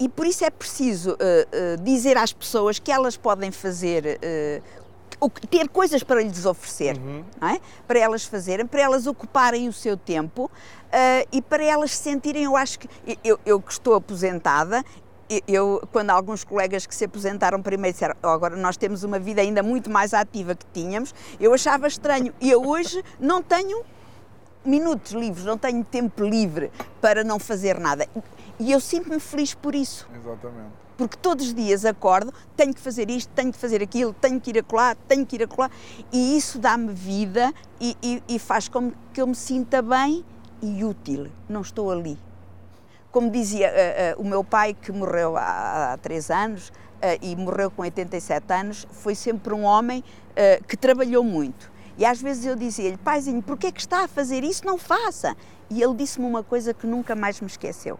E 0.00 0.08
por 0.08 0.26
isso 0.26 0.44
é 0.44 0.50
preciso 0.50 1.16
dizer 1.84 2.16
às 2.16 2.32
pessoas 2.32 2.80
que 2.80 2.90
elas 2.90 3.16
podem 3.16 3.52
fazer 3.52 4.18
ter 5.28 5.68
coisas 5.68 6.02
para 6.02 6.22
lhes 6.22 6.46
oferecer, 6.46 6.96
uhum. 6.96 7.24
é? 7.42 7.60
para 7.86 7.98
elas 7.98 8.24
fazerem, 8.24 8.66
para 8.66 8.80
elas 8.80 9.06
ocuparem 9.06 9.68
o 9.68 9.72
seu 9.72 9.96
tempo 9.96 10.44
uh, 10.44 11.28
e 11.30 11.42
para 11.42 11.62
elas 11.64 11.92
se 11.92 12.02
sentirem, 12.02 12.44
eu 12.44 12.56
acho 12.56 12.78
que, 12.78 12.88
eu, 13.22 13.38
eu 13.44 13.60
que 13.60 13.72
estou 13.72 13.94
aposentada, 13.94 14.84
eu, 15.46 15.86
quando 15.92 16.10
alguns 16.10 16.42
colegas 16.42 16.86
que 16.86 16.94
se 16.94 17.04
aposentaram 17.04 17.62
primeiro 17.62 17.92
disseram 17.92 18.16
oh, 18.22 18.28
agora 18.28 18.56
nós 18.56 18.76
temos 18.76 19.04
uma 19.04 19.18
vida 19.18 19.40
ainda 19.40 19.62
muito 19.62 19.88
mais 19.88 20.12
ativa 20.12 20.56
que 20.56 20.66
tínhamos, 20.72 21.14
eu 21.38 21.54
achava 21.54 21.86
estranho. 21.86 22.34
E 22.40 22.50
eu 22.50 22.66
hoje 22.66 23.00
não 23.20 23.40
tenho 23.40 23.84
minutos 24.64 25.12
livres, 25.12 25.44
não 25.44 25.56
tenho 25.56 25.84
tempo 25.84 26.24
livre 26.24 26.72
para 27.00 27.22
não 27.22 27.38
fazer 27.38 27.78
nada. 27.78 28.08
E 28.58 28.72
eu 28.72 28.80
sinto-me 28.80 29.20
feliz 29.20 29.54
por 29.54 29.72
isso. 29.72 30.08
Exatamente 30.16 30.89
porque 31.00 31.16
todos 31.16 31.46
os 31.46 31.54
dias 31.54 31.86
acordo, 31.86 32.30
tenho 32.54 32.74
que 32.74 32.80
fazer 32.80 33.08
isto, 33.08 33.32
tenho 33.34 33.50
que 33.50 33.56
fazer 33.56 33.82
aquilo, 33.82 34.12
tenho 34.12 34.38
que 34.38 34.50
ir 34.50 34.58
acolá, 34.58 34.94
tenho 35.08 35.24
que 35.24 35.36
ir 35.36 35.44
acolá, 35.44 35.70
e 36.12 36.36
isso 36.36 36.58
dá-me 36.58 36.92
vida 36.92 37.54
e, 37.80 37.96
e, 38.02 38.22
e 38.28 38.38
faz 38.38 38.68
com 38.68 38.92
que 39.10 39.22
eu 39.22 39.26
me 39.26 39.34
sinta 39.34 39.80
bem 39.80 40.22
e 40.60 40.84
útil, 40.84 41.28
não 41.48 41.62
estou 41.62 41.90
ali. 41.90 42.18
Como 43.10 43.30
dizia 43.30 43.72
uh, 43.72 44.20
uh, 44.20 44.22
o 44.22 44.28
meu 44.28 44.44
pai, 44.44 44.74
que 44.74 44.92
morreu 44.92 45.38
há, 45.38 45.94
há 45.94 45.96
três 45.96 46.30
anos 46.30 46.68
uh, 46.68 46.72
e 47.22 47.34
morreu 47.34 47.70
com 47.70 47.80
87 47.80 48.52
anos, 48.52 48.86
foi 48.92 49.14
sempre 49.14 49.54
um 49.54 49.62
homem 49.62 50.04
que 50.66 50.76
trabalhou 50.76 51.22
muito. 51.22 51.70
E 51.98 52.04
às 52.04 52.20
vezes 52.20 52.46
eu 52.46 52.56
dizia-lhe, 52.56 52.96
paizinho, 52.96 53.42
porquê 53.42 53.66
é 53.66 53.72
que 53.72 53.80
está 53.80 54.04
a 54.04 54.08
fazer 54.08 54.42
isso? 54.42 54.64
Não 54.64 54.78
faça. 54.78 55.36
E 55.68 55.82
ele 55.82 55.94
disse-me 55.94 56.24
uma 56.24 56.42
coisa 56.42 56.72
que 56.72 56.86
nunca 56.86 57.14
mais 57.14 57.40
me 57.40 57.46
esqueceu. 57.46 57.98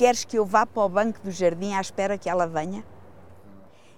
Queres 0.00 0.24
que 0.24 0.38
eu 0.38 0.46
vá 0.46 0.64
para 0.64 0.82
o 0.82 0.88
banco 0.88 1.20
do 1.22 1.30
jardim 1.30 1.74
à 1.74 1.80
espera 1.82 2.16
que 2.16 2.30
ela 2.30 2.46
venha? 2.46 2.82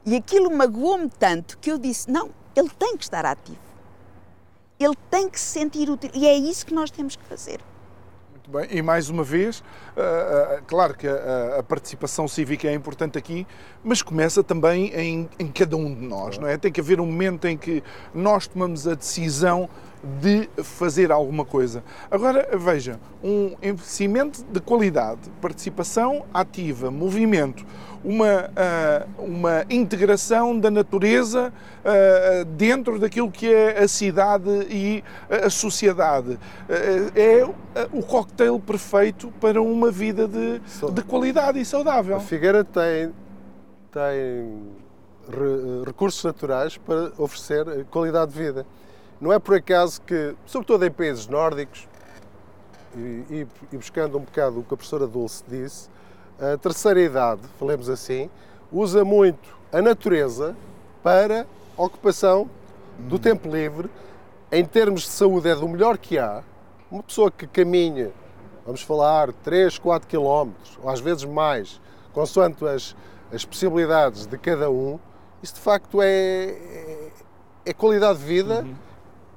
E 0.05 0.17
aquilo 0.17 0.51
magoou-me 0.51 1.09
tanto 1.09 1.57
que 1.59 1.71
eu 1.71 1.79
disse: 1.79 2.11
não, 2.11 2.31
ele 2.57 2.71
tem 2.71 2.97
que 2.97 3.05
estar 3.05 3.25
ativo. 3.25 3.61
Ele 4.81 4.97
tem 5.09 5.31
que 5.31 5.39
se 5.39 5.61
sentir 5.61 5.89
útil. 5.89 6.11
E 6.13 6.27
é 6.27 6.35
isso 6.35 6.67
que 6.67 6.75
nós 6.75 6.91
temos 6.91 7.15
que 7.15 7.23
fazer. 7.23 7.61
Muito 8.33 8.51
bem, 8.51 8.67
e 8.77 8.83
mais 8.83 9.11
uma 9.11 9.23
vez, 9.23 9.61
uh, 9.61 9.63
uh, 10.59 10.63
claro 10.67 10.93
que 10.95 11.07
a, 11.07 11.61
a, 11.61 11.63
participação 11.63 12.27
cívica 12.27 12.67
é 12.67 12.75
importante 12.75 13.17
aqui, 13.17 13.47
mas 13.85 14.03
começa 14.03 14.43
também 14.43 14.93
em, 14.93 15.31
em 15.39 15.53
cada 15.53 15.77
um 15.77 15.95
de 15.95 16.05
nós, 16.05 16.37
não 16.37 16.49
é? 16.49 16.59
Tem 16.59 16.73
que 16.73 16.81
haver 16.81 17.01
um 17.01 17.07
momento 17.07 17.47
em 17.47 17.57
que 17.57 17.81
nós 18.13 18.49
tomamos 18.49 18.89
a 18.89 18.95
decisão 18.95 19.71
de 20.21 20.49
fazer 20.63 21.13
alguma 21.13 21.45
coisa. 21.45 21.85
Agora, 22.11 22.49
veja, 22.59 22.99
um 23.23 23.55
envelhecimento 23.63 24.45
de 24.45 24.61
qualidade, 24.61 25.21
participação 25.41 26.25
ativa, 26.35 26.91
movimento, 26.91 27.65
uma, 28.05 28.51
uh, 28.51 29.25
uma 29.25 29.65
integração 29.71 30.59
da 30.59 30.71
natureza 30.71 31.53
uh, 31.53 32.45
dentro 32.45 32.99
daquilo 32.99 33.31
que 33.31 33.53
é 33.53 33.79
a 33.79 33.89
cidade 33.89 34.51
e 34.69 35.05
a 35.31 35.49
sociedade. 35.49 36.33
Uh, 36.33 36.39
é 37.15 37.49
o 37.93 38.03
cocktail 38.03 38.59
perfeito 38.59 39.33
para 39.41 39.63
uma 39.63 39.91
vida 39.91 40.27
de, 40.27 40.61
de 40.93 41.03
qualidade 41.03 41.61
e 41.61 41.65
saudável. 41.65 42.17
A 42.17 42.21
Figueira 42.21 42.65
tem, 42.65 43.13
tem 43.93 44.83
recursos 45.87 46.25
naturais 46.25 46.77
para 46.77 47.13
oferecer 47.17 47.85
qualidade 47.85 48.33
de 48.33 48.39
vida. 48.39 48.67
Não 49.23 49.33
é 49.33 49.39
por 49.39 49.55
acaso 49.55 50.03
que, 50.03 50.35
sobretudo 50.45 50.85
em 50.85 50.91
países 50.91 51.29
nórdicos, 51.29 51.87
e, 52.97 53.47
e, 53.71 53.77
buscando 53.77 54.19
um 54.19 54.23
bocado 54.23 54.59
o 54.59 54.65
que 54.65 54.75
a 54.75 54.77
professora 54.77 55.07
Dulce 55.07 55.45
disse, 55.47 55.89
a 56.41 56.59
terceira 56.59 57.01
idade, 57.01 57.41
falemos 57.57 57.89
assim, 57.89 58.29
usa 58.73 59.05
muito 59.05 59.57
a 59.73 59.81
natureza 59.81 60.57
para 61.05 61.47
ocupação 61.77 62.51
do 62.99 63.15
hum. 63.15 63.19
tempo 63.21 63.49
livre. 63.49 63.89
Em 64.51 64.65
termos 64.65 65.03
de 65.03 65.11
saúde, 65.11 65.49
é 65.49 65.55
do 65.55 65.69
melhor 65.69 65.99
que 65.99 66.19
há. 66.19 66.43
Uma 66.91 67.05
pessoa 67.05 67.31
que 67.31 67.47
caminha, 67.47 68.11
vamos 68.67 68.83
falar, 68.83 69.33
3, 69.45 69.79
4 69.79 70.09
quilómetros, 70.09 70.77
ou 70.83 70.91
às 70.91 70.99
vezes 70.99 71.25
mais, 71.25 71.81
consoante 72.13 72.67
as, 72.67 72.97
as 73.33 73.45
possibilidades 73.45 74.27
de 74.27 74.37
cada 74.37 74.69
um, 74.69 74.99
isso 75.41 75.55
de 75.55 75.61
facto 75.61 76.03
é, 76.03 76.09
é, 76.09 77.11
é 77.67 77.73
qualidade 77.73 78.19
de 78.19 78.25
vida. 78.25 78.63
Uhum 78.63 78.92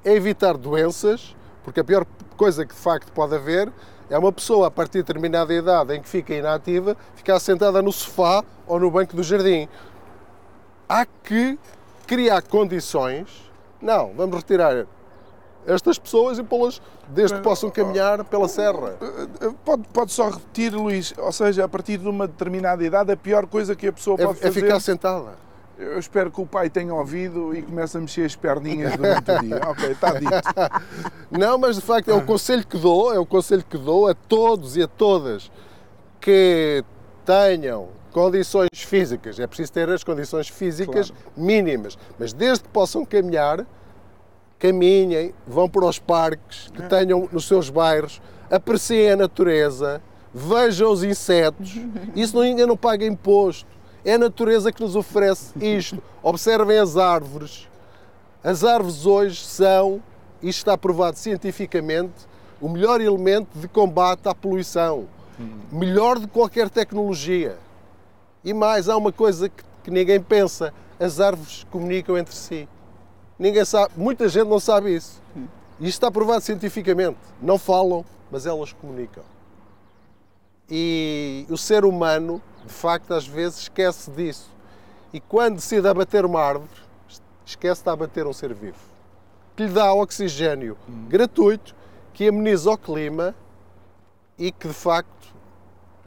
evitar 0.05 0.55
doenças, 0.55 1.35
porque 1.63 1.79
a 1.79 1.83
pior 1.83 2.05
coisa 2.37 2.65
que 2.65 2.73
de 2.73 2.79
facto 2.79 3.11
pode 3.11 3.35
haver 3.35 3.71
é 4.09 4.17
uma 4.17 4.31
pessoa 4.31 4.67
a 4.67 4.71
partir 4.71 4.99
de 4.99 5.03
determinada 5.03 5.53
idade 5.53 5.95
em 5.95 6.01
que 6.01 6.07
fica 6.07 6.33
inativa 6.33 6.95
ficar 7.15 7.39
sentada 7.39 7.81
no 7.81 7.91
sofá 7.91 8.43
ou 8.67 8.79
no 8.79 8.91
banco 8.91 9.15
do 9.15 9.23
jardim. 9.23 9.67
Há 10.87 11.05
que 11.05 11.57
criar 12.05 12.43
condições. 12.43 13.51
Não, 13.81 14.13
vamos 14.15 14.37
retirar 14.37 14.85
estas 15.65 15.97
pessoas 15.97 16.37
e 16.37 16.43
pô-las 16.43 16.81
desde 17.07 17.37
que 17.37 17.41
possam 17.41 17.69
caminhar 17.69 18.23
pela 18.25 18.47
serra. 18.47 18.95
Pode, 19.63 19.83
pode 19.91 20.11
só 20.11 20.29
repetir, 20.29 20.73
Luís, 20.73 21.13
ou 21.17 21.31
seja, 21.31 21.65
a 21.65 21.67
partir 21.67 21.97
de 21.97 22.07
uma 22.07 22.27
determinada 22.27 22.83
idade, 22.83 23.11
a 23.11 23.17
pior 23.17 23.47
coisa 23.47 23.75
que 23.75 23.87
a 23.87 23.93
pessoa 23.93 24.15
é, 24.19 24.25
pode 24.25 24.39
fazer 24.39 24.59
é 24.59 24.61
ficar 24.61 24.79
sentada. 24.79 25.33
Eu 25.77 25.99
espero 25.99 26.31
que 26.31 26.39
o 26.39 26.45
pai 26.45 26.69
tenha 26.69 26.93
ouvido 26.93 27.53
e 27.53 27.61
comece 27.61 27.97
a 27.97 27.99
mexer 27.99 28.25
as 28.25 28.35
perninhas 28.35 28.95
durante 28.95 29.29
o 29.29 29.39
dia. 29.39 29.61
Ok, 29.67 29.91
está 29.91 30.13
dito. 30.13 30.31
Não, 31.29 31.57
mas 31.57 31.75
de 31.75 31.81
facto 31.81 32.09
é 32.09 32.13
o 32.13 32.25
conselho 32.25 32.65
que 32.65 32.77
dou, 32.77 33.13
é 33.13 33.19
o 33.19 33.25
conselho 33.25 33.63
que 33.63 33.77
dou 33.77 34.07
a 34.07 34.13
todos 34.13 34.77
e 34.77 34.83
a 34.83 34.87
todas 34.87 35.51
que 36.21 36.83
tenham 37.25 37.89
condições 38.11 38.69
físicas, 38.73 39.37
é 39.37 39.45
preciso 39.45 39.73
ter 39.73 39.89
as 39.89 40.01
condições 40.01 40.47
físicas 40.47 41.11
claro. 41.11 41.31
mínimas, 41.35 41.97
mas 42.17 42.31
desde 42.31 42.63
que 42.63 42.69
possam 42.69 43.03
caminhar, 43.03 43.65
caminhem, 44.57 45.33
vão 45.45 45.69
para 45.69 45.85
os 45.85 45.99
parques 45.99 46.71
que 46.73 46.81
é. 46.81 46.87
tenham 46.87 47.27
nos 47.29 47.45
seus 47.45 47.69
bairros, 47.69 48.21
apreciem 48.49 49.11
a 49.11 49.15
natureza, 49.17 50.01
vejam 50.33 50.93
os 50.93 51.03
insetos, 51.03 51.77
isso 52.15 52.39
ainda 52.39 52.65
não 52.65 52.77
paga 52.77 53.05
imposto 53.05 53.74
é 54.05 54.13
a 54.13 54.19
natureza 54.19 54.71
que 54.71 54.81
nos 54.81 54.95
oferece 54.95 55.51
isto. 55.59 56.01
Observem 56.21 56.77
as 56.77 56.95
árvores. 56.95 57.67
As 58.43 58.63
árvores 58.63 59.05
hoje 59.07 59.43
são, 59.43 60.01
isto 60.41 60.59
está 60.59 60.77
provado 60.77 61.17
cientificamente, 61.17 62.13
o 62.61 62.69
melhor 62.69 63.01
elemento 63.01 63.57
de 63.57 63.67
combate 63.67 64.29
à 64.29 64.35
poluição. 64.35 65.07
Melhor 65.71 66.19
de 66.19 66.27
qualquer 66.27 66.69
tecnologia. 66.69 67.57
E 68.43 68.53
mais, 68.53 68.87
há 68.87 68.95
uma 68.95 69.11
coisa 69.11 69.49
que, 69.49 69.63
que 69.83 69.91
ninguém 69.91 70.21
pensa: 70.21 70.73
as 70.99 71.19
árvores 71.19 71.65
comunicam 71.69 72.17
entre 72.17 72.33
si. 72.33 72.69
Ninguém 73.37 73.65
sabe, 73.65 73.91
muita 73.97 74.29
gente 74.29 74.47
não 74.47 74.59
sabe 74.59 74.95
isso. 74.95 75.21
Isto 75.79 75.87
está 75.87 76.11
provado 76.11 76.41
cientificamente. 76.41 77.17
Não 77.41 77.57
falam, 77.57 78.05
mas 78.31 78.45
elas 78.45 78.71
comunicam. 78.71 79.23
E 80.69 81.45
o 81.49 81.57
ser 81.57 81.83
humano 81.83 82.41
de 82.65 82.73
facto, 82.73 83.13
às 83.13 83.27
vezes 83.27 83.59
esquece 83.61 84.09
disso. 84.11 84.49
e 85.13 85.19
quando 85.19 85.55
decide 85.55 85.87
abater 85.87 86.25
uma 86.25 86.41
árvore, 86.41 86.69
esquece 87.45 87.83
de 87.83 87.89
abater 87.89 88.27
um 88.27 88.33
ser 88.33 88.53
vivo, 88.53 88.77
que 89.55 89.63
lhe 89.63 89.71
dá 89.71 89.93
oxigênio 89.93 90.77
hum. 90.89 91.05
gratuito, 91.07 91.75
que 92.13 92.27
ameniza 92.27 92.71
o 92.71 92.77
clima 92.77 93.35
e 94.37 94.51
que 94.51 94.67
de 94.67 94.73
facto 94.73 95.34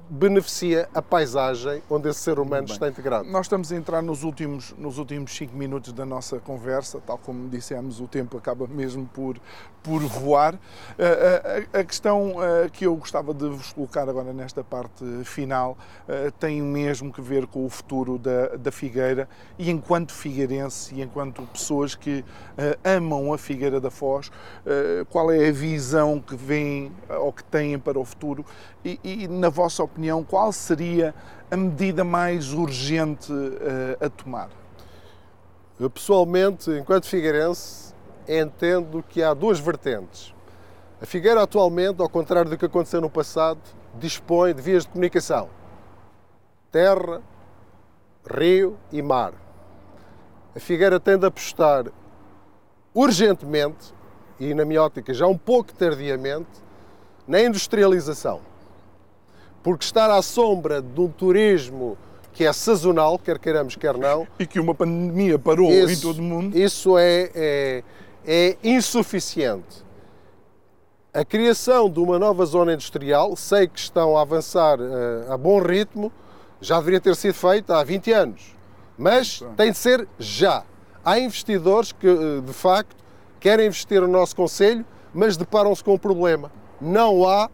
beneficia 0.09 0.89
a 0.95 1.03
paisagem 1.03 1.83
onde 1.89 2.09
esse 2.09 2.21
ser 2.21 2.39
humano 2.39 2.67
está 2.67 2.89
integrado. 2.89 3.29
Nós 3.29 3.47
estamos 3.47 3.71
a 3.71 3.77
entrar 3.77 4.03
nos 4.03 4.23
últimos, 4.23 4.75
nos 4.79 4.99
últimos 4.99 5.37
cinco 5.37 5.57
minutos 5.57 5.93
da 5.93 6.07
nossa 6.07 6.39
conversa, 6.39 7.01
tal 7.07 7.19
como 7.19 7.49
dissemos, 7.49 8.01
o 8.01 8.09
tempo 8.09 8.37
acaba 8.39 8.67
mesmo 8.67 9.07
por, 9.07 9.37
por 9.83 10.01
voar. 10.01 10.59
A, 10.99 11.77
a, 11.77 11.81
a 11.81 11.85
questão 11.85 12.35
que 12.73 12.87
eu 12.87 12.97
gostava 12.97 13.35
de 13.35 13.49
vos 13.49 13.73
colocar 13.73 14.09
agora 14.09 14.33
nesta 14.33 14.65
parte 14.65 15.05
final 15.25 15.77
tem 16.39 16.63
mesmo 16.63 17.13
que 17.13 17.21
ver 17.21 17.47
com 17.47 17.65
o 17.65 17.69
futuro 17.69 18.19
da, 18.19 18.57
da 18.57 18.73
Figueira 18.73 19.29
e 19.59 19.71
enquanto 19.71 20.13
figueirense 20.13 20.95
e 20.95 21.03
enquanto 21.03 21.43
pessoas 21.43 21.95
que 21.95 22.25
amam 22.83 23.33
a 23.33 23.39
Figueira 23.39 23.81
da 23.81 23.91
Foz, 23.91 24.31
qual 25.11 25.31
é 25.31 25.49
a 25.49 25.53
visão 25.53 26.21
que 26.21 26.37
vêm 26.37 26.93
ou 27.21 27.33
que 27.33 27.45
têm 27.45 27.79
para 27.79 27.99
o 27.99 28.05
futuro 28.05 28.45
e, 28.89 29.25
e 29.25 29.29
na 29.29 29.49
vossa 29.49 29.83
opinião 29.83 30.25
qual 30.25 30.53
seria 30.53 31.15
a 31.51 31.57
medida 31.57 32.05
mais 32.05 32.53
urgente 32.53 33.33
uh, 33.33 34.05
a 34.05 34.09
tomar? 34.09 34.49
Eu, 35.79 35.91
pessoalmente, 35.91 36.71
enquanto 36.71 37.07
figueirense, 37.07 37.95
entendo 38.27 39.05
que 39.09 39.23
há 39.23 39.33
duas 39.35 39.61
vertentes. 39.61 40.35
A 41.01 41.07
Figueira, 41.07 41.43
atualmente, 41.43 42.03
ao 42.03 42.09
contrário 42.09 42.51
do 42.51 42.59
que 42.59 42.65
aconteceu 42.65 43.01
no 43.01 43.09
passado, 43.09 43.61
dispõe 43.95 44.53
de 44.53 44.61
vias 44.61 44.85
de 44.85 44.89
comunicação: 44.91 45.49
terra, 46.73 47.23
rio 48.29 48.77
e 48.91 49.01
mar. 49.01 49.33
A 50.57 50.59
Figueira 50.59 50.99
tem 50.99 51.17
de 51.17 51.27
apostar 51.27 51.85
urgentemente, 52.93 53.95
e 54.41 54.53
na 54.55 54.65
minha 54.65 54.83
ótica 54.83 55.15
já 55.15 55.27
um 55.27 55.39
pouco 55.39 55.73
tardiamente, 55.73 56.51
na 57.27 57.41
industrialização 57.41 58.48
porque 59.63 59.85
estar 59.85 60.11
à 60.11 60.23
sombra 60.23 60.81
de 60.81 61.01
um 61.01 61.09
turismo 61.09 61.97
que 62.33 62.45
é 62.45 62.53
sazonal, 62.53 63.19
quer 63.19 63.39
queiramos, 63.39 63.75
quer 63.75 63.97
não. 63.97 64.27
E 64.39 64.47
que 64.47 64.61
uma 64.61 64.75
pandemia 64.75 65.39
parou 65.39 65.71
isso, 65.71 65.93
em 65.93 66.01
todo 66.01 66.21
o 66.21 66.23
mundo. 66.23 66.57
Isso 66.57 66.97
é, 66.97 67.31
é, 67.35 67.85
é 68.25 68.57
insuficiente. 68.63 69.85
A 71.13 71.25
criação 71.25 71.91
de 71.91 71.99
uma 71.99 72.17
nova 72.17 72.47
zona 72.47 72.75
industrial, 72.75 73.35
sei 73.35 73.67
que 73.67 73.81
estão 73.81 74.17
a 74.17 74.23
avançar 74.23 74.79
uh, 74.79 75.33
a 75.33 75.37
bom 75.37 75.61
ritmo, 75.61 76.13
já 76.61 76.79
deveria 76.79 77.01
ter 77.01 77.17
sido 77.17 77.35
feita 77.35 77.77
há 77.77 77.83
20 77.83 78.13
anos. 78.13 78.57
Mas 78.97 79.43
tem 79.57 79.73
de 79.73 79.79
ser 79.79 80.07
já. 80.17 80.63
Há 81.05 81.19
investidores 81.19 81.91
que, 81.91 82.07
uh, 82.07 82.41
de 82.41 82.53
facto, 82.53 82.95
querem 83.41 83.67
investir 83.67 84.01
no 84.01 84.07
nosso 84.07 84.37
Conselho, 84.37 84.87
mas 85.13 85.37
deparam-se 85.37 85.83
com 85.83 85.95
um 85.95 85.99
problema. 85.99 86.53
Não 86.81 87.29
há 87.29 87.51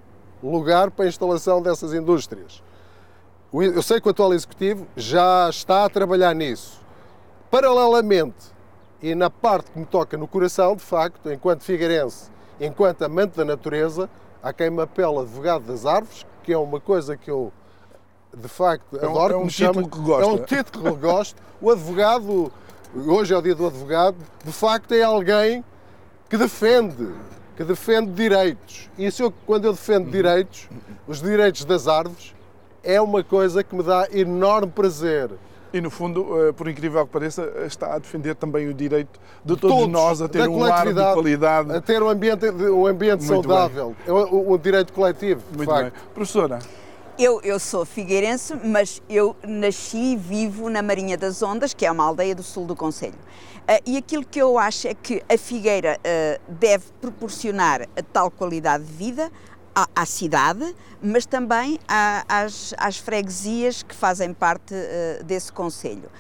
lugar 0.51 0.91
para 0.91 1.05
a 1.05 1.09
instalação 1.09 1.63
dessas 1.63 1.93
indústrias. 1.93 2.63
Eu 3.53 3.83
sei 3.83 4.01
que 4.01 4.09
o 4.09 4.11
atual 4.11 4.35
Executivo 4.35 4.87
já 4.97 5.49
está 5.49 5.85
a 5.85 5.89
trabalhar 5.89 6.35
nisso. 6.35 6.81
Paralelamente, 7.51 8.53
e 9.01 9.15
na 9.15 9.31
parte 9.31 9.71
que 9.71 9.79
me 9.79 9.87
toca 9.87 10.17
no 10.17 10.27
coração, 10.27 10.75
de 10.75 10.83
facto, 10.83 11.31
enquanto 11.31 11.63
figueirense, 11.63 12.31
enquanto 12.61 13.03
amante 13.03 13.37
da 13.37 13.45
natureza, 13.45 14.11
há 14.43 14.53
quem 14.53 14.71
me 14.71 14.83
apela 14.83 15.23
advogado 15.23 15.63
das 15.65 15.87
árvores, 15.87 16.27
que 16.43 16.53
é 16.53 16.59
uma 16.59 16.81
coisa 16.81 17.17
que 17.17 17.31
eu, 17.31 17.53
de 18.37 18.49
facto, 18.49 18.99
é 18.99 19.07
um, 19.07 19.11
adoro. 19.11 19.35
É 19.35 19.37
um 19.37 19.47
título 19.47 19.89
que 19.89 19.99
gosta. 19.99 20.25
É 20.25 20.27
um 20.27 20.39
título 20.39 20.95
que 20.97 21.01
gosto. 21.01 21.43
O 21.61 21.71
advogado, 21.71 22.53
hoje 23.07 23.33
é 23.33 23.39
o 23.39 23.43
dia 23.43 23.55
do 23.55 23.67
advogado, 23.69 24.17
de 24.45 24.53
facto 24.53 24.93
é 24.93 25.03
alguém 25.03 25.65
que 26.29 26.37
defende 26.37 27.09
que 27.57 27.65
defende 27.65 28.11
direitos. 28.11 28.91
E 28.99 29.07
isso, 29.07 29.23
eu, 29.23 29.33
quando 29.47 29.67
eu 29.67 29.73
defendo 29.73 30.11
direitos, 30.11 30.69
os 31.07 31.23
direitos 31.23 31.65
das 31.65 31.87
árvores, 31.87 32.35
é 32.83 33.01
uma 33.01 33.23
coisa 33.23 33.63
que 33.63 33.75
me 33.75 33.83
dá 33.83 34.09
enorme 34.13 34.71
prazer. 34.71 35.31
E 35.73 35.81
no 35.81 35.91
fundo, 35.91 36.49
eh, 36.49 36.53
por 36.53 36.69
incrível 36.69 37.05
que 37.05 37.13
pareça, 37.13 37.51
está 37.67 37.95
a 37.95 37.99
defender 37.99 38.37
também 38.37 38.69
o 38.69 38.75
direito 38.75 39.19
de 39.45 39.57
todos, 39.57 39.77
todos 39.77 39.89
nós 39.89 40.23
a 40.23 40.29
ter 40.29 40.49
um 40.49 40.63
ar 40.63 40.87
de 40.87 40.95
qualidade. 40.95 41.73
A 41.73 41.81
ter 41.81 42.01
um 42.01 42.09
ambiente, 42.09 42.49
um 42.49 42.87
ambiente 42.87 43.25
saudável. 43.25 43.97
Bem. 44.07 44.17
É 44.17 44.53
um, 44.53 44.57
direito 44.57 44.93
coletivo. 44.93 45.43
Muito 45.57 45.69
facto. 45.69 45.83
bem. 45.83 45.93
Professora. 46.15 46.61
Eu, 47.17 47.41
eu 47.43 47.61
sou 47.61 47.85
figueirense, 47.85 48.57
mas 48.65 49.01
eu 49.09 49.37
nasci 49.47 50.15
e 50.15 50.17
vivo 50.17 50.69
na 50.69 50.83
Marinha 50.83 51.17
das 51.17 51.45
Ondas, 51.45 51.73
que 51.73 51.87
é 51.87 51.91
uma 51.91 52.03
aldeia 52.03 52.35
do 52.35 52.43
sul 52.43 52.67
do 52.67 52.75
Conselho. 52.75 53.15
Uh, 53.15 53.81
e 53.87 53.97
aquilo 53.97 54.25
que 54.25 54.43
eu 54.43 54.59
acho 54.59 54.89
é 54.89 54.95
que 54.95 55.23
a 55.33 55.39
Figueira 55.39 55.97
uh, 56.01 56.53
deve 56.55 56.87
proporcionar 57.01 57.83
a 57.83 58.03
tal 58.03 58.33
qualidade 58.33 58.83
de 58.83 58.93
vida 58.93 59.31
à, 59.73 59.87
à 59.95 60.05
cidade, 60.05 60.75
mas 61.01 61.25
também 61.25 61.79
à, 61.87 62.25
às, 62.29 62.75
às, 62.77 62.97
freguesias 62.97 63.85
que 63.85 63.95
fazem 63.95 64.35
parte 64.35 64.75
uh, 64.75 65.23
desse 65.23 65.53
Conselho. 65.53 66.11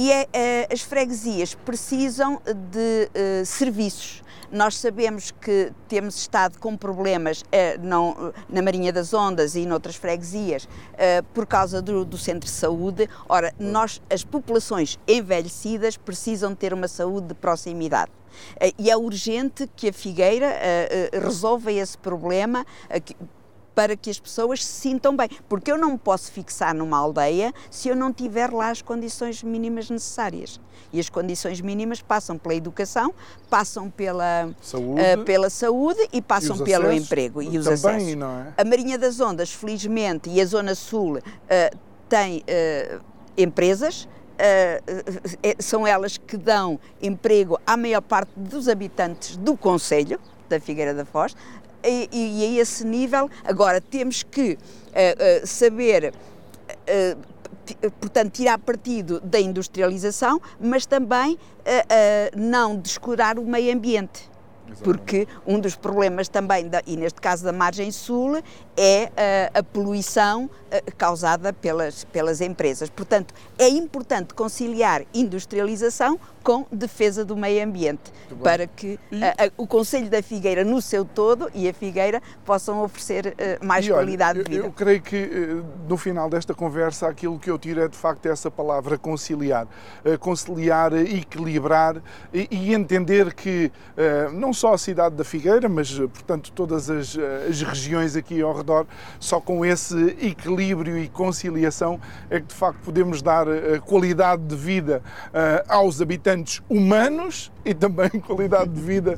E 0.00 0.12
é, 0.12 0.68
as 0.72 0.80
freguesias 0.80 1.54
precisam 1.56 2.40
de 2.70 3.44
serviços 3.44 4.22
nós 4.50 4.78
sabemos 4.78 5.30
que 5.30 5.72
temos 5.88 6.16
estado 6.16 6.58
com 6.58 6.74
problemas 6.76 7.44
eh, 7.52 7.76
não, 7.78 8.32
na 8.48 8.62
Marinha 8.62 8.90
das 8.90 9.12
Ondas 9.12 9.54
e 9.54 9.66
noutras 9.66 9.96
freguesias 9.96 10.66
eh, 10.96 11.22
por 11.34 11.46
causa 11.46 11.82
do, 11.82 12.02
do, 12.04 12.16
centro 12.16 12.48
de 12.48 12.54
saúde. 12.54 13.08
Ora, 13.28 13.52
nós, 13.58 14.00
as 14.10 14.24
populações 14.24 14.98
envelhecidas 15.06 15.98
precisam 15.98 16.54
ter 16.54 16.72
uma 16.72 16.88
saúde 16.88 17.28
de 17.28 17.34
proximidade. 17.34 18.10
Eh, 18.58 18.72
e 18.78 18.90
é 18.90 18.96
urgente 18.96 19.68
que 19.76 19.90
a 19.90 19.92
Figueira 19.92 20.48
resolva 21.12 21.70
esse 21.70 21.98
problema 21.98 22.64
para 23.78 23.96
que 23.96 24.10
as 24.10 24.18
pessoas 24.18 24.64
se 24.64 24.72
sintam 24.72 25.16
bem. 25.16 25.28
Porque 25.48 25.70
eu 25.70 25.78
não 25.78 25.92
me 25.92 25.98
posso 25.98 26.32
fixar 26.32 26.74
numa 26.74 26.98
aldeia 26.98 27.54
se 27.70 27.88
eu 27.88 27.94
não 27.94 28.12
tiver 28.12 28.52
lá 28.52 28.70
as 28.70 28.82
condições 28.82 29.40
mínimas 29.40 29.88
necessárias. 29.88 30.60
E 30.92 30.98
as 30.98 31.08
condições 31.08 31.60
mínimas 31.60 32.02
passam 32.02 32.36
pela 32.36 32.56
educação, 32.56 33.14
passam 33.48 33.88
pela 33.88 34.50
saúde, 34.60 35.00
uh, 35.00 35.24
pela 35.24 35.48
saúde 35.48 36.08
e 36.12 36.20
passam 36.20 36.56
e 36.56 36.64
pelo 36.64 36.88
acessos, 36.88 37.04
emprego 37.04 37.40
e 37.40 37.56
os 37.56 37.66
também, 37.66 37.96
acessos. 37.96 38.14
Não 38.16 38.40
é? 38.40 38.54
A 38.56 38.64
Marinha 38.64 38.98
das 38.98 39.20
Ondas, 39.20 39.52
felizmente, 39.52 40.28
e 40.28 40.40
a 40.40 40.44
Zona 40.44 40.74
Sul 40.74 41.18
uh, 41.18 41.78
tem 42.08 42.38
uh, 42.38 43.00
empresas 43.36 44.08
são 45.58 45.84
elas 45.84 46.16
que 46.16 46.36
dão 46.36 46.78
emprego 47.02 47.58
à 47.66 47.76
maior 47.76 48.00
parte 48.00 48.30
dos 48.36 48.68
habitantes 48.68 49.36
do 49.36 49.56
Conselho 49.56 50.20
da 50.48 50.60
Figueira 50.60 50.94
da 50.94 51.04
Foz 51.04 51.34
e, 51.84 52.08
e 52.12 52.58
a 52.58 52.60
esse 52.60 52.84
nível, 52.84 53.30
agora 53.44 53.80
temos 53.80 54.22
que 54.22 54.52
uh, 54.52 55.42
uh, 55.42 55.46
saber, 55.46 56.12
uh, 56.12 57.90
portanto, 58.00 58.32
tirar 58.32 58.58
partido 58.58 59.20
da 59.20 59.40
industrialização, 59.40 60.40
mas 60.58 60.86
também 60.86 61.38
não 62.34 62.78
descurar 62.78 63.38
o 63.38 63.44
meio 63.44 63.74
ambiente. 63.74 64.26
Porque 64.82 65.26
um 65.46 65.58
dos 65.58 65.74
problemas 65.74 66.28
também, 66.28 66.68
da, 66.68 66.82
e 66.86 66.96
neste 66.96 67.20
caso 67.20 67.44
da 67.44 67.52
margem 67.52 67.90
sul, 67.90 68.42
é 68.76 69.10
a, 69.54 69.58
a 69.58 69.62
poluição 69.62 70.48
causada 70.96 71.52
pelas, 71.52 72.04
pelas 72.04 72.40
empresas. 72.40 72.90
Portanto, 72.90 73.34
é 73.58 73.68
importante 73.68 74.34
conciliar 74.34 75.02
industrialização 75.14 76.18
com 76.42 76.64
defesa 76.72 77.24
do 77.24 77.36
meio 77.36 77.62
ambiente, 77.62 78.10
para 78.42 78.66
que 78.66 78.98
a, 79.12 79.44
a, 79.44 79.50
o 79.58 79.66
Conselho 79.66 80.08
da 80.08 80.22
Figueira, 80.22 80.64
no 80.64 80.80
seu 80.80 81.04
todo, 81.04 81.50
e 81.54 81.68
a 81.68 81.74
Figueira, 81.74 82.22
possam 82.44 82.82
oferecer 82.82 83.34
uh, 83.60 83.66
mais 83.66 83.84
e 83.84 83.90
qualidade 83.90 84.38
olha, 84.38 84.44
de 84.44 84.50
vida. 84.50 84.62
Eu, 84.62 84.68
eu 84.68 84.72
creio 84.72 85.02
que 85.02 85.24
uh, 85.24 85.64
no 85.86 85.98
final 85.98 86.30
desta 86.30 86.54
conversa 86.54 87.06
aquilo 87.06 87.38
que 87.38 87.50
eu 87.50 87.58
tiro 87.58 87.82
é 87.82 87.88
de 87.88 87.96
facto 87.96 88.26
essa 88.26 88.50
palavra 88.50 88.96
conciliar. 88.96 89.66
Uh, 90.04 90.18
conciliar, 90.18 90.94
equilibrar 90.94 92.00
e, 92.32 92.48
e 92.50 92.74
entender 92.74 93.34
que 93.34 93.70
não 94.32 94.52
só 94.58 94.74
a 94.74 94.78
cidade 94.78 95.14
da 95.14 95.22
Figueira, 95.22 95.68
mas 95.68 95.96
portanto 95.98 96.50
todas 96.52 96.90
as, 96.90 97.16
as 97.48 97.62
regiões 97.62 98.16
aqui 98.16 98.42
ao 98.42 98.52
redor, 98.52 98.86
só 99.20 99.40
com 99.40 99.64
esse 99.64 100.16
equilíbrio 100.20 100.98
e 100.98 101.08
conciliação 101.08 102.00
é 102.28 102.40
que 102.40 102.46
de 102.46 102.54
facto 102.54 102.80
podemos 102.84 103.22
dar 103.22 103.46
qualidade 103.86 104.42
de 104.42 104.56
vida 104.56 105.00
aos 105.68 106.02
habitantes 106.02 106.60
humanos 106.68 107.52
e 107.64 107.72
também 107.72 108.08
qualidade 108.26 108.70
de 108.70 108.80
vida 108.80 109.16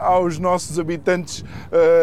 aos 0.00 0.38
nossos 0.38 0.78
habitantes 0.78 1.44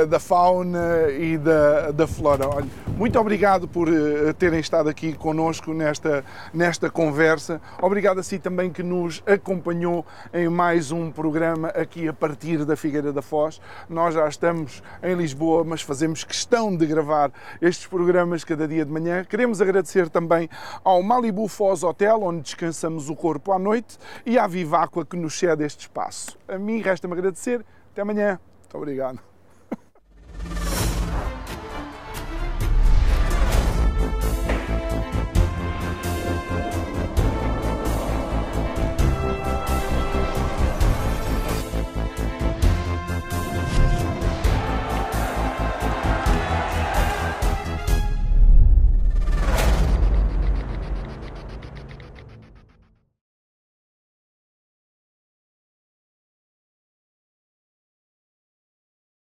da 0.09 0.19
fauna 0.19 1.09
e 1.17 1.37
da, 1.37 1.91
da 1.91 2.07
flora. 2.07 2.47
Olha, 2.47 2.67
muito 2.95 3.19
obrigado 3.19 3.67
por 3.67 3.89
terem 4.37 4.59
estado 4.59 4.87
aqui 4.87 5.13
conosco 5.13 5.73
nesta, 5.73 6.23
nesta 6.53 6.89
conversa. 6.89 7.61
Obrigado 7.81 8.19
a 8.19 8.23
si 8.23 8.39
também 8.39 8.69
que 8.69 8.83
nos 8.83 9.21
acompanhou 9.25 10.05
em 10.33 10.47
mais 10.47 10.91
um 10.91 11.11
programa 11.11 11.69
aqui 11.69 12.07
a 12.07 12.13
partir 12.13 12.65
da 12.69 12.77
Figueira 12.77 13.11
da 13.11 13.21
Foz. 13.21 13.59
Nós 13.89 14.13
já 14.13 14.27
estamos 14.27 14.81
em 15.03 15.15
Lisboa, 15.15 15.63
mas 15.63 15.81
fazemos 15.81 16.23
questão 16.23 16.75
de 16.75 16.85
gravar 16.85 17.31
estes 17.61 17.87
programas 17.87 18.43
cada 18.43 18.67
dia 18.67 18.85
de 18.85 18.91
manhã. 18.91 19.25
Queremos 19.25 19.61
agradecer 19.61 20.07
também 20.09 20.47
ao 20.83 21.03
Malibu 21.03 21.47
Foz 21.47 21.83
Hotel, 21.83 22.21
onde 22.21 22.41
descansamos 22.41 23.09
o 23.09 23.15
corpo 23.15 23.51
à 23.51 23.59
noite, 23.59 23.97
e 24.25 24.37
à 24.37 24.47
Viváqua 24.47 25.05
que 25.05 25.17
nos 25.17 25.37
cede 25.37 25.65
este 25.65 25.81
espaço. 25.81 26.37
A 26.47 26.57
mim 26.57 26.79
resta-me 26.79 27.13
agradecer. 27.13 27.65
Até 27.91 28.01
amanhã. 28.03 28.39
Muito 28.61 28.77
obrigado. 28.77 29.28